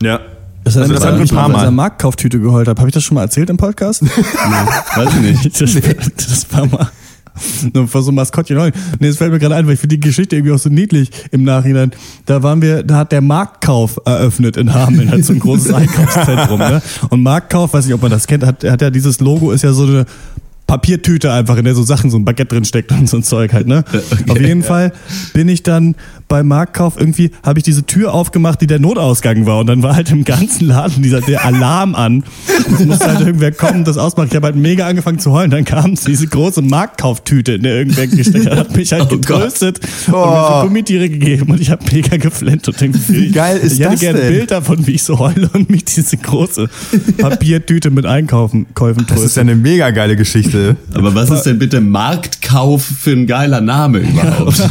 ja. 0.02 0.20
Das 0.62 0.76
hat 0.76 0.82
Also 0.82 0.92
das 0.92 1.02
das 1.02 1.08
hatten 1.10 1.18
wir 1.20 1.24
ein 1.24 1.36
paar 1.36 1.48
Mal. 1.48 1.70
Marktkauftüte 1.70 2.38
geheult 2.38 2.68
hat. 2.68 2.78
Habe 2.78 2.88
ich 2.90 2.92
das 2.92 3.02
schon 3.02 3.14
mal 3.14 3.22
erzählt 3.22 3.48
im 3.48 3.56
Podcast? 3.56 4.02
Weiß 4.94 5.08
ich 5.14 5.20
nicht. 5.42 5.60
das, 5.60 5.74
das 6.16 6.46
war 6.52 6.66
mal. 6.66 6.90
Nur 7.72 7.88
Von 7.88 8.02
so 8.02 8.10
einem 8.10 8.16
Maskottchen. 8.16 8.72
Nee, 8.98 9.06
es 9.08 9.16
fällt 9.16 9.32
mir 9.32 9.38
gerade 9.38 9.54
ein, 9.54 9.66
weil 9.66 9.74
ich 9.74 9.80
finde 9.80 9.96
die 9.96 10.00
Geschichte 10.00 10.36
irgendwie 10.36 10.52
auch 10.52 10.58
so 10.58 10.68
niedlich 10.68 11.10
im 11.30 11.44
Nachhinein. 11.44 11.92
Da 12.26 12.42
waren 12.42 12.60
wir, 12.60 12.82
da 12.82 12.98
hat 12.98 13.12
der 13.12 13.22
Marktkauf 13.22 13.98
eröffnet 14.04 14.58
in 14.58 14.74
Hameln, 14.74 15.10
halt 15.10 15.24
so 15.24 15.32
ein 15.32 15.38
großes 15.38 15.72
Einkaufszentrum. 15.72 16.58
Ne? 16.58 16.82
Und 17.08 17.22
Marktkauf, 17.22 17.72
weiß 17.72 17.86
nicht, 17.86 17.94
ob 17.94 18.02
man 18.02 18.10
das 18.10 18.26
kennt, 18.26 18.44
hat, 18.44 18.62
hat 18.62 18.82
ja 18.82 18.90
dieses 18.90 19.18
Logo, 19.20 19.52
ist 19.52 19.62
ja 19.64 19.72
so 19.72 19.84
eine 19.84 20.04
Papiertüte 20.66 21.32
einfach, 21.32 21.56
in 21.56 21.64
der 21.64 21.74
so 21.74 21.82
Sachen, 21.82 22.10
so 22.10 22.18
ein 22.18 22.24
Baguette 22.24 22.54
drin 22.54 22.64
steckt 22.64 22.92
und 22.92 23.08
so 23.08 23.16
ein 23.16 23.22
Zeug 23.22 23.52
halt, 23.54 23.66
ne? 23.66 23.82
Okay, 23.88 24.30
Auf 24.30 24.40
jeden 24.40 24.60
ja. 24.60 24.66
Fall 24.66 24.92
bin 25.32 25.48
ich 25.48 25.62
dann 25.62 25.96
beim 26.30 26.48
Marktkauf 26.48 26.98
irgendwie, 26.98 27.32
habe 27.42 27.58
ich 27.58 27.64
diese 27.64 27.84
Tür 27.84 28.14
aufgemacht, 28.14 28.60
die 28.62 28.66
der 28.66 28.78
Notausgang 28.78 29.44
war 29.44 29.58
und 29.58 29.66
dann 29.66 29.82
war 29.82 29.96
halt 29.96 30.10
im 30.10 30.24
ganzen 30.24 30.68
Laden 30.68 31.02
dieser 31.02 31.20
der 31.20 31.44
Alarm 31.44 31.94
an. 31.94 32.24
Es 32.72 32.86
musste 32.86 33.06
halt 33.06 33.20
irgendwer 33.20 33.52
kommen, 33.52 33.84
das 33.84 33.98
ausmachen. 33.98 34.28
Ich 34.30 34.36
habe 34.36 34.46
halt 34.46 34.56
mega 34.56 34.86
angefangen 34.86 35.18
zu 35.18 35.32
heulen. 35.32 35.50
Dann 35.50 35.64
kam 35.64 35.96
diese 35.96 36.26
große 36.26 36.62
Marktkauftüte, 36.62 37.52
in 37.54 37.64
der 37.64 37.74
irgendwer 37.74 38.06
gesteckt 38.06 38.46
hat, 38.48 38.58
hat 38.58 38.76
mich 38.76 38.92
halt 38.92 39.02
Oh 39.10 39.16
getröstet 39.16 39.80
und 40.06 40.12
mir 40.14 40.48
so 40.60 40.66
Gummitiere 40.68 41.08
gegeben 41.10 41.50
und 41.50 41.60
ich 41.60 41.70
habe 41.70 41.84
mega 41.92 42.16
geflennt 42.16 42.66
und 42.68 42.80
denke, 42.80 42.98
wie 43.08 43.30
geil 43.32 43.58
ist 43.58 43.72
ich 43.74 43.80
hätte 43.80 43.90
das 43.90 44.00
gerne 44.00 44.18
ein 44.20 44.24
denn? 44.26 44.34
Bild 44.34 44.50
davon, 44.52 44.86
wie 44.86 44.92
ich 44.92 45.02
so 45.02 45.18
heule 45.18 45.50
und 45.52 45.68
mich 45.68 45.84
diese 45.84 46.16
große 46.16 46.68
Papiertüte 47.18 47.90
mit 47.90 48.06
Einkaufen 48.06 48.66
Käufen 48.74 49.04
Das 49.08 49.16
ist 49.16 49.22
tröstet. 49.22 49.36
ja 49.36 49.40
eine 49.42 49.56
mega 49.56 49.90
geile 49.90 50.16
Geschichte. 50.16 50.76
Aber 50.94 51.14
was 51.14 51.30
ist 51.30 51.42
denn 51.42 51.58
bitte 51.58 51.80
Marktkauf 52.50 52.82
für 52.82 53.12
ein 53.12 53.26
geiler 53.26 53.60
Name 53.60 53.98
überhaupt? 53.98 54.60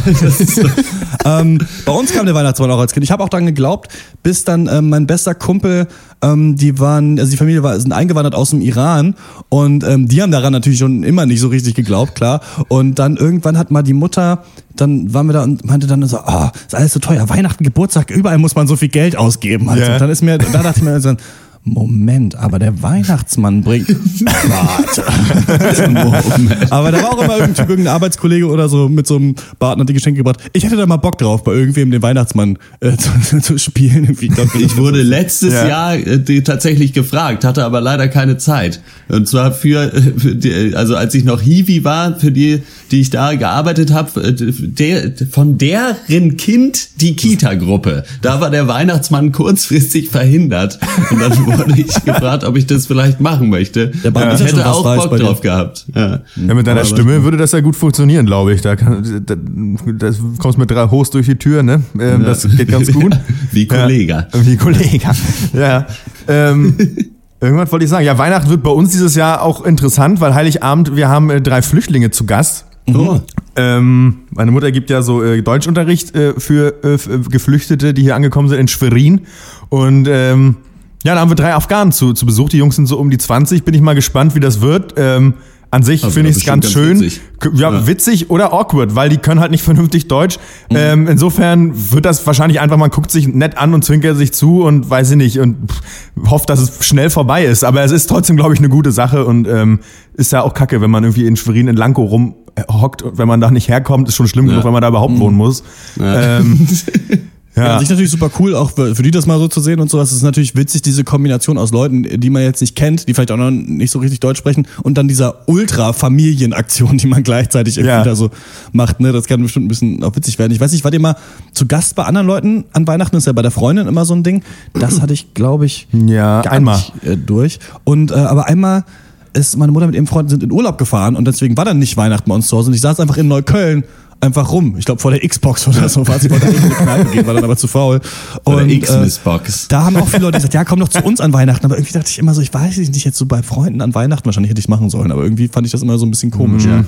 Ähm, 1.22 1.58
bei 1.84 1.92
uns 1.92 2.14
kam 2.14 2.24
der 2.24 2.34
Weihnachtsmann 2.34 2.70
auch 2.70 2.78
als 2.78 2.94
Kind. 2.94 3.04
Ich 3.04 3.10
habe 3.10 3.22
auch 3.22 3.28
daran 3.28 3.44
geglaubt, 3.44 3.92
bis 4.22 4.44
dann 4.44 4.70
ähm, 4.72 4.88
mein 4.88 5.06
bester 5.06 5.34
Kumpel, 5.34 5.86
ähm, 6.22 6.56
die 6.56 6.78
waren, 6.78 7.18
also 7.18 7.30
die 7.30 7.36
Familie 7.36 7.62
war, 7.62 7.78
sind 7.78 7.92
eingewandert 7.92 8.34
aus 8.34 8.50
dem 8.50 8.62
Iran 8.62 9.14
und 9.50 9.84
ähm, 9.84 10.08
die 10.08 10.22
haben 10.22 10.30
daran 10.30 10.54
natürlich 10.54 10.78
schon 10.78 11.02
immer 11.02 11.26
nicht 11.26 11.40
so 11.40 11.48
richtig 11.48 11.74
geglaubt, 11.74 12.14
klar. 12.14 12.40
Und 12.68 12.98
dann 12.98 13.18
irgendwann 13.18 13.58
hat 13.58 13.70
mal 13.70 13.82
die 13.82 13.92
Mutter, 13.92 14.44
dann 14.74 15.12
waren 15.12 15.26
wir 15.26 15.34
da 15.34 15.42
und 15.42 15.62
meinte 15.66 15.86
dann 15.86 16.02
so, 16.06 16.16
ah, 16.16 16.52
ist 16.66 16.74
alles 16.74 16.94
so 16.94 17.00
teuer, 17.00 17.28
Weihnachten, 17.28 17.64
Geburtstag, 17.64 18.10
überall 18.10 18.38
muss 18.38 18.54
man 18.54 18.66
so 18.66 18.76
viel 18.76 18.88
Geld 18.88 19.14
ausgeben. 19.14 19.68
Also. 19.68 19.92
Und 19.92 20.00
dann 20.00 20.08
ist 20.08 20.22
mir, 20.22 20.38
da 20.38 20.62
dachte 20.62 20.78
ich 20.78 20.84
mir 20.84 20.98
so, 21.00 21.16
Moment, 21.62 22.36
aber 22.36 22.58
der 22.58 22.82
Weihnachtsmann 22.82 23.62
bringt. 23.62 23.88
Warte. 23.88 25.04
aber 26.70 26.90
da 26.90 27.02
war 27.02 27.12
auch 27.12 27.22
immer 27.22 27.36
irgendein, 27.38 27.68
irgendein 27.68 27.94
Arbeitskollege 27.94 28.46
oder 28.46 28.68
so 28.70 28.88
mit 28.88 29.06
so 29.06 29.16
einem 29.16 29.34
Bart 29.58 29.74
und 29.74 29.82
hat 29.82 29.88
die 29.90 29.92
Geschenke 29.92 30.18
gebracht. 30.18 30.40
Ich 30.54 30.64
hätte 30.64 30.76
da 30.76 30.86
mal 30.86 30.96
Bock 30.96 31.18
drauf, 31.18 31.44
bei 31.44 31.52
irgendwem 31.52 31.90
den 31.90 32.00
Weihnachtsmann 32.00 32.58
äh, 32.80 32.96
zu, 33.22 33.40
zu 33.40 33.58
spielen. 33.58 34.04
Irgendwie. 34.04 34.26
Ich, 34.26 34.32
glaub, 34.32 34.54
Ich 34.54 34.76
wurde 34.78 35.02
letztes 35.02 35.52
Ja. 35.52 35.68
Jahr 35.68 35.94
äh, 35.96 36.40
tatsächlich 36.40 36.94
gefragt, 36.94 37.44
hatte 37.44 37.64
aber 37.64 37.82
leider 37.82 38.08
keine 38.08 38.38
Zeit. 38.38 38.80
Und 39.08 39.28
zwar 39.28 39.52
für, 39.52 39.92
äh, 39.94 40.00
für 40.16 40.34
die, 40.34 40.74
also 40.74 40.96
als 40.96 41.14
ich 41.14 41.24
noch 41.24 41.42
Hiwi 41.42 41.84
war, 41.84 42.18
für 42.18 42.32
die, 42.32 42.62
die 42.90 43.02
ich 43.02 43.10
da 43.10 43.34
gearbeitet 43.34 43.92
habe, 43.92 44.32
der, 44.32 45.12
von 45.30 45.58
deren 45.58 46.38
Kind 46.38 47.00
die 47.02 47.16
Kita-Gruppe. 47.16 48.04
Da 48.22 48.40
war 48.40 48.50
der 48.50 48.66
Weihnachtsmann 48.66 49.30
kurzfristig 49.30 50.08
verhindert. 50.08 50.78
Und 51.10 51.20
dann 51.20 51.49
wurde 51.58 51.80
ich 51.80 51.92
gefragt, 52.04 52.44
ob 52.44 52.56
ich 52.56 52.66
das 52.66 52.86
vielleicht 52.86 53.20
machen 53.20 53.48
möchte. 53.50 53.88
Der 53.88 54.10
ich 54.10 54.16
ja 54.16 54.36
schon 54.38 54.46
hätte 54.46 54.56
was 54.58 54.66
auch 54.66 55.08
Bock 55.08 55.18
drauf 55.18 55.40
gehabt. 55.40 55.86
Ja. 55.94 56.20
Ja, 56.36 56.54
mit 56.54 56.66
deiner 56.66 56.80
Aber- 56.80 56.88
Stimme 56.88 57.22
würde 57.22 57.36
das 57.36 57.52
ja 57.52 57.60
gut 57.60 57.76
funktionieren, 57.76 58.26
glaube 58.26 58.52
ich. 58.54 58.60
Da, 58.60 58.76
kann, 58.76 59.22
da, 59.26 59.34
da 59.36 60.10
kommst 60.38 60.58
mit 60.58 60.70
drei 60.70 60.86
Hochs 60.88 61.10
durch 61.10 61.26
die 61.26 61.36
Tür, 61.36 61.62
ne? 61.62 61.82
Ähm, 61.98 62.24
Das 62.24 62.46
geht 62.56 62.68
ganz 62.68 62.92
gut. 62.92 63.18
Wie 63.52 63.66
Kollege. 63.66 64.26
Ja, 64.32 64.46
wie 64.46 64.56
Kollege. 64.56 65.10
Ja. 65.52 65.86
Ähm, 66.28 66.76
irgendwas 67.40 67.70
wollte 67.72 67.84
ich 67.84 67.90
sagen. 67.90 68.04
Ja, 68.04 68.18
Weihnachten 68.18 68.50
wird 68.50 68.62
bei 68.62 68.70
uns 68.70 68.90
dieses 68.92 69.14
Jahr 69.14 69.42
auch 69.42 69.64
interessant, 69.64 70.20
weil 70.20 70.34
Heiligabend, 70.34 70.96
wir 70.96 71.08
haben 71.08 71.30
äh, 71.30 71.40
drei 71.40 71.62
Flüchtlinge 71.62 72.10
zu 72.10 72.26
Gast. 72.26 72.66
Oh. 72.92 73.20
Ähm, 73.56 74.20
meine 74.30 74.50
Mutter 74.50 74.72
gibt 74.72 74.90
ja 74.90 75.02
so 75.02 75.22
äh, 75.22 75.42
Deutschunterricht 75.42 76.14
äh, 76.16 76.32
für 76.38 76.74
äh, 76.82 76.94
f- 76.94 77.08
äh, 77.08 77.18
Geflüchtete, 77.18 77.94
die 77.94 78.02
hier 78.02 78.16
angekommen 78.16 78.48
sind 78.48 78.58
in 78.58 78.68
Schwerin. 78.68 79.20
Und 79.68 80.08
ähm, 80.10 80.56
ja, 81.04 81.14
da 81.14 81.20
haben 81.20 81.30
wir 81.30 81.34
drei 81.36 81.54
Afghanen 81.54 81.92
zu, 81.92 82.12
zu 82.12 82.26
Besuch. 82.26 82.48
Die 82.50 82.58
Jungs 82.58 82.76
sind 82.76 82.86
so 82.86 82.98
um 82.98 83.10
die 83.10 83.18
20. 83.18 83.64
Bin 83.64 83.74
ich 83.74 83.80
mal 83.80 83.94
gespannt, 83.94 84.34
wie 84.34 84.40
das 84.40 84.60
wird. 84.60 84.94
Ähm, 84.96 85.34
an 85.72 85.84
sich 85.84 86.02
Also, 86.02 86.14
finde 86.14 86.30
ich 86.30 86.36
es 86.38 86.44
ganz 86.44 86.68
schön. 86.68 86.98
witzig. 87.00 87.20
Ja, 87.54 87.70
Ja. 87.70 87.86
witzig 87.86 88.28
oder 88.28 88.52
awkward, 88.52 88.96
weil 88.96 89.08
die 89.08 89.18
können 89.18 89.38
halt 89.40 89.52
nicht 89.52 89.62
vernünftig 89.62 90.08
Deutsch. 90.08 90.38
Ähm, 90.68 91.06
insofern 91.06 91.72
wird 91.92 92.04
das 92.06 92.26
wahrscheinlich 92.26 92.58
einfach, 92.58 92.76
man 92.76 92.90
guckt 92.90 93.12
sich 93.12 93.28
nett 93.28 93.56
an 93.56 93.72
und 93.72 93.84
zwinkert 93.84 94.16
sich 94.16 94.32
zu 94.32 94.64
und 94.64 94.90
weiß 94.90 95.12
ich 95.12 95.16
nicht 95.16 95.38
und 95.38 95.70
pff, 95.70 95.80
hofft, 96.28 96.50
dass 96.50 96.58
es 96.58 96.84
schnell 96.84 97.08
vorbei 97.08 97.44
ist. 97.44 97.62
Aber 97.62 97.84
es 97.84 97.92
ist 97.92 98.08
trotzdem, 98.08 98.34
glaube 98.36 98.52
ich, 98.52 98.58
eine 98.58 98.68
gute 98.68 98.90
Sache 98.90 99.24
und 99.24 99.46
ähm, 99.46 99.78
ist 100.14 100.32
ja 100.32 100.42
auch 100.42 100.54
kacke, 100.54 100.80
wenn 100.80 100.90
man 100.90 101.04
irgendwie 101.04 101.26
in 101.26 101.36
Schwerin 101.36 101.68
in 101.68 101.76
Lanko 101.76 102.02
rumhockt 102.02 103.02
und 103.02 103.18
wenn 103.18 103.28
man 103.28 103.40
da 103.40 103.52
nicht 103.52 103.68
herkommt, 103.68 104.08
ist 104.08 104.16
schon 104.16 104.26
schlimm 104.26 104.48
genug, 104.48 104.64
wenn 104.64 104.72
man 104.72 104.82
da 104.82 104.88
überhaupt 104.88 105.16
wohnen 105.20 105.36
muss. 105.36 105.62
Ähm, 106.00 106.66
Ja. 107.56 107.64
ja. 107.64 107.72
An 107.74 107.80
sich 107.80 107.90
natürlich 107.90 108.10
super 108.12 108.30
cool, 108.38 108.54
auch 108.54 108.70
für, 108.70 108.94
für 108.94 109.02
die 109.02 109.10
das 109.10 109.26
mal 109.26 109.38
so 109.38 109.48
zu 109.48 109.60
sehen 109.60 109.80
und 109.80 109.90
sowas. 109.90 110.10
Es 110.10 110.18
ist 110.18 110.22
natürlich 110.22 110.54
witzig, 110.54 110.82
diese 110.82 111.02
Kombination 111.04 111.58
aus 111.58 111.72
Leuten, 111.72 112.04
die 112.20 112.30
man 112.30 112.42
jetzt 112.42 112.60
nicht 112.60 112.76
kennt, 112.76 113.08
die 113.08 113.14
vielleicht 113.14 113.32
auch 113.32 113.36
noch 113.36 113.50
nicht 113.50 113.90
so 113.90 113.98
richtig 113.98 114.20
Deutsch 114.20 114.38
sprechen 114.38 114.66
und 114.82 114.96
dann 114.96 115.08
dieser 115.08 115.48
Ultra-Familienaktion, 115.48 116.98
die 116.98 117.06
man 117.06 117.22
gleichzeitig 117.22 117.76
irgendwie 117.76 117.90
Ja. 117.96 118.04
da 118.04 118.14
so 118.14 118.30
macht. 118.72 119.00
Ne? 119.00 119.12
Das 119.12 119.26
kann 119.26 119.42
bestimmt 119.42 119.66
ein 119.66 119.68
bisschen 119.68 120.02
auch 120.04 120.14
witzig 120.16 120.38
werden. 120.38 120.52
Ich 120.52 120.60
weiß 120.60 120.72
nicht, 120.72 120.84
wart 120.84 120.94
ihr 120.94 121.00
mal 121.00 121.16
zu 121.52 121.66
Gast 121.66 121.94
bei 121.96 122.04
anderen 122.04 122.26
Leuten 122.26 122.64
an 122.72 122.86
Weihnachten? 122.86 123.16
Das 123.16 123.22
ist 123.22 123.26
ja 123.26 123.32
bei 123.32 123.42
der 123.42 123.50
Freundin 123.50 123.86
immer 123.86 124.04
so 124.04 124.14
ein 124.14 124.22
Ding. 124.22 124.42
Das 124.74 125.00
hatte 125.00 125.12
ich, 125.12 125.34
glaube 125.34 125.66
ich, 125.66 125.88
Ja, 125.92 126.40
einmal. 126.42 126.76
nicht 126.76 127.04
äh, 127.04 127.16
durch. 127.16 127.58
Und 127.84 128.10
äh, 128.10 128.14
aber 128.14 128.46
einmal 128.48 128.84
ist 129.32 129.56
meine 129.56 129.70
Mutter 129.72 129.86
mit 129.86 129.94
ihrem 129.94 130.06
Freund 130.06 130.28
sind 130.30 130.42
in 130.42 130.50
Urlaub 130.50 130.76
gefahren 130.78 131.14
und 131.14 131.24
deswegen 131.24 131.56
war 131.56 131.64
dann 131.64 131.78
nicht 131.78 131.96
Weihnachten 131.96 132.28
bei 132.28 132.34
uns 132.34 132.48
zu 132.48 132.56
Hause. 132.56 132.68
Und 132.68 132.74
ich 132.74 132.80
saß 132.80 132.98
einfach 133.00 133.16
in 133.16 133.28
Neukölln 133.28 133.84
einfach 134.20 134.52
rum. 134.52 134.76
Ich 134.78 134.84
glaube 134.84 135.00
vor 135.00 135.10
der 135.10 135.26
Xbox 135.26 135.66
oder 135.66 135.88
so. 135.88 136.06
War 136.06 136.18
sie 136.18 136.30
wollte 136.30 136.46
in 136.46 136.62
die 136.62 136.68
Kneipe 136.68 137.10
gehen, 137.10 137.26
war 137.26 137.34
dann 137.34 137.44
aber 137.44 137.56
zu 137.56 137.66
faul. 137.66 138.00
Oder 138.44 138.62
Und. 138.62 138.70
Äh, 138.70 139.68
da 139.68 139.84
haben 139.84 139.96
auch 139.96 140.08
viele 140.08 140.22
Leute 140.24 140.38
gesagt, 140.38 140.54
ja, 140.54 140.64
komm 140.64 140.80
doch 140.80 140.88
zu 140.88 141.02
uns 141.02 141.20
an 141.20 141.32
Weihnachten. 141.32 141.64
Aber 141.64 141.76
irgendwie 141.76 141.92
dachte 141.92 142.10
ich 142.10 142.18
immer 142.18 142.34
so, 142.34 142.40
ich 142.40 142.52
weiß 142.52 142.76
nicht, 142.78 143.04
jetzt 143.04 143.18
so 143.18 143.26
bei 143.26 143.42
Freunden 143.42 143.80
an 143.80 143.94
Weihnachten 143.94 144.26
wahrscheinlich 144.26 144.50
hätte 144.50 144.60
ich 144.60 144.68
machen 144.68 144.90
sollen. 144.90 145.10
Aber 145.12 145.22
irgendwie 145.22 145.48
fand 145.48 145.66
ich 145.66 145.72
das 145.72 145.82
immer 145.82 145.98
so 145.98 146.06
ein 146.06 146.10
bisschen 146.10 146.30
komisch. 146.30 146.66
Mhm. 146.66 146.86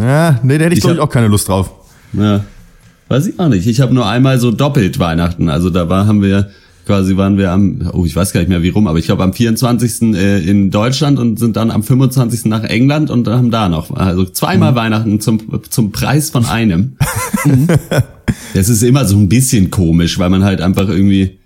ja, 0.00 0.38
nee, 0.42 0.58
da 0.58 0.64
hätte 0.64 0.74
ich, 0.74 0.78
Ich 0.78 0.84
glaube 0.84 0.96
ich, 0.96 1.00
auch 1.00 1.10
keine 1.10 1.28
Lust 1.28 1.48
drauf. 1.48 1.70
Ja. 2.12 2.44
Weiß 3.08 3.26
ich 3.26 3.38
auch 3.38 3.48
nicht. 3.48 3.66
Ich 3.66 3.80
habe 3.80 3.92
nur 3.92 4.06
einmal 4.06 4.38
so 4.38 4.50
doppelt 4.50 4.98
Weihnachten. 4.98 5.48
Also 5.48 5.70
da 5.70 5.88
war, 5.88 6.06
haben 6.06 6.22
wir 6.22 6.50
quasi 6.86 7.16
waren 7.16 7.38
wir 7.38 7.50
am, 7.50 7.90
oh, 7.92 8.04
ich 8.04 8.14
weiß 8.14 8.32
gar 8.32 8.40
nicht 8.40 8.48
mehr 8.48 8.62
wie 8.62 8.68
rum, 8.68 8.86
aber 8.86 8.98
ich 8.98 9.06
glaube 9.06 9.22
am 9.22 9.32
24. 9.32 10.14
äh, 10.14 10.38
in 10.48 10.70
Deutschland 10.70 11.18
und 11.18 11.38
sind 11.38 11.56
dann 11.56 11.70
am 11.70 11.82
25. 11.82 12.44
nach 12.46 12.64
England 12.64 13.10
und 13.10 13.26
haben 13.28 13.50
da 13.50 13.68
noch, 13.68 13.90
also 13.90 14.24
zweimal 14.24 14.72
Mhm. 14.72 14.76
Weihnachten 14.76 15.20
zum, 15.20 15.40
zum 15.70 15.92
Preis 15.92 16.30
von 16.30 16.44
einem. 16.46 16.96
Das 18.54 18.68
ist 18.68 18.82
immer 18.82 19.04
so 19.04 19.16
ein 19.16 19.28
bisschen 19.28 19.70
komisch, 19.70 20.18
weil 20.18 20.30
man 20.30 20.44
halt 20.44 20.60
einfach 20.60 20.88
irgendwie, 20.88 21.38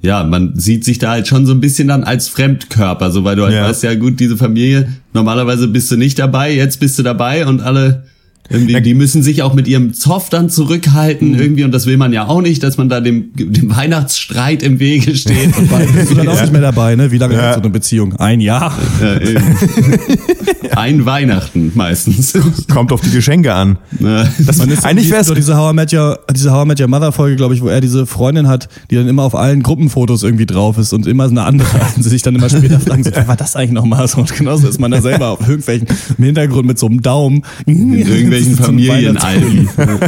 ja, 0.00 0.24
man 0.24 0.58
sieht 0.58 0.84
sich 0.84 0.98
da 0.98 1.10
halt 1.10 1.28
schon 1.28 1.46
so 1.46 1.52
ein 1.52 1.60
bisschen 1.60 1.88
dann 1.88 2.02
als 2.04 2.28
Fremdkörper, 2.28 3.10
so 3.10 3.24
weil 3.24 3.36
du 3.36 3.44
halt 3.44 3.54
Ja. 3.54 3.64
weißt, 3.68 3.82
ja 3.84 3.94
gut, 3.94 4.18
diese 4.20 4.36
Familie, 4.36 4.88
normalerweise 5.12 5.68
bist 5.68 5.90
du 5.90 5.96
nicht 5.96 6.18
dabei, 6.18 6.54
jetzt 6.54 6.80
bist 6.80 6.98
du 6.98 7.02
dabei 7.02 7.46
und 7.46 7.60
alle 7.60 8.04
irgendwie, 8.50 8.80
die 8.80 8.94
müssen 8.94 9.22
sich 9.22 9.42
auch 9.42 9.54
mit 9.54 9.68
ihrem 9.68 9.92
Zoff 9.94 10.28
dann 10.30 10.50
zurückhalten 10.50 11.32
Mhm. 11.32 11.38
irgendwie 11.40 11.64
und 11.64 11.72
das 11.72 11.86
will 11.86 11.96
man 11.96 12.12
ja 12.12 12.26
auch 12.26 12.40
nicht, 12.42 12.62
dass 12.62 12.76
man 12.76 12.88
da 12.88 13.00
dem, 13.00 13.32
dem 13.34 13.74
Weihnachtsstreit 13.74 14.62
im 14.62 14.78
Wege 14.80 15.14
steht. 15.16 15.52
Bist 15.94 16.10
du 16.10 16.14
dann 16.14 16.28
auch 16.28 16.40
nicht 16.40 16.52
mehr 16.52 16.60
dabei, 16.62 16.96
ne? 16.96 17.10
Wie 17.10 17.18
lange 17.18 17.34
Ja. 17.34 17.42
hat 17.42 17.54
so 17.54 17.60
eine 17.60 17.70
Beziehung? 17.70 18.14
Ein 18.16 18.40
Jahr? 18.40 18.72
Ja. 19.02 20.76
Ein 20.76 21.06
Weihnachten 21.06 21.72
meistens. 21.74 22.34
Kommt 22.72 22.92
auf 22.92 23.00
die 23.00 23.10
Geschenke 23.10 23.54
an. 23.54 23.78
Ja. 24.00 24.26
Das, 24.38 24.58
Man 24.58 24.70
ist 24.70 24.84
eigentlich 24.84 25.10
wäre 25.10 25.24
so 25.24 25.34
diese 25.34 25.56
How 25.56 25.72
I 25.72 25.74
Met 25.74 25.92
Your, 25.92 26.18
diese 26.34 26.52
How 26.52 26.64
I 26.64 26.68
Met 26.68 26.80
Your 26.80 26.88
Mother 26.88 27.12
Folge, 27.12 27.36
glaube 27.36 27.54
ich, 27.54 27.62
wo 27.62 27.68
er 27.68 27.80
diese 27.80 28.06
Freundin 28.06 28.48
hat, 28.48 28.68
die 28.90 28.96
dann 28.96 29.08
immer 29.08 29.22
auf 29.22 29.34
allen 29.34 29.62
Gruppenfotos 29.62 30.22
irgendwie 30.22 30.46
drauf 30.46 30.76
ist 30.78 30.92
und 30.92 31.06
immer 31.06 31.24
eine 31.24 31.42
andere. 31.44 31.68
Und 31.96 32.02
sie 32.02 32.10
sich 32.10 32.22
dann 32.22 32.34
immer 32.34 32.48
später 32.48 32.80
fragen, 32.80 33.04
so, 33.04 33.10
war 33.26 33.36
das 33.36 33.56
eigentlich 33.56 33.72
nochmal 33.72 34.06
so? 34.08 34.18
Und 34.18 34.34
genauso 34.34 34.68
ist 34.68 34.80
man 34.80 34.90
da 34.90 35.00
selber 35.00 35.28
auf 35.30 35.40
irgendwelchen 35.48 35.88
im 36.18 36.24
Hintergrund 36.24 36.66
mit 36.66 36.78
so 36.78 36.86
einem 36.86 37.00
Daumen. 37.02 37.42
In 37.64 37.92
irgendwelchen 38.36 38.56
Familienalben. 38.56 39.68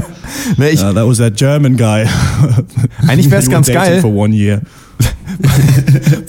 ne, 0.57 0.71
ich, 0.71 0.81
Ja, 0.81 0.93
that 0.93 1.07
was 1.07 1.19
that 1.19 1.37
German 1.37 1.77
guy. 1.77 2.07
Eigentlich 3.07 3.31
wär's 3.31 3.47
You 3.47 3.51
were 3.51 3.55
ganz 3.55 3.69
geil. 3.69 4.03
Year. 5.43 6.23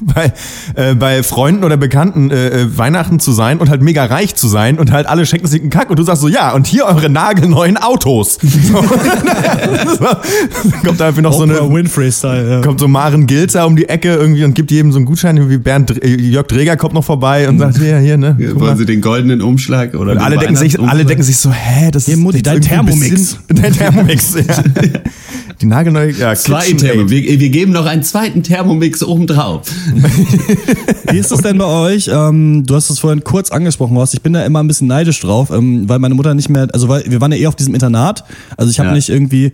bei, 0.00 0.32
äh, 0.74 0.94
bei 0.94 1.22
Freunden 1.22 1.64
oder 1.64 1.76
Bekannten 1.76 2.30
äh, 2.30 2.48
äh, 2.62 2.78
Weihnachten 2.78 3.20
zu 3.20 3.32
sein 3.32 3.58
und 3.58 3.68
halt 3.70 3.82
mega 3.82 4.04
reich 4.04 4.34
zu 4.34 4.48
sein 4.48 4.78
und 4.78 4.92
halt 4.92 5.06
alle 5.06 5.26
schenken 5.26 5.46
sich 5.46 5.60
einen 5.60 5.70
Kack 5.70 5.90
und 5.90 5.98
du 5.98 6.02
sagst 6.02 6.22
so, 6.22 6.28
ja, 6.28 6.52
und 6.52 6.66
hier 6.66 6.84
eure 6.86 7.08
nagelneuen 7.10 7.76
Autos. 7.76 8.38
So. 8.62 8.80
so. 8.82 10.06
Kommt 10.84 11.00
da 11.00 11.08
einfach 11.08 11.22
noch 11.22 11.32
so 11.32 11.44
Oprah 11.44 11.60
eine, 11.64 11.74
Winfrey-Style. 11.74 12.50
Ja. 12.50 12.60
kommt 12.60 12.80
so 12.80 12.88
Maren 12.88 13.26
Gilzer 13.26 13.66
um 13.66 13.76
die 13.76 13.88
Ecke 13.88 14.14
irgendwie 14.14 14.44
und 14.44 14.54
gibt 14.54 14.70
jedem 14.70 14.92
so 14.92 14.98
einen 14.98 15.06
Gutschein, 15.06 15.36
irgendwie 15.36 15.58
Bernd, 15.58 16.02
äh, 16.02 16.08
Jörg 16.08 16.46
Dreger 16.46 16.76
kommt 16.76 16.94
noch 16.94 17.04
vorbei 17.04 17.48
und 17.48 17.58
sagt, 17.58 17.78
hier, 17.78 17.98
hier, 17.98 18.16
ne. 18.16 18.36
mal. 18.38 18.60
Wollen 18.60 18.76
sie 18.76 18.86
den 18.86 19.00
goldenen 19.00 19.42
Umschlag 19.42 19.94
oder 19.94 20.20
alle 20.22 20.38
denken 20.38 20.56
sich, 20.56 20.78
alle 20.80 21.04
denken 21.04 21.22
sich 21.22 21.36
so, 21.38 21.50
hä, 21.52 21.90
das 21.90 22.06
Hier, 22.06 22.16
Mutti, 22.16 22.38
ist 22.38 22.46
dein 22.46 22.60
Thermomix. 22.60 23.10
bisschen- 23.10 23.38
Dein 23.62 23.72
Thermomix, 23.72 24.34
ja. 24.34 24.42
Die 25.62 25.66
nagelneue, 25.66 26.10
ja, 26.12 26.34
Zwei. 26.34 26.72
Themen. 26.72 27.08
Wir, 27.08 27.38
wir 27.40 27.50
geben 27.50 27.72
noch 27.72 27.86
ein 27.86 28.02
zweites 28.02 28.22
zweiten 28.32 28.42
Thermomix 28.42 29.02
obendrauf. 29.02 29.62
Wie 31.10 31.18
ist 31.18 31.32
das 31.32 31.40
denn 31.40 31.58
bei 31.58 31.64
euch? 31.64 32.08
Ähm, 32.12 32.64
du 32.66 32.74
hast 32.74 32.88
es 32.90 32.98
vorhin 32.98 33.24
kurz 33.24 33.50
angesprochen, 33.50 33.96
Horst. 33.96 34.14
Ich 34.14 34.22
bin 34.22 34.32
da 34.32 34.44
immer 34.44 34.62
ein 34.62 34.68
bisschen 34.68 34.86
neidisch 34.86 35.20
drauf, 35.20 35.50
ähm, 35.50 35.88
weil 35.88 35.98
meine 35.98 36.14
Mutter 36.14 36.34
nicht 36.34 36.48
mehr, 36.48 36.68
also 36.72 36.88
weil 36.88 37.04
wir 37.08 37.20
waren 37.20 37.32
ja 37.32 37.38
eh 37.38 37.46
auf 37.46 37.56
diesem 37.56 37.74
Internat. 37.74 38.24
Also 38.56 38.70
ich 38.70 38.78
habe 38.78 38.90
Ja. 38.90 38.94
nicht 38.94 39.08
irgendwie, 39.08 39.52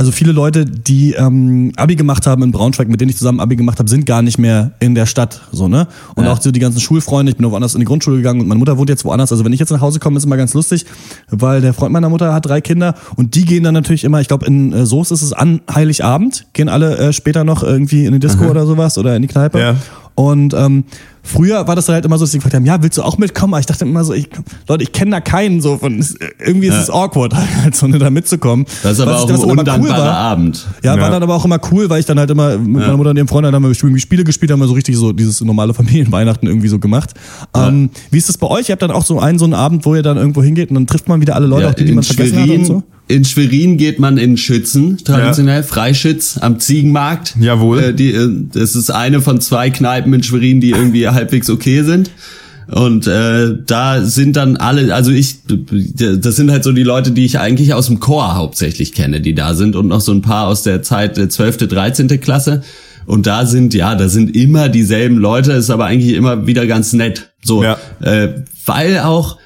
also 0.00 0.12
viele 0.12 0.32
Leute, 0.32 0.64
die 0.64 1.12
ähm, 1.12 1.72
Abi 1.76 1.94
gemacht 1.94 2.26
haben 2.26 2.42
in 2.42 2.52
Braunschweig, 2.52 2.88
mit 2.88 3.02
denen 3.02 3.10
ich 3.10 3.18
zusammen 3.18 3.38
Abi 3.38 3.54
gemacht 3.54 3.78
habe, 3.78 3.90
sind 3.90 4.06
gar 4.06 4.22
nicht 4.22 4.38
mehr 4.38 4.72
in 4.80 4.94
der 4.94 5.04
Stadt, 5.04 5.42
so 5.52 5.68
ne? 5.68 5.88
Und 6.14 6.24
Ja. 6.24 6.32
auch 6.32 6.40
so 6.40 6.50
die 6.50 6.58
ganzen 6.58 6.80
Schulfreunde. 6.80 7.32
Ich 7.32 7.36
bin 7.36 7.44
woanders 7.50 7.74
in 7.74 7.80
die 7.80 7.84
Grundschule 7.84 8.16
gegangen 8.16 8.40
und 8.40 8.48
meine 8.48 8.58
Mutter 8.58 8.78
wohnt 8.78 8.88
jetzt 8.88 9.04
woanders. 9.04 9.30
Also 9.30 9.44
wenn 9.44 9.52
ich 9.52 9.60
jetzt 9.60 9.68
nach 9.68 9.82
Hause 9.82 9.98
komme, 9.98 10.16
ist 10.16 10.24
immer 10.24 10.38
ganz 10.38 10.54
lustig, 10.54 10.86
weil 11.28 11.60
der 11.60 11.74
Freund 11.74 11.92
meiner 11.92 12.08
Mutter 12.08 12.32
hat 12.32 12.46
drei 12.46 12.62
Kinder 12.62 12.94
und 13.16 13.34
die 13.34 13.44
gehen 13.44 13.62
dann 13.62 13.74
natürlich 13.74 14.02
immer. 14.04 14.22
Ich 14.22 14.28
glaube 14.28 14.46
in 14.46 14.72
äh, 14.72 14.86
Soest 14.86 15.12
ist 15.12 15.20
es 15.20 15.34
an 15.34 15.60
Heiligabend, 15.70 16.46
gehen 16.54 16.70
alle 16.70 16.96
äh, 16.96 17.12
später 17.12 17.44
noch 17.44 17.62
irgendwie 17.62 18.06
in 18.06 18.12
die 18.14 18.20
Disco 18.20 18.46
oder 18.46 18.64
sowas 18.64 18.96
oder 18.96 19.14
in 19.16 19.20
die 19.20 19.28
Kneipe. 19.28 19.60
Ja. 19.60 19.74
Und 20.14 20.52
ähm, 20.54 20.84
früher 21.22 21.66
war 21.66 21.76
das 21.76 21.88
halt 21.88 22.04
immer 22.04 22.18
so, 22.18 22.24
dass 22.24 22.32
sie 22.32 22.38
gefragt 22.38 22.54
haben, 22.54 22.66
ja, 22.66 22.82
willst 22.82 22.98
du 22.98 23.02
auch 23.02 23.16
mitkommen? 23.16 23.54
Aber 23.54 23.60
ich 23.60 23.66
dachte 23.66 23.84
immer 23.84 24.04
so, 24.04 24.12
ich, 24.12 24.28
Leute, 24.68 24.82
ich 24.82 24.92
kenne 24.92 25.12
da 25.12 25.20
keinen 25.20 25.60
so 25.62 25.78
von, 25.78 26.04
irgendwie 26.44 26.66
ist 26.66 26.74
es 26.76 26.90
awkward, 26.90 27.34
halt 27.62 27.74
so 27.74 27.86
ne, 27.86 27.98
da 27.98 28.10
mitzukommen. 28.10 28.66
Das 28.82 28.92
ist 28.92 29.00
aber 29.00 29.12
Was 29.12 29.18
ich- 29.24 29.24
auch 29.24 29.28
was 29.30 29.40
ein 29.42 29.48
dann 29.48 29.50
aber 29.68 29.74
undankbarer 29.78 30.16
Abend. 30.16 30.66
Ja, 30.82 30.94
Ja. 30.96 31.00
war 31.00 31.10
dann 31.10 31.22
aber 31.22 31.34
auch 31.34 31.44
immer 31.44 31.58
cool, 31.72 31.88
weil 31.88 32.00
ich 32.00 32.06
dann 32.06 32.18
halt 32.18 32.30
immer 32.30 32.58
mit 32.58 32.68
meiner 32.80 32.96
Mutter 32.96 33.10
und 33.10 33.16
ihrem 33.16 33.28
Freund 33.28 33.46
dann 33.46 33.54
haben 33.54 33.62
wir 33.62 33.70
irgendwie 33.70 34.00
Spiele 34.00 34.24
gespielt, 34.24 34.50
haben 34.52 34.60
wir 34.60 34.68
so 34.68 34.74
richtig 34.74 34.96
so 34.96 35.12
dieses 35.12 35.40
normale 35.40 35.72
Familienweihnachten 35.74 36.46
irgendwie 36.48 36.68
so 36.68 36.78
gemacht. 36.78 37.14
Ähm, 37.54 37.90
wie 38.10 38.18
ist 38.18 38.28
das 38.28 38.36
bei 38.36 38.46
euch? 38.46 38.68
Ihr 38.68 38.72
habt 38.72 38.82
dann 38.82 38.90
auch 38.90 39.04
so 39.04 39.20
einen 39.20 39.38
so 39.38 39.44
einen 39.46 39.54
Abend, 39.54 39.84
wo 39.86 39.94
ihr 39.94 40.02
dann 40.02 40.16
irgendwo 40.16 40.42
hingeht 40.42 40.68
und 40.70 40.74
dann 40.74 40.86
trifft 40.86 41.08
man 41.08 41.20
wieder 41.20 41.34
alle 41.36 41.46
Leute, 41.46 41.62
Ja, 41.64 41.70
auch 41.70 41.74
die, 41.74 41.84
die 41.84 41.92
man 41.92 42.04
vergessen 42.04 42.40
hat 42.42 42.48
und 42.50 42.64
so? 42.66 42.82
In 43.10 43.24
Schwerin 43.24 43.76
geht 43.76 43.98
man 43.98 44.16
in 44.18 44.36
Schützen, 44.36 44.98
traditionell, 45.04 45.62
Freischütz 45.62 46.38
am 46.40 46.58
Ziegenmarkt. 46.60 47.34
Jawohl. 47.40 47.80
Äh, 47.80 47.94
die, 47.94 48.12
äh, 48.12 48.28
das 48.52 48.74
ist 48.76 48.90
eine 48.90 49.20
von 49.20 49.40
zwei 49.40 49.70
Kneipen 49.70 50.14
in 50.14 50.22
Schwerin, 50.22 50.60
die 50.60 50.70
irgendwie 50.70 51.08
halbwegs 51.08 51.50
okay 51.50 51.82
sind. 51.82 52.10
Und 52.68 53.08
äh, 53.08 53.56
da 53.66 54.02
sind 54.04 54.36
dann 54.36 54.56
alle, 54.56 54.94
also 54.94 55.10
ich, 55.10 55.38
das 55.44 56.36
sind 56.36 56.52
halt 56.52 56.62
so 56.62 56.70
die 56.70 56.84
Leute, 56.84 57.10
die 57.10 57.24
ich 57.24 57.40
eigentlich 57.40 57.74
aus 57.74 57.88
dem 57.88 57.98
Chor 57.98 58.36
hauptsächlich 58.36 58.92
kenne, 58.92 59.20
die 59.20 59.34
da 59.34 59.54
sind 59.54 59.74
und 59.74 59.88
noch 59.88 60.00
so 60.00 60.12
ein 60.12 60.22
paar 60.22 60.46
aus 60.46 60.62
der 60.62 60.82
Zeit 60.82 61.18
äh, 61.18 61.28
12., 61.28 61.66
13. 61.68 62.20
Klasse. 62.20 62.62
Und 63.06 63.26
da 63.26 63.44
sind, 63.44 63.74
ja, 63.74 63.96
da 63.96 64.08
sind 64.08 64.36
immer 64.36 64.68
dieselben 64.68 65.16
Leute, 65.16 65.50
ist 65.52 65.70
aber 65.70 65.86
eigentlich 65.86 66.14
immer 66.14 66.46
wieder 66.46 66.66
ganz 66.68 66.92
nett. 66.92 67.30
So, 67.42 67.64
Ja. 67.64 67.76
äh, 68.02 68.44
weil 68.66 69.00
auch 69.00 69.38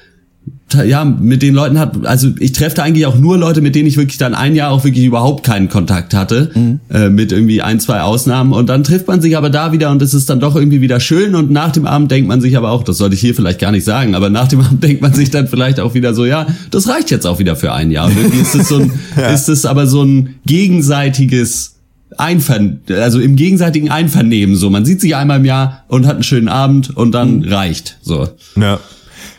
ja, 0.83 1.05
mit 1.05 1.41
den 1.41 1.53
Leuten 1.53 1.79
hat, 1.79 2.05
also 2.05 2.29
ich 2.39 2.51
treffe 2.51 2.77
da 2.77 2.83
eigentlich 2.83 3.05
auch 3.05 3.17
nur 3.17 3.37
Leute, 3.37 3.61
mit 3.61 3.75
denen 3.75 3.87
ich 3.87 3.97
wirklich 3.97 4.17
dann 4.17 4.33
ein 4.33 4.55
Jahr 4.55 4.71
auch 4.71 4.83
wirklich 4.83 5.05
überhaupt 5.05 5.45
keinen 5.45 5.69
Kontakt 5.69 6.13
hatte, 6.13 6.51
äh, 6.89 7.09
mit 7.09 7.31
irgendwie 7.31 7.61
ein, 7.61 7.79
zwei 7.79 8.01
Ausnahmen 8.01 8.53
und 8.53 8.67
dann 8.67 8.83
trifft 8.83 9.07
man 9.07 9.21
sich 9.21 9.37
aber 9.37 9.49
da 9.49 9.71
wieder 9.71 9.91
und 9.91 10.01
es 10.01 10.13
ist 10.13 10.29
dann 10.29 10.39
doch 10.39 10.55
irgendwie 10.55 10.81
wieder 10.81 10.99
schön 10.99 11.35
und 11.35 11.51
nach 11.51 11.71
dem 11.71 11.85
Abend 11.85 12.11
denkt 12.11 12.27
man 12.27 12.41
sich 12.41 12.57
aber 12.57 12.71
auch, 12.71 12.83
das 12.83 12.97
sollte 12.97 13.15
ich 13.15 13.21
hier 13.21 13.35
vielleicht 13.35 13.59
gar 13.59 13.71
nicht 13.71 13.83
sagen, 13.83 14.15
aber 14.15 14.29
nach 14.29 14.47
dem 14.47 14.59
Abend 14.65 14.83
denkt 14.83 15.01
man 15.01 15.13
sich 15.13 15.31
dann 15.31 15.47
vielleicht 15.47 15.79
auch 15.79 15.93
wieder 15.93 16.13
so, 16.13 16.25
ja, 16.25 16.47
das 16.71 16.87
reicht 16.87 17.11
jetzt 17.11 17.25
auch 17.25 17.39
wieder 17.39 17.55
für 17.55 17.73
ein 17.73 17.91
Jahr 17.91 18.07
und 18.07 18.17
irgendwie 18.17 18.39
ist 18.39 18.55
es 18.55 18.67
so 18.67 18.79
ein, 18.79 18.91
ist 19.33 19.49
es 19.49 19.65
aber 19.65 19.87
so 19.87 20.03
ein 20.03 20.35
gegenseitiges 20.45 21.75
Einver 22.17 22.59
also 22.89 23.19
im 23.19 23.35
gegenseitigen 23.35 23.89
Einvernehmen 23.89 24.55
so. 24.55 24.69
Man 24.69 24.85
sieht 24.85 25.01
sich 25.01 25.15
einmal 25.15 25.39
im 25.39 25.45
Jahr 25.45 25.83
und 25.87 26.05
hat 26.05 26.15
einen 26.15 26.23
schönen 26.23 26.47
Abend 26.47 26.95
und 26.95 27.11
dann 27.11 27.43
reicht 27.43 27.97
so. 28.01 28.29
Ja. 28.55 28.79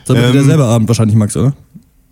Das 0.07 0.17
ist 0.17 0.23
aber 0.23 0.29
Ähm, 0.29 0.33
derselbe 0.35 0.65
Abend 0.65 0.89
wahrscheinlich, 0.89 1.17
Max, 1.17 1.37
oder? 1.37 1.53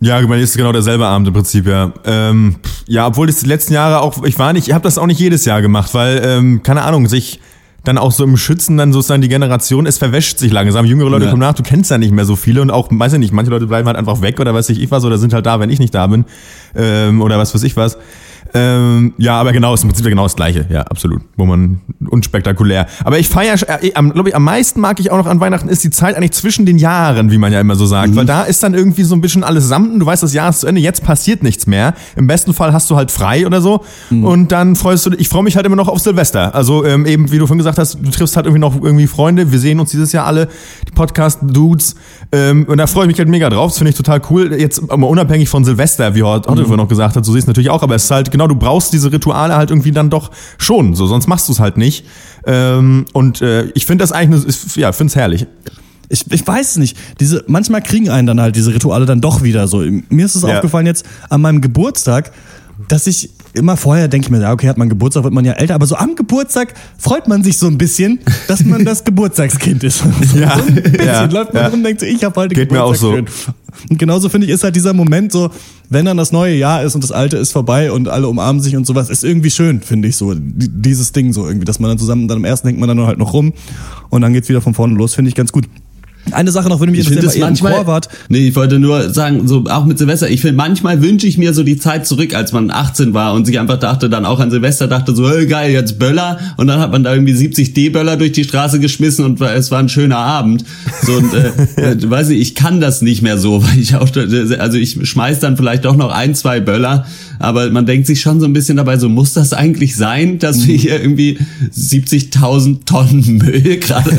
Ja, 0.01 0.19
ich 0.21 0.27
meine, 0.27 0.41
ist 0.41 0.55
genau 0.57 0.71
derselbe 0.73 1.05
Abend 1.07 1.27
im 1.29 1.33
Prinzip, 1.33 1.65
ja. 1.67 1.91
Ähm, 2.05 2.57
ja, 2.85 3.07
obwohl 3.07 3.27
das 3.27 3.39
die 3.39 3.47
letzten 3.47 3.73
Jahre 3.73 4.01
auch, 4.01 4.23
ich 4.25 4.37
war 4.37 4.51
nicht, 4.53 4.67
ich 4.67 4.73
habe 4.73 4.83
das 4.83 4.97
auch 4.97 5.07
nicht 5.07 5.19
jedes 5.19 5.45
Jahr 5.45 5.61
gemacht, 5.61 5.93
weil, 5.93 6.21
ähm, 6.23 6.61
keine 6.63 6.81
Ahnung, 6.83 7.07
sich 7.07 7.39
dann 7.85 7.97
auch 7.97 8.11
so 8.11 8.23
im 8.23 8.35
Schützen 8.35 8.77
dann 8.77 8.91
sozusagen 8.91 9.21
die 9.21 9.29
Generation, 9.29 9.85
es 9.85 9.97
verwäscht 9.99 10.39
sich 10.39 10.51
langsam. 10.51 10.85
Jüngere 10.85 11.09
Leute 11.09 11.25
Ja. 11.25 11.29
kommen 11.31 11.41
nach, 11.41 11.53
du 11.53 11.63
kennst 11.63 11.91
ja 11.91 11.97
nicht 11.99 12.11
mehr 12.11 12.25
so 12.25 12.35
viele 12.35 12.61
und 12.61 12.71
auch, 12.71 12.89
weiß 12.91 13.13
ich 13.13 13.19
nicht, 13.19 13.31
manche 13.31 13.51
Leute 13.51 13.67
bleiben 13.67 13.87
halt 13.87 13.95
einfach 13.95 14.21
weg 14.21 14.39
oder 14.39 14.53
weiß 14.53 14.69
ich, 14.69 14.81
ich 14.81 14.89
was 14.91 15.05
oder 15.05 15.17
sind 15.19 15.33
halt 15.33 15.45
da, 15.45 15.59
wenn 15.59 15.69
ich 15.69 15.79
nicht 15.79 15.93
da 15.93 16.07
bin 16.07 16.25
ähm, 16.75 17.21
oder 17.21 17.37
was 17.37 17.53
weiß 17.53 17.61
ich 17.63 17.77
was. 17.77 17.97
Ähm, 18.55 19.13
ja, 19.17 19.39
aber 19.39 19.51
genau, 19.51 19.73
ist 19.73 19.83
im 19.83 19.89
Prinzip 19.89 20.05
genau 20.07 20.23
das 20.23 20.35
Gleiche, 20.35 20.65
ja, 20.69 20.81
absolut. 20.83 21.21
Wo 21.35 21.45
man 21.45 21.81
unspektakulär. 22.09 22.87
Aber 23.03 23.19
ich 23.19 23.27
feiere, 23.27 23.55
äh, 23.83 23.89
glaube 23.91 24.29
ich, 24.29 24.35
am 24.35 24.43
meisten 24.43 24.79
mag 24.79 24.99
ich 24.99 25.11
auch 25.11 25.17
noch 25.17 25.25
an 25.27 25.39
Weihnachten 25.39 25.67
ist 25.69 25.83
die 25.83 25.89
Zeit 25.89 26.15
eigentlich 26.15 26.31
zwischen 26.31 26.65
den 26.65 26.77
Jahren, 26.77 27.31
wie 27.31 27.37
man 27.37 27.51
ja 27.51 27.59
immer 27.59 27.75
so 27.75 27.85
sagt. 27.85 28.15
Weil 28.15 28.25
da 28.25 28.43
ist 28.43 28.63
dann 28.63 28.73
irgendwie 28.73 29.03
so 29.03 29.13
ein 29.15 29.21
bisschen 29.21 29.43
alles 29.43 29.67
samten, 29.67 29.99
du 29.99 30.05
weißt, 30.05 30.23
das 30.23 30.33
Jahr 30.33 30.49
ist 30.49 30.61
zu 30.61 30.67
Ende, 30.67 30.79
jetzt 30.81 31.03
passiert 31.03 31.43
nichts 31.43 31.67
mehr. 31.67 31.93
Im 32.15 32.27
besten 32.27 32.53
Fall 32.53 32.71
hast 32.73 32.89
du 32.89 32.95
halt 32.95 33.11
frei 33.11 33.45
oder 33.45 33.61
so. 33.61 33.83
Und 34.09 34.51
dann 34.51 34.75
freust 34.75 35.05
du 35.05 35.09
dich, 35.11 35.19
ich 35.19 35.29
freue 35.29 35.43
mich 35.43 35.55
halt 35.55 35.65
immer 35.65 35.75
noch 35.75 35.87
auf 35.87 35.99
Silvester. 35.99 36.55
Also 36.55 36.85
ähm, 36.85 37.05
eben, 37.05 37.31
wie 37.31 37.37
du 37.37 37.47
vorhin 37.47 37.57
gesagt 37.57 37.77
hast, 37.77 37.95
du 38.01 38.09
triffst 38.09 38.35
halt 38.37 38.45
irgendwie 38.45 38.61
noch 38.61 38.75
irgendwie 38.81 39.07
Freunde, 39.07 39.51
wir 39.51 39.59
sehen 39.59 39.79
uns 39.79 39.91
dieses 39.91 40.11
Jahr 40.11 40.25
alle, 40.25 40.47
die 40.87 40.91
Podcast-Dudes. 40.91 41.95
Ähm, 42.31 42.65
und 42.69 42.77
da 42.77 42.87
freue 42.87 43.03
ich 43.03 43.07
mich 43.09 43.17
halt 43.19 43.29
mega 43.29 43.49
drauf. 43.49 43.71
Das 43.71 43.77
finde 43.77 43.91
ich 43.91 43.97
total 43.97 44.21
cool. 44.29 44.53
Jetzt 44.53 44.81
aber 44.89 45.07
unabhängig 45.07 45.49
von 45.49 45.63
Silvester, 45.65 46.15
wie 46.15 46.23
Otto 46.23 46.51
Mhm. 46.51 46.57
vorhin 46.59 46.77
noch 46.77 46.87
gesagt 46.87 47.15
hat, 47.15 47.25
so 47.25 47.33
siehst 47.33 47.47
du 47.47 47.51
natürlich 47.51 47.69
auch, 47.69 47.83
aber 47.83 47.95
es 47.95 48.05
ist 48.05 48.11
halt, 48.11 48.31
genau, 48.31 48.44
du 48.47 48.55
brauchst 48.55 48.93
diese 48.93 49.11
Rituale 49.11 49.55
halt 49.55 49.69
irgendwie 49.69 49.91
dann 49.91 50.09
doch 50.09 50.31
schon. 50.57 50.95
So, 50.95 51.07
sonst 51.07 51.27
machst 51.27 51.47
du 51.47 51.53
es 51.53 51.59
halt 51.59 51.77
nicht. 51.77 52.05
Ähm, 52.45 53.05
und 53.13 53.41
äh, 53.41 53.65
ich 53.73 53.85
finde 53.85 54.03
das 54.03 54.11
eigentlich, 54.11 54.41
eine- 54.41 54.49
ist, 54.49 54.75
ja, 54.75 54.91
finde 54.91 55.11
es 55.11 55.15
herrlich. 55.15 55.47
Ich, 56.09 56.31
ich 56.31 56.45
weiß 56.45 56.71
es 56.71 56.77
nicht. 56.77 56.97
Diese, 57.19 57.43
manchmal 57.47 57.81
kriegen 57.81 58.09
einen 58.09 58.27
dann 58.27 58.39
halt 58.39 58.55
diese 58.55 58.73
Rituale 58.73 59.05
dann 59.07 59.21
doch 59.21 59.41
wieder 59.41 59.67
so. 59.67 59.79
Mir 60.09 60.25
ist 60.25 60.35
es 60.35 60.43
Ja. 60.43 60.55
aufgefallen 60.55 60.85
jetzt 60.85 61.05
an 61.29 61.41
meinem 61.41 61.61
Geburtstag, 61.61 62.31
dass 62.87 63.07
ich 63.07 63.31
immer 63.55 63.77
vorher 63.77 64.07
denke 64.07 64.27
ich 64.27 64.31
mir, 64.31 64.49
okay, 64.51 64.67
hat 64.67 64.77
man 64.77 64.89
Geburtstag, 64.89 65.23
wird 65.23 65.33
man 65.33 65.45
ja 65.45 65.53
älter, 65.53 65.75
aber 65.75 65.85
so 65.85 65.95
am 65.95 66.15
Geburtstag 66.15 66.73
freut 66.97 67.27
man 67.27 67.43
sich 67.43 67.57
so 67.57 67.67
ein 67.67 67.77
bisschen, 67.77 68.19
dass 68.47 68.63
man 68.63 68.85
das 68.85 69.03
Geburtstagskind 69.03 69.83
ist. 69.83 69.99
So, 69.99 70.05
Ja. 70.39 70.57
so 70.59 70.65
ein 70.67 70.75
bisschen 70.75 71.05
Ja. 71.05 71.23
läuft 71.25 71.53
man 71.53 71.63
Ja. 71.63 71.69
rum 71.69 71.79
und 71.79 71.83
denkt 71.83 72.01
so, 72.01 72.05
ich 72.05 72.23
habe 72.23 72.35
heute 72.39 72.53
Geht 72.55 72.71
mir 72.71 72.83
auch 72.83 72.93
Geburtstag. 72.93 73.29
schön. 73.29 73.53
Und 73.89 73.99
genauso 73.99 74.29
finde 74.29 74.47
ich, 74.47 74.53
ist 74.53 74.63
halt 74.63 74.75
dieser 74.75 74.93
Moment 74.93 75.31
so, 75.33 75.49
wenn 75.89 76.05
dann 76.05 76.15
das 76.17 76.31
neue 76.31 76.55
Jahr 76.55 76.83
ist 76.83 76.95
und 76.95 77.03
das 77.03 77.11
alte 77.11 77.37
ist 77.37 77.51
vorbei 77.51 77.91
und 77.91 78.07
alle 78.07 78.27
umarmen 78.27 78.61
sich 78.61 78.75
und 78.77 78.85
sowas, 78.87 79.09
ist 79.09 79.23
irgendwie 79.23 79.51
schön, 79.51 79.81
finde 79.81 80.07
ich 80.07 80.15
so. 80.17 80.33
Die- 80.33 80.69
Dieses 80.69 81.11
Ding 81.11 81.33
so 81.33 81.45
irgendwie, 81.47 81.65
dass 81.65 81.79
man 81.79 81.89
dann 81.89 81.97
zusammen, 81.97 82.27
dann 82.27 82.37
am 82.37 82.45
ersten 82.45 82.67
hängt 82.69 82.79
man 82.79 82.87
dann 82.87 82.99
halt 83.05 83.17
noch 83.17 83.33
rum 83.33 83.53
und 84.09 84.21
dann 84.21 84.31
geht's 84.33 84.47
wieder 84.49 84.61
von 84.61 84.73
vorne 84.73 84.95
los, 84.95 85.13
finde 85.15 85.29
ich 85.29 85.35
ganz 85.35 85.51
gut. 85.51 85.65
Eine 86.31 86.51
Sache 86.51 86.69
noch, 86.69 86.79
würde 86.79 86.91
mich 86.91 87.01
interessieren, 87.01 87.25
das 87.25 87.33
weil 87.33 87.39
ihr 87.39 87.43
im 87.43 87.49
manchmal. 87.49 87.73
Chor 87.73 87.87
wart. 87.87 88.09
Nee, 88.29 88.47
ich 88.47 88.55
wollte 88.55 88.79
nur 88.79 89.09
sagen, 89.11 89.47
so 89.47 89.65
auch 89.69 89.85
mit 89.85 89.97
Silvester, 89.97 90.29
ich 90.29 90.41
finde, 90.41 90.57
manchmal 90.57 91.01
wünsche 91.01 91.27
ich 91.27 91.37
mir 91.37 91.53
so 91.53 91.63
die 91.63 91.77
Zeit 91.77 92.07
zurück, 92.07 92.33
als 92.33 92.51
man 92.51 92.71
18 92.71 93.13
war 93.13 93.33
und 93.33 93.45
sich 93.45 93.59
einfach 93.59 93.77
dachte, 93.77 94.09
dann 94.09 94.25
auch 94.25 94.39
an 94.39 94.49
Silvester 94.51 94.87
dachte 94.87 95.15
so, 95.15 95.29
hey, 95.29 95.45
geil, 95.45 95.71
jetzt 95.71 95.99
Böller 95.99 96.39
und 96.57 96.67
dann 96.67 96.79
hat 96.79 96.91
man 96.91 97.03
da 97.03 97.13
irgendwie 97.13 97.33
70 97.33 97.73
D-Böller 97.73 98.17
durch 98.17 98.31
die 98.31 98.43
Straße 98.43 98.79
geschmissen 98.79 99.25
und 99.25 99.39
es 99.41 99.71
war 99.71 99.79
ein 99.79 99.89
schöner 99.89 100.17
Abend. 100.17 100.65
So 101.03 101.13
und 101.13 101.33
äh, 101.33 101.51
äh, 101.91 102.09
weiß 102.09 102.29
ich, 102.29 102.39
ich 102.39 102.55
kann 102.55 102.81
das 102.81 103.01
nicht 103.01 103.21
mehr 103.21 103.37
so, 103.37 103.63
weil 103.63 103.77
ich 103.79 103.95
auch 103.95 104.09
also 104.59 104.77
ich 104.77 105.07
schmeiß 105.07 105.39
dann 105.39 105.57
vielleicht 105.57 105.85
doch 105.85 105.95
noch 105.95 106.11
ein, 106.11 106.35
zwei 106.35 106.59
Böller, 106.59 107.05
aber 107.39 107.69
man 107.71 107.85
denkt 107.85 108.07
sich 108.07 108.21
schon 108.21 108.39
so 108.39 108.45
ein 108.45 108.53
bisschen 108.53 108.77
dabei, 108.77 108.97
so 108.97 109.09
muss 109.09 109.33
das 109.33 109.53
eigentlich 109.53 109.95
sein, 109.95 110.39
dass 110.39 110.65
wir 110.67 110.75
hier 110.75 111.01
irgendwie 111.01 111.37
70.000 111.75 112.85
Tonnen 112.85 113.37
Müll 113.37 113.77
gerade 113.79 114.11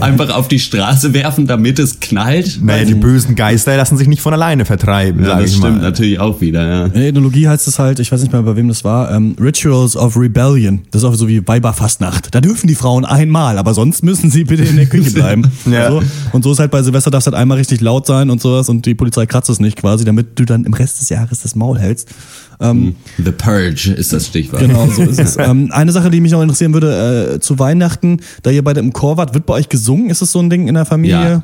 einfach 0.00 0.30
auf 0.30 0.48
die 0.48 0.58
Straße 0.58 1.14
werfen, 1.14 1.46
damit 1.46 1.78
es 1.78 2.00
knallt? 2.00 2.60
Naja, 2.62 2.84
die 2.84 2.94
bösen 2.94 3.34
Geister 3.34 3.76
lassen 3.76 3.96
sich 3.96 4.08
nicht 4.08 4.20
von 4.22 4.32
alleine 4.32 4.64
vertreiben, 4.64 5.22
Ja, 5.22 5.30
sag 5.30 5.40
das 5.40 5.50
ich 5.50 5.56
stimmt 5.56 5.76
mal. 5.76 5.82
natürlich 5.82 6.18
auch 6.20 6.40
wieder, 6.40 6.66
ja. 6.66 6.84
In 6.86 6.92
der 6.92 7.08
Ethnologie 7.08 7.48
heißt 7.48 7.66
es 7.68 7.78
halt, 7.78 7.98
ich 8.00 8.10
weiß 8.12 8.20
nicht 8.20 8.32
mehr, 8.32 8.42
bei 8.42 8.56
wem 8.56 8.68
das 8.68 8.84
war, 8.84 9.10
ähm, 9.12 9.34
Rituals 9.40 9.96
of 9.96 10.16
Rebellion. 10.16 10.80
Das 10.90 11.02
ist 11.02 11.08
auch 11.08 11.14
so 11.14 11.28
wie 11.28 11.46
Weiberfastnacht. 11.46 12.34
Da 12.34 12.40
dürfen 12.40 12.66
die 12.66 12.74
Frauen 12.74 13.04
einmal, 13.04 13.58
aber 13.58 13.74
sonst 13.74 14.02
müssen 14.02 14.30
sie 14.30 14.44
bitte 14.44 14.64
in 14.64 14.76
der 14.76 14.86
Küche 14.86 15.10
bleiben. 15.12 15.50
Ja. 15.70 15.90
so. 15.90 16.02
Und 16.32 16.42
so 16.44 16.52
ist 16.52 16.58
halt 16.58 16.70
bei 16.70 16.82
Silvester, 16.82 17.10
darfst 17.10 17.26
halt 17.26 17.36
einmal 17.36 17.58
richtig 17.58 17.80
laut 17.80 18.06
sein 18.06 18.30
und 18.30 18.40
sowas 18.40 18.68
und 18.68 18.86
die 18.86 18.94
Polizei 18.94 19.26
kratzt 19.26 19.50
es 19.50 19.60
nicht 19.60 19.76
quasi, 19.76 20.04
damit 20.04 20.38
du 20.38 20.44
dann 20.44 20.64
im 20.64 20.74
Rest 20.74 21.00
des 21.00 21.08
Jahres 21.08 21.40
das 21.42 21.54
Maul 21.54 21.78
hältst. 21.78 22.08
Ähm, 22.60 22.96
The 23.18 23.32
Purge 23.32 23.92
ist 23.92 24.12
das 24.12 24.26
Stichwort. 24.28 24.62
Genau, 24.62 24.86
so 24.86 25.02
ist 25.02 25.18
es. 25.18 25.36
ähm, 25.38 25.70
eine 25.72 25.92
Sache, 25.92 26.10
die 26.10 26.20
mich 26.20 26.32
noch 26.32 26.42
interessieren 26.42 26.72
würde, 26.72 27.34
äh, 27.34 27.40
zu 27.40 27.58
Weihnachten, 27.58 28.20
da 28.42 28.50
ihr 28.50 28.64
beide 28.64 28.80
im 28.80 28.92
Chor 28.92 29.16
wart, 29.16 29.34
wird 29.34 29.46
bei 29.46 29.54
euch 29.54 29.68
gesungen? 29.68 30.10
Ist 30.10 30.22
es 30.22 30.32
so 30.32 30.40
ein 30.40 30.50
Ding 30.50 30.68
in 30.68 30.74
der 30.74 30.86
Familie? 30.86 31.42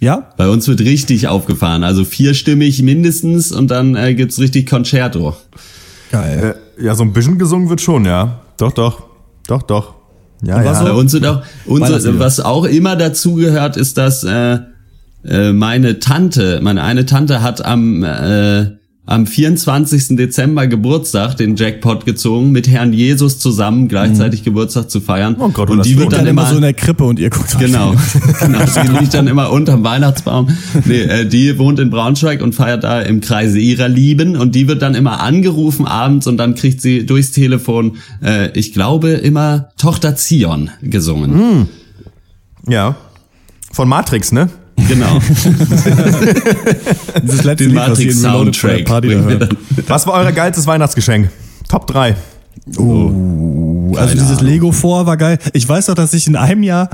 Ja? 0.00 0.30
Bei 0.36 0.48
uns 0.48 0.68
wird 0.68 0.80
richtig 0.80 1.26
aufgefahren, 1.26 1.82
also 1.82 2.04
vierstimmig 2.04 2.82
mindestens 2.82 3.50
und 3.50 3.70
dann 3.70 3.96
äh, 3.96 4.14
gibt's 4.14 4.38
richtig 4.38 4.68
Concerto. 4.68 5.36
Geil. 6.12 6.56
Äh, 6.78 6.84
ja, 6.84 6.94
so 6.94 7.02
ein 7.02 7.12
bisschen 7.12 7.38
gesungen 7.38 7.68
wird 7.68 7.80
schon, 7.80 8.04
ja. 8.04 8.40
Doch, 8.58 8.72
doch. 8.72 9.02
Doch, 9.48 9.62
doch. 9.62 9.94
Ja, 10.42 10.62
ja. 10.62 10.82
Bei 10.84 10.92
uns 10.92 11.12
wird 11.12 11.26
auch, 11.26 11.42
unser, 11.66 12.18
was 12.20 12.38
auch 12.38 12.64
immer 12.64 12.94
dazugehört, 12.94 13.76
ist, 13.76 13.98
dass 13.98 14.22
äh, 14.22 14.58
äh, 15.24 15.52
meine 15.52 15.98
Tante, 15.98 16.60
meine 16.62 16.82
eine 16.84 17.06
Tante 17.06 17.42
hat 17.42 17.64
am 17.64 18.04
äh, 18.04 18.77
am 19.08 19.26
24. 19.26 20.16
Dezember 20.18 20.66
Geburtstag 20.66 21.34
den 21.38 21.56
Jackpot 21.56 22.04
gezogen, 22.04 22.52
mit 22.52 22.68
Herrn 22.68 22.92
Jesus 22.92 23.38
zusammen 23.38 23.88
gleichzeitig 23.88 24.44
Geburtstag 24.44 24.90
zu 24.90 25.00
feiern. 25.00 25.36
Oh, 25.38 25.44
und 25.44 25.86
die 25.86 25.96
wird 25.96 26.12
dann, 26.12 26.20
dann 26.20 26.28
immer 26.28 26.44
so 26.44 26.56
in 26.56 26.60
der 26.60 26.74
Krippe 26.74 27.04
und 27.04 27.18
ihr 27.18 27.30
guckt 27.30 27.58
Genau, 27.58 27.94
genau. 28.40 28.66
Sie 28.66 28.80
liegt 28.98 29.14
dann 29.14 29.26
immer 29.26 29.50
unterm 29.50 29.82
Weihnachtsbaum. 29.82 30.50
Nee, 30.84 31.00
äh, 31.00 31.26
die 31.26 31.58
wohnt 31.58 31.78
in 31.80 31.88
Braunschweig 31.88 32.42
und 32.42 32.54
feiert 32.54 32.84
da 32.84 33.00
im 33.00 33.22
Kreise 33.22 33.58
ihrer 33.58 33.88
Lieben 33.88 34.36
und 34.36 34.54
die 34.54 34.68
wird 34.68 34.82
dann 34.82 34.94
immer 34.94 35.20
angerufen 35.22 35.86
abends 35.86 36.26
und 36.26 36.36
dann 36.36 36.54
kriegt 36.54 36.82
sie 36.82 37.06
durchs 37.06 37.30
Telefon, 37.30 37.96
äh, 38.22 38.50
ich 38.58 38.74
glaube, 38.74 39.12
immer 39.12 39.70
Tochter 39.78 40.16
Zion 40.16 40.68
gesungen. 40.82 41.68
Ja. 42.68 42.96
Von 43.72 43.88
Matrix, 43.88 44.32
ne? 44.32 44.50
Genau. 44.88 45.18
Dieses 47.22 47.44
letzte 47.44 47.66
der 47.68 47.74
Matrix-Soundtrack. 47.74 48.84
Party. 48.84 49.16
Was 49.86 50.06
war 50.06 50.14
euer 50.14 50.32
geilstes 50.32 50.66
Weihnachtsgeschenk? 50.66 51.30
Top 51.68 51.86
3. 51.86 52.16
Uh, 52.78 53.94
also 53.96 54.08
Keine 54.08 54.20
dieses 54.20 54.38
Ahnung. 54.38 54.52
Lego 54.52 54.72
vor 54.72 55.06
war 55.06 55.16
geil. 55.16 55.38
Ich 55.52 55.68
weiß 55.68 55.86
doch, 55.86 55.94
dass 55.94 56.14
ich 56.14 56.26
in 56.26 56.36
einem 56.36 56.62
Jahr 56.62 56.90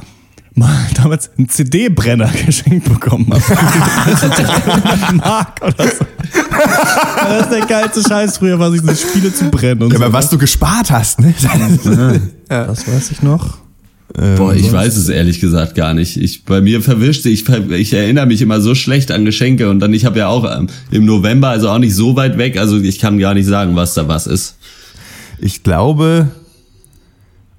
mal 0.55 0.71
damals 0.95 1.31
einen 1.37 1.49
CD-Brenner 1.49 2.31
geschenkt 2.47 2.89
bekommen 2.89 3.33
habe. 3.33 3.43
Mark 5.17 5.61
oder 5.63 5.85
so. 5.89 6.05
Das 7.29 7.43
ist 7.43 7.51
der 7.53 7.67
geilste 7.67 8.03
Scheiß 8.09 8.39
früher, 8.39 8.59
was 8.59 8.75
ich 8.75 8.83
so 8.83 8.95
Spiele 8.95 9.35
zu 9.35 9.51
brennen 9.51 9.83
und 9.83 9.93
Ja, 9.93 9.99
so. 9.99 10.05
aber 10.05 10.13
was 10.13 10.31
du 10.31 10.39
gespart 10.39 10.91
hast, 10.91 11.21
ne? 11.21 11.35
Das 12.49 12.87
weiß 12.87 13.11
ich 13.11 13.23
noch. 13.23 13.59
Boah, 14.37 14.55
ich 14.55 14.71
weiß 14.71 14.97
es 14.97 15.09
ehrlich 15.09 15.41
gesagt 15.41 15.75
gar 15.75 15.93
nicht. 15.93 16.17
Ich 16.17 16.45
bei 16.45 16.61
mir 16.61 16.81
verwischt 16.83 17.25
sich. 17.25 17.49
Ich, 17.49 17.71
ich 17.73 17.93
erinnere 17.93 18.27
mich 18.27 18.41
immer 18.43 18.61
so 18.61 18.77
schlecht 18.77 19.11
an 19.11 19.25
Geschenke 19.25 19.69
und 19.69 19.81
dann 19.81 19.93
ich 19.93 20.05
habe 20.05 20.21
ja 20.21 20.29
auch 20.29 20.45
ähm, 20.57 20.69
im 20.93 21.05
November, 21.05 21.49
also 21.49 21.69
auch 21.69 21.79
nicht 21.79 21.97
so 21.97 22.15
weit 22.15 22.39
weg, 22.39 22.57
also 22.57 22.81
ich 22.81 23.01
kann 23.01 23.19
gar 23.19 23.35
nicht 23.35 23.47
sagen, 23.47 23.75
was 23.75 23.95
da 23.95 24.07
was 24.07 24.29
ist. 24.29 24.57
Ich 25.41 25.65
glaube, 25.65 26.29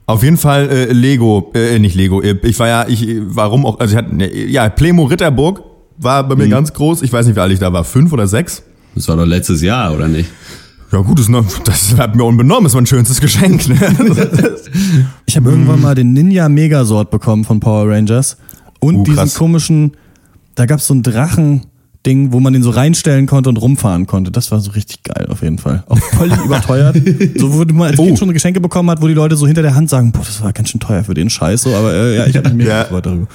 auf 0.05 0.23
jeden 0.23 0.37
Fall 0.37 0.69
äh, 0.69 0.93
Lego, 0.93 1.51
äh, 1.55 1.77
nicht 1.79 1.95
Lego. 1.95 2.21
äh, 2.21 2.37
Ich 2.43 2.57
war 2.59 2.67
ja, 2.67 2.85
ich, 2.87 3.05
warum 3.21 3.65
auch, 3.65 3.79
also 3.79 3.93
ich 3.93 3.97
hatte, 3.97 4.15
ne, 4.15 4.33
ja, 4.33 4.69
Plemo 4.69 5.03
Ritterburg 5.05 5.61
war 5.97 6.27
bei 6.27 6.35
mir 6.35 6.47
ganz 6.47 6.71
groß. 6.73 7.01
Ich 7.01 7.11
weiß 7.11 7.25
nicht, 7.25 7.35
wie 7.35 7.39
alt 7.41 7.51
ich 7.51 7.59
da 7.59 7.73
war, 7.73 7.83
fünf 7.83 8.13
oder 8.13 8.27
sechs. 8.27 8.63
Das 8.95 9.07
war 9.09 9.17
doch 9.17 9.25
letztes 9.25 9.61
Jahr, 9.61 9.93
oder 9.93 10.07
nicht? 10.07 10.29
Ja 10.91 10.99
gut, 11.01 11.19
das, 11.19 11.27
das 11.65 11.97
hat 11.97 12.15
mir 12.15 12.23
unbenommen, 12.23 12.67
ist 12.67 12.73
mein 12.75 12.85
schönstes 12.85 13.19
Geschenk. 13.19 13.67
Ne? 13.67 13.75
Ich 15.25 15.35
habe 15.35 15.49
irgendwann 15.49 15.81
mal 15.81 15.95
den 15.95 16.13
Ninja 16.13 16.47
Megasort 16.47 17.09
bekommen 17.11 17.43
von 17.43 17.59
Power 17.59 17.89
Rangers. 17.89 18.37
Und 18.79 18.95
Uh, 18.97 19.03
diesen 19.03 19.17
krass. 19.17 19.33
komischen, 19.35 19.91
da 20.53 20.65
gab 20.65 20.79
es 20.79 20.87
so 20.87 20.93
ein 20.93 21.01
Drachen-Ding, 21.03 22.31
wo 22.31 22.39
man 22.39 22.53
den 22.53 22.61
so 22.63 22.69
reinstellen 22.69 23.25
konnte 23.25 23.49
und 23.49 23.57
rumfahren 23.57 24.05
konnte. 24.05 24.31
Das 24.31 24.51
war 24.51 24.59
so 24.61 24.71
richtig 24.71 25.03
geil 25.03 25.27
auf 25.29 25.41
jeden 25.41 25.57
Fall. 25.57 25.83
Auch 25.89 25.97
völlig 25.97 26.37
überteuert. 26.45 26.95
So 27.35 27.51
wo 27.53 27.63
man 27.73 27.89
als 27.89 27.97
Kind 27.97 28.19
schon 28.19 28.31
Geschenke 28.31 28.61
bekommen 28.61 28.89
hat, 28.91 29.01
wo 29.01 29.07
die 29.07 29.13
Leute 29.13 29.35
so 29.35 29.47
hinter 29.47 29.63
der 29.63 29.75
Hand 29.75 29.89
sagen, 29.89 30.11
boah, 30.11 30.23
das 30.25 30.41
war 30.41 30.53
ganz 30.53 30.69
schön 30.69 30.79
teuer 30.79 31.03
für 31.03 31.13
den 31.15 31.29
Scheiß. 31.29 31.63
So, 31.63 31.73
aber 31.75 31.93
äh, 31.93 32.17
ja, 32.17 32.25
ich 32.27 32.37
habe 32.37 32.49
mich 32.49 32.57
mega 32.59 32.69
Ja. 32.69 32.83
gefreut 32.83 33.05
darüber. 33.07 33.27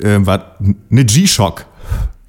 äh, 0.00 0.24
war 0.26 0.56
eine 0.90 1.04
G-Shock. 1.04 1.66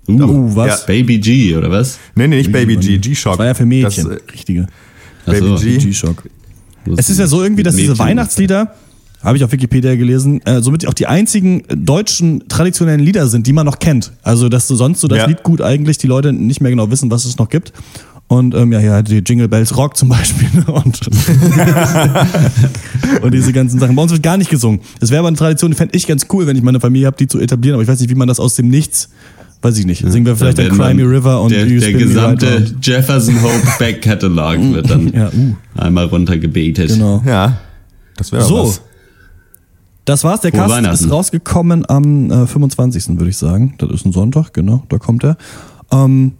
Uh, 0.08 0.14
Uh, 0.22 0.56
was? 0.56 0.86
Baby 0.86 1.18
G, 1.20 1.56
oder 1.56 1.72
was? 1.72 1.97
Nee, 2.16 2.28
nee, 2.28 2.38
nicht 2.38 2.51
Baby 2.51 2.78
G, 2.78 2.97
G-Shock. 2.97 3.34
Das 3.34 3.39
war 3.39 3.45
ja 3.47 3.53
für 3.53 3.66
Mädchen. 3.66 4.08
Das, 4.10 4.18
äh, 4.18 4.32
richtige. 4.32 4.68
Baby 5.26 5.47
so. 5.47 5.56
G. 5.56 5.78
G-Shock. 5.78 6.24
Es 6.97 7.10
ist 7.10 7.20
ja 7.20 7.26
so 7.28 7.41
irgendwie, 7.41 7.64
dass 7.64 7.76
diese 7.76 7.93
Mädchen- 7.93 7.99
Weihnachtslieder, 7.99 8.76
habe 9.24 9.38
ich 9.38 9.43
auf 9.43 9.51
Wikipedia 9.51 9.95
gelesen, 9.95 10.39
äh, 10.45 10.62
somit 10.62 10.88
auch 10.88 10.93
die 10.93 11.08
einzigen 11.08 11.64
deutschen 11.70 12.47
traditionellen 12.47 12.99
Lieder 12.99 13.26
sind, 13.28 13.47
die 13.47 13.53
man 13.53 13.66
noch 13.66 13.80
kennt. 13.80 14.12
Also, 14.22 14.49
dass 14.49 14.68
du 14.68 14.76
sonst 14.76 15.01
so 15.01 15.08
das 15.08 15.18
Ja. 15.18 15.26
Lied 15.26 15.41
gut 15.41 15.62
eigentlich 15.62 15.97
die 15.97 16.06
Leute 16.06 16.32
nicht 16.32 16.62
mehr 16.62 16.70
genau 16.70 16.91
wissen, 16.91 17.10
was 17.10 17.26
es 17.26 17.39
noch 17.39 17.49
gibt. 17.49 17.74
Und 18.28 18.53
ähm, 18.56 18.72
ja, 18.72 18.80
hier 18.80 19.01
die 19.03 19.20
Jingle 19.20 19.47
Bells 19.47 19.76
Rock 19.78 19.97
zum 19.97 20.10
Beispiel. 20.10 20.47
Und, 20.68 20.99
und 23.22 23.34
diese 23.34 23.53
ganzen 23.53 23.80
Sachen. 23.80 23.95
Bei 23.95 24.01
uns 24.01 24.12
wird 24.12 24.24
gar 24.24 24.38
nicht 24.38 24.49
gesungen. 24.49 24.80
Das 24.99 25.10
wäre 25.12 25.20
aber 25.20 25.28
eine 25.28 25.38
Tradition, 25.38 25.72
die 25.72 25.78
fände 25.78 25.95
ich 25.95 26.08
ganz 26.08 26.26
cool, 26.34 26.47
wenn 26.47 26.56
ich 26.56 26.64
meine 26.64 26.80
Familie 26.80 27.08
habe, 27.08 27.18
die 27.18 27.28
zu 27.28 27.39
etablieren. 27.39 27.76
Aber 27.76 27.84
ich 27.84 27.88
weiß 27.89 27.99
nicht, 27.99 28.10
wie 28.10 28.16
man 28.16 28.28
das 28.28 28.39
aus 28.39 28.56
dem 28.56 28.68
Nichts, 28.70 29.10
weiß 29.66 29.78
ich 29.80 29.86
nicht. 29.86 30.03
Singen 30.07 30.26
wir 30.26 30.36
vielleicht 30.36 30.57
Da 30.59 30.68
dann 30.68 30.95
Me 30.95 31.03
River 31.03 31.41
und 31.41 31.51
der, 31.51 31.66
der 31.66 31.93
gesamte 31.93 32.47
Right. 32.47 32.76
Jefferson 32.82 33.41
Hope 33.41 33.68
Back 33.80 34.01
Catalog 34.01 34.57
wird 34.74 34.89
dann 34.89 35.11
Ja, 35.11 35.28
uh, 35.30 35.55
einmal 35.76 36.05
runtergebetet. 36.05 36.89
genau. 36.89 37.22
Ja, 37.26 37.57
das 38.16 38.32
wäre 38.32 38.43
So. 38.43 38.68
was. 38.68 38.82
Das 40.05 40.24
war's. 40.24 40.41
Der 40.41 40.51
Frohe 40.51 40.82
Cast 40.84 41.01
ist 41.01 41.09
rausgekommen 41.11 41.84
am 41.89 42.30
äh, 42.30 42.45
25. 42.45 43.18
würde 43.18 43.30
ich 43.30 43.38
sagen. 43.38 43.74
Das 43.80 43.89
ist 43.89 44.05
ein 44.05 44.11
Sonntag, 44.11 44.53
genau, 44.53 44.84
da 44.89 44.99
kommt 44.99 45.24
er. 45.24 45.36
Ähm, 45.91 46.34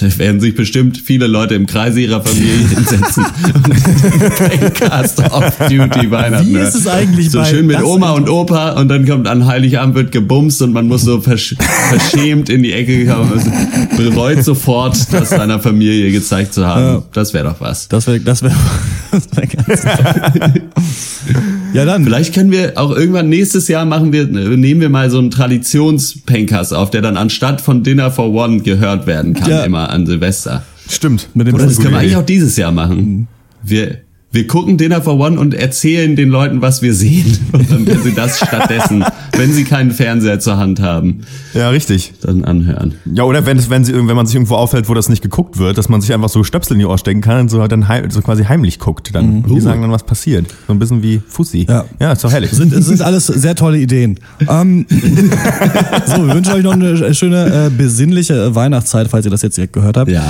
Da 0.00 0.18
werden 0.18 0.40
sich 0.40 0.54
bestimmt 0.54 0.96
viele 0.96 1.26
Leute 1.26 1.54
im 1.54 1.66
Kreise 1.66 2.00
ihrer 2.00 2.22
Familie 2.22 2.66
hinsetzen 2.68 3.24
und 3.54 3.68
den 4.62 4.74
Cast 4.74 5.20
of 5.20 5.56
Duty 5.68 6.10
Weihnachten. 6.10 6.48
Wie 6.48 6.58
ist 6.58 6.74
es 6.74 6.86
eigentlich 6.86 7.30
So 7.30 7.44
schön 7.44 7.66
mit 7.66 7.82
Oma 7.82 8.12
und 8.12 8.28
Opa 8.28 8.72
und 8.72 8.88
dann 8.88 9.06
kommt 9.06 9.28
an 9.28 9.46
Heiligabend 9.46 9.94
wird 9.94 10.12
gebumst 10.12 10.62
und 10.62 10.72
man 10.72 10.88
muss 10.88 11.02
so 11.02 11.20
versch 11.20 11.54
verschämt 11.88 12.48
in 12.48 12.62
die 12.62 12.72
Ecke 12.72 13.06
kommen. 13.06 13.32
Also 13.32 13.50
bereut 13.96 14.44
sofort, 14.44 15.12
das 15.12 15.30
seiner 15.30 15.60
Familie 15.60 16.10
gezeigt 16.10 16.54
zu 16.54 16.66
haben. 16.66 16.82
Ja. 16.82 17.02
Das 17.12 17.34
wäre 17.34 17.44
doch 17.44 17.60
was. 17.60 17.88
das 17.88 18.06
wäre 18.06 18.20
das 18.20 18.42
wär, 18.42 18.54
das 19.10 19.28
wär 19.36 19.46
ganz 19.46 19.82
toll. 19.82 20.62
Ja, 21.72 21.84
dann. 21.84 22.04
Vielleicht 22.04 22.34
können 22.34 22.50
wir 22.50 22.72
auch 22.76 22.90
irgendwann 22.94 23.28
nächstes 23.28 23.68
Jahr 23.68 23.84
machen 23.84 24.12
wir, 24.12 24.26
nehmen 24.26 24.80
wir 24.80 24.88
mal 24.88 25.10
so 25.10 25.18
einen 25.18 25.30
Traditionspencast 25.30 26.74
auf, 26.74 26.90
der 26.90 27.02
dann 27.02 27.16
anstatt 27.16 27.60
von 27.60 27.82
Dinner 27.82 28.10
for 28.10 28.32
One 28.32 28.60
gehört 28.60 29.06
werden 29.06 29.34
kann, 29.34 29.50
Ja. 29.50 29.64
immer 29.64 29.90
an 29.90 30.06
Silvester. 30.06 30.64
Stimmt. 30.88 31.28
Mit 31.34 31.46
dem 31.46 31.54
Oder 31.54 31.66
das 31.66 31.78
können 31.78 31.92
wir 31.94 32.00
eigentlich 32.00 32.16
auch 32.16 32.26
dieses 32.26 32.56
Jahr 32.56 32.72
machen. 32.72 33.28
Wir, 33.62 33.98
wir 34.32 34.46
gucken 34.46 34.78
Dinner 34.78 35.02
for 35.02 35.18
One 35.18 35.38
und 35.38 35.52
erzählen 35.54 36.16
den 36.16 36.30
Leuten, 36.30 36.62
was 36.62 36.80
wir 36.82 36.94
sehen. 36.94 37.38
Und 37.52 37.70
dann 37.70 37.84
können 37.84 38.02
sie 38.02 38.14
das 38.14 38.38
stattdessen, 38.38 39.04
wenn 39.36 39.52
sie 39.52 39.64
keinen 39.64 39.90
Fernseher 39.90 40.40
zur 40.40 40.56
Hand 40.56 40.80
haben, 40.80 41.20
Ja, 41.52 41.68
richtig. 41.68 42.14
dann 42.22 42.44
anhören. 42.44 42.94
Ja, 43.14 43.24
oder 43.24 43.44
wenn, 43.44 43.58
es, 43.58 43.68
wenn, 43.68 43.84
sie, 43.84 43.94
wenn 43.94 44.16
man 44.16 44.24
sich 44.26 44.34
irgendwo 44.34 44.54
auffällt, 44.54 44.88
wo 44.88 44.94
das 44.94 45.08
nicht 45.10 45.22
geguckt 45.22 45.58
wird, 45.58 45.76
dass 45.76 45.88
man 45.90 46.00
sich 46.00 46.14
einfach 46.14 46.30
so 46.30 46.42
Stöpsel 46.44 46.74
in 46.74 46.78
die 46.80 46.86
Ohr 46.86 46.96
stecken 46.96 47.20
kann 47.20 47.40
und 47.42 47.50
so, 47.50 47.60
halt 47.60 47.72
dann 47.72 47.88
heim, 47.88 48.10
so 48.10 48.22
quasi 48.22 48.44
heimlich 48.44 48.78
guckt. 48.78 49.14
Dann. 49.14 49.42
Und 49.42 49.48
die 49.48 49.52
Uh. 49.52 49.60
sagen 49.60 49.82
dann, 49.82 49.90
was 49.92 50.04
passiert. 50.04 50.46
So 50.66 50.72
ein 50.72 50.78
bisschen 50.78 51.02
wie 51.02 51.20
Fussi. 51.28 51.66
Ja. 51.68 51.84
ja 52.00 52.12
ist 52.12 52.24
doch 52.24 52.32
herrlich. 52.32 52.50
sind, 52.52 52.72
sind 52.72 53.02
alles 53.02 53.26
sehr 53.26 53.54
tolle 53.54 53.78
Ideen. 53.78 54.18
Ähm, 54.48 54.86
so, 56.06 56.26
wir 56.26 56.34
wünschen 56.34 56.54
euch 56.54 56.62
noch 56.62 56.72
eine 56.72 57.14
schöne, 57.14 57.66
äh, 57.66 57.70
besinnliche 57.70 58.34
äh, 58.46 58.54
Weihnachtszeit, 58.54 59.08
falls 59.08 59.24
ihr 59.26 59.30
das 59.30 59.42
jetzt 59.42 59.56
direkt 59.56 59.74
gehört 59.74 59.96
habt. 59.96 60.10
Ja. 60.10 60.24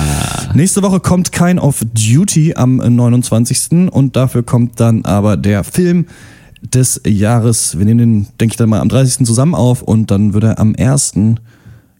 Nächste 0.53 0.81
Woche 0.83 0.99
kommt 0.99 1.31
kein 1.31 1.57
Off 1.57 1.81
Duty 1.93 2.53
am 2.55 2.77
29. 2.77 3.92
und 3.93 4.15
dafür 4.15 4.43
kommt 4.43 4.79
dann 4.79 5.05
aber 5.05 5.37
der 5.37 5.63
Film 5.63 6.07
des 6.61 7.01
Jahres. 7.05 7.77
Wir 7.77 7.85
nehmen 7.85 7.99
den, 7.99 8.27
denke 8.39 8.53
ich, 8.53 8.57
dann 8.57 8.69
mal 8.69 8.81
am 8.81 8.89
30. 8.89 9.25
zusammen 9.25 9.55
auf 9.55 9.81
und 9.81 10.11
dann 10.11 10.33
wird 10.33 10.43
er 10.43 10.59
am 10.59 10.75
1. 10.77 11.13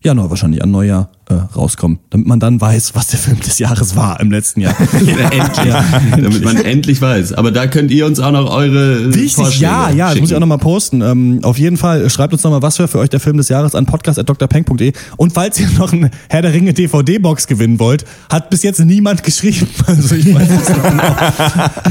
Januar 0.03 0.29
wahrscheinlich 0.29 0.61
an 0.63 0.71
Neujahr 0.71 1.09
äh, 1.29 1.33
rauskommen, 1.55 1.99
damit 2.09 2.27
man 2.27 2.39
dann 2.39 2.59
weiß, 2.59 2.95
was 2.95 3.07
der 3.07 3.19
Film 3.19 3.39
des 3.39 3.57
Jahres 3.59 3.95
war 3.95 4.19
im 4.19 4.31
letzten 4.31 4.61
Jahr. 4.61 4.75
endlich. 4.93 5.73
Damit 6.11 6.43
man 6.43 6.57
endlich 6.57 7.01
weiß. 7.01 7.33
Aber 7.33 7.51
da 7.51 7.67
könnt 7.67 7.91
ihr 7.91 8.05
uns 8.05 8.19
auch 8.19 8.31
noch 8.31 8.51
eure 8.53 9.13
Wichtig, 9.13 9.35
Vorschläge 9.35 9.63
ja, 9.63 9.89
ja, 9.89 10.09
das 10.11 10.19
muss 10.19 10.29
ich 10.29 10.35
auch 10.35 10.41
nochmal 10.41 10.57
posten. 10.57 11.01
Ähm, 11.01 11.39
auf 11.43 11.57
jeden 11.57 11.77
Fall, 11.77 12.09
schreibt 12.09 12.33
uns 12.33 12.43
nochmal, 12.43 12.61
was 12.61 12.77
wäre 12.79 12.87
für 12.87 12.99
euch 12.99 13.09
der 13.09 13.19
Film 13.19 13.37
des 13.37 13.49
Jahres 13.49 13.75
an 13.75 13.85
podcast.drpeng.de. 13.85 14.91
Und 15.17 15.33
falls 15.33 15.59
ihr 15.59 15.69
noch 15.77 15.93
eine 15.93 16.11
Herr 16.29 16.41
der 16.41 16.53
Ringe 16.53 16.73
DVD-Box 16.73 17.47
gewinnen 17.47 17.79
wollt, 17.79 18.05
hat 18.29 18.49
bis 18.49 18.63
jetzt 18.63 18.79
niemand 18.83 19.23
geschrieben. 19.23 19.67
Also 19.87 20.15
ich 20.15 20.33
weiß 20.33 20.49
es 20.49 20.69
nicht 20.69 20.83
genau. 20.83 21.03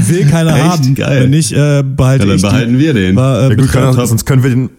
Will 0.07 0.25
keiner 0.27 0.55
Echt? 0.55 0.63
haben. 0.65 0.95
Geil. 0.95 1.23
Wenn 1.23 1.29
nicht, 1.31 1.51
äh, 1.51 1.83
behalte 1.83 2.25
Ja, 2.25 2.27
dann 2.27 2.35
ich 2.35 2.41
die. 2.41 2.47
behalten 2.47 2.79
wir 2.79 2.93
den. 2.93 3.15
War, 3.15 3.39
äh, 3.43 3.49
Ja, 3.49 3.55
gut, 3.55 3.71
können, 3.71 3.93
sonst 3.93 4.25
können 4.25 4.43
wir 4.43 4.49
den. 4.51 4.69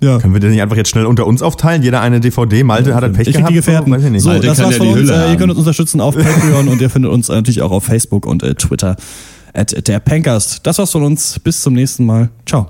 Ja. 0.00 0.18
Können 0.18 0.32
wir 0.32 0.40
den 0.40 0.50
nicht 0.50 0.62
einfach 0.62 0.76
jetzt 0.76 0.90
schnell 0.90 1.06
unter 1.06 1.26
uns 1.26 1.42
aufteilen? 1.42 1.82
Jeder 1.82 2.00
eine 2.00 2.20
DVD. 2.20 2.62
Malte 2.64 2.94
hat 2.94 3.02
er 3.02 3.10
Pech 3.10 3.28
Ich 3.28 3.34
gehabt. 3.34 3.50
die 3.50 3.54
Gefährten. 3.54 3.90
So, 3.92 3.96
weiß 3.96 4.04
ich 4.04 4.10
nicht. 4.10 4.22
So, 4.22 4.28
Malte 4.30 4.46
das 4.46 4.56
kann 4.58 4.66
war's 4.66 4.78
ja 4.78 4.84
von 4.84 4.88
uns. 4.98 5.10
Äh, 5.10 5.12
ihr 5.12 5.18
haben. 5.20 5.36
könnt 5.38 5.50
uns 5.50 5.58
unterstützen 5.58 6.00
auf 6.00 6.14
Patreon 6.18 6.68
und 6.68 6.80
ihr 6.80 6.90
findet 6.90 7.12
uns 7.12 7.28
natürlich 7.28 7.62
auch 7.62 7.70
auf 7.70 7.84
Facebook 7.84 8.26
und 8.26 8.42
äh, 8.42 8.54
Twitter. 8.54 8.96
At 9.52 9.88
der 9.88 9.98
Pencast. 10.00 10.66
Das 10.66 10.78
war's 10.78 10.92
von 10.92 11.02
uns. 11.02 11.38
Bis 11.40 11.60
zum 11.62 11.74
nächsten 11.74 12.06
Mal. 12.06 12.30
Ciao. 12.46 12.68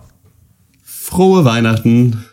Frohe 0.83 1.45
Weihnachten. 1.45 2.25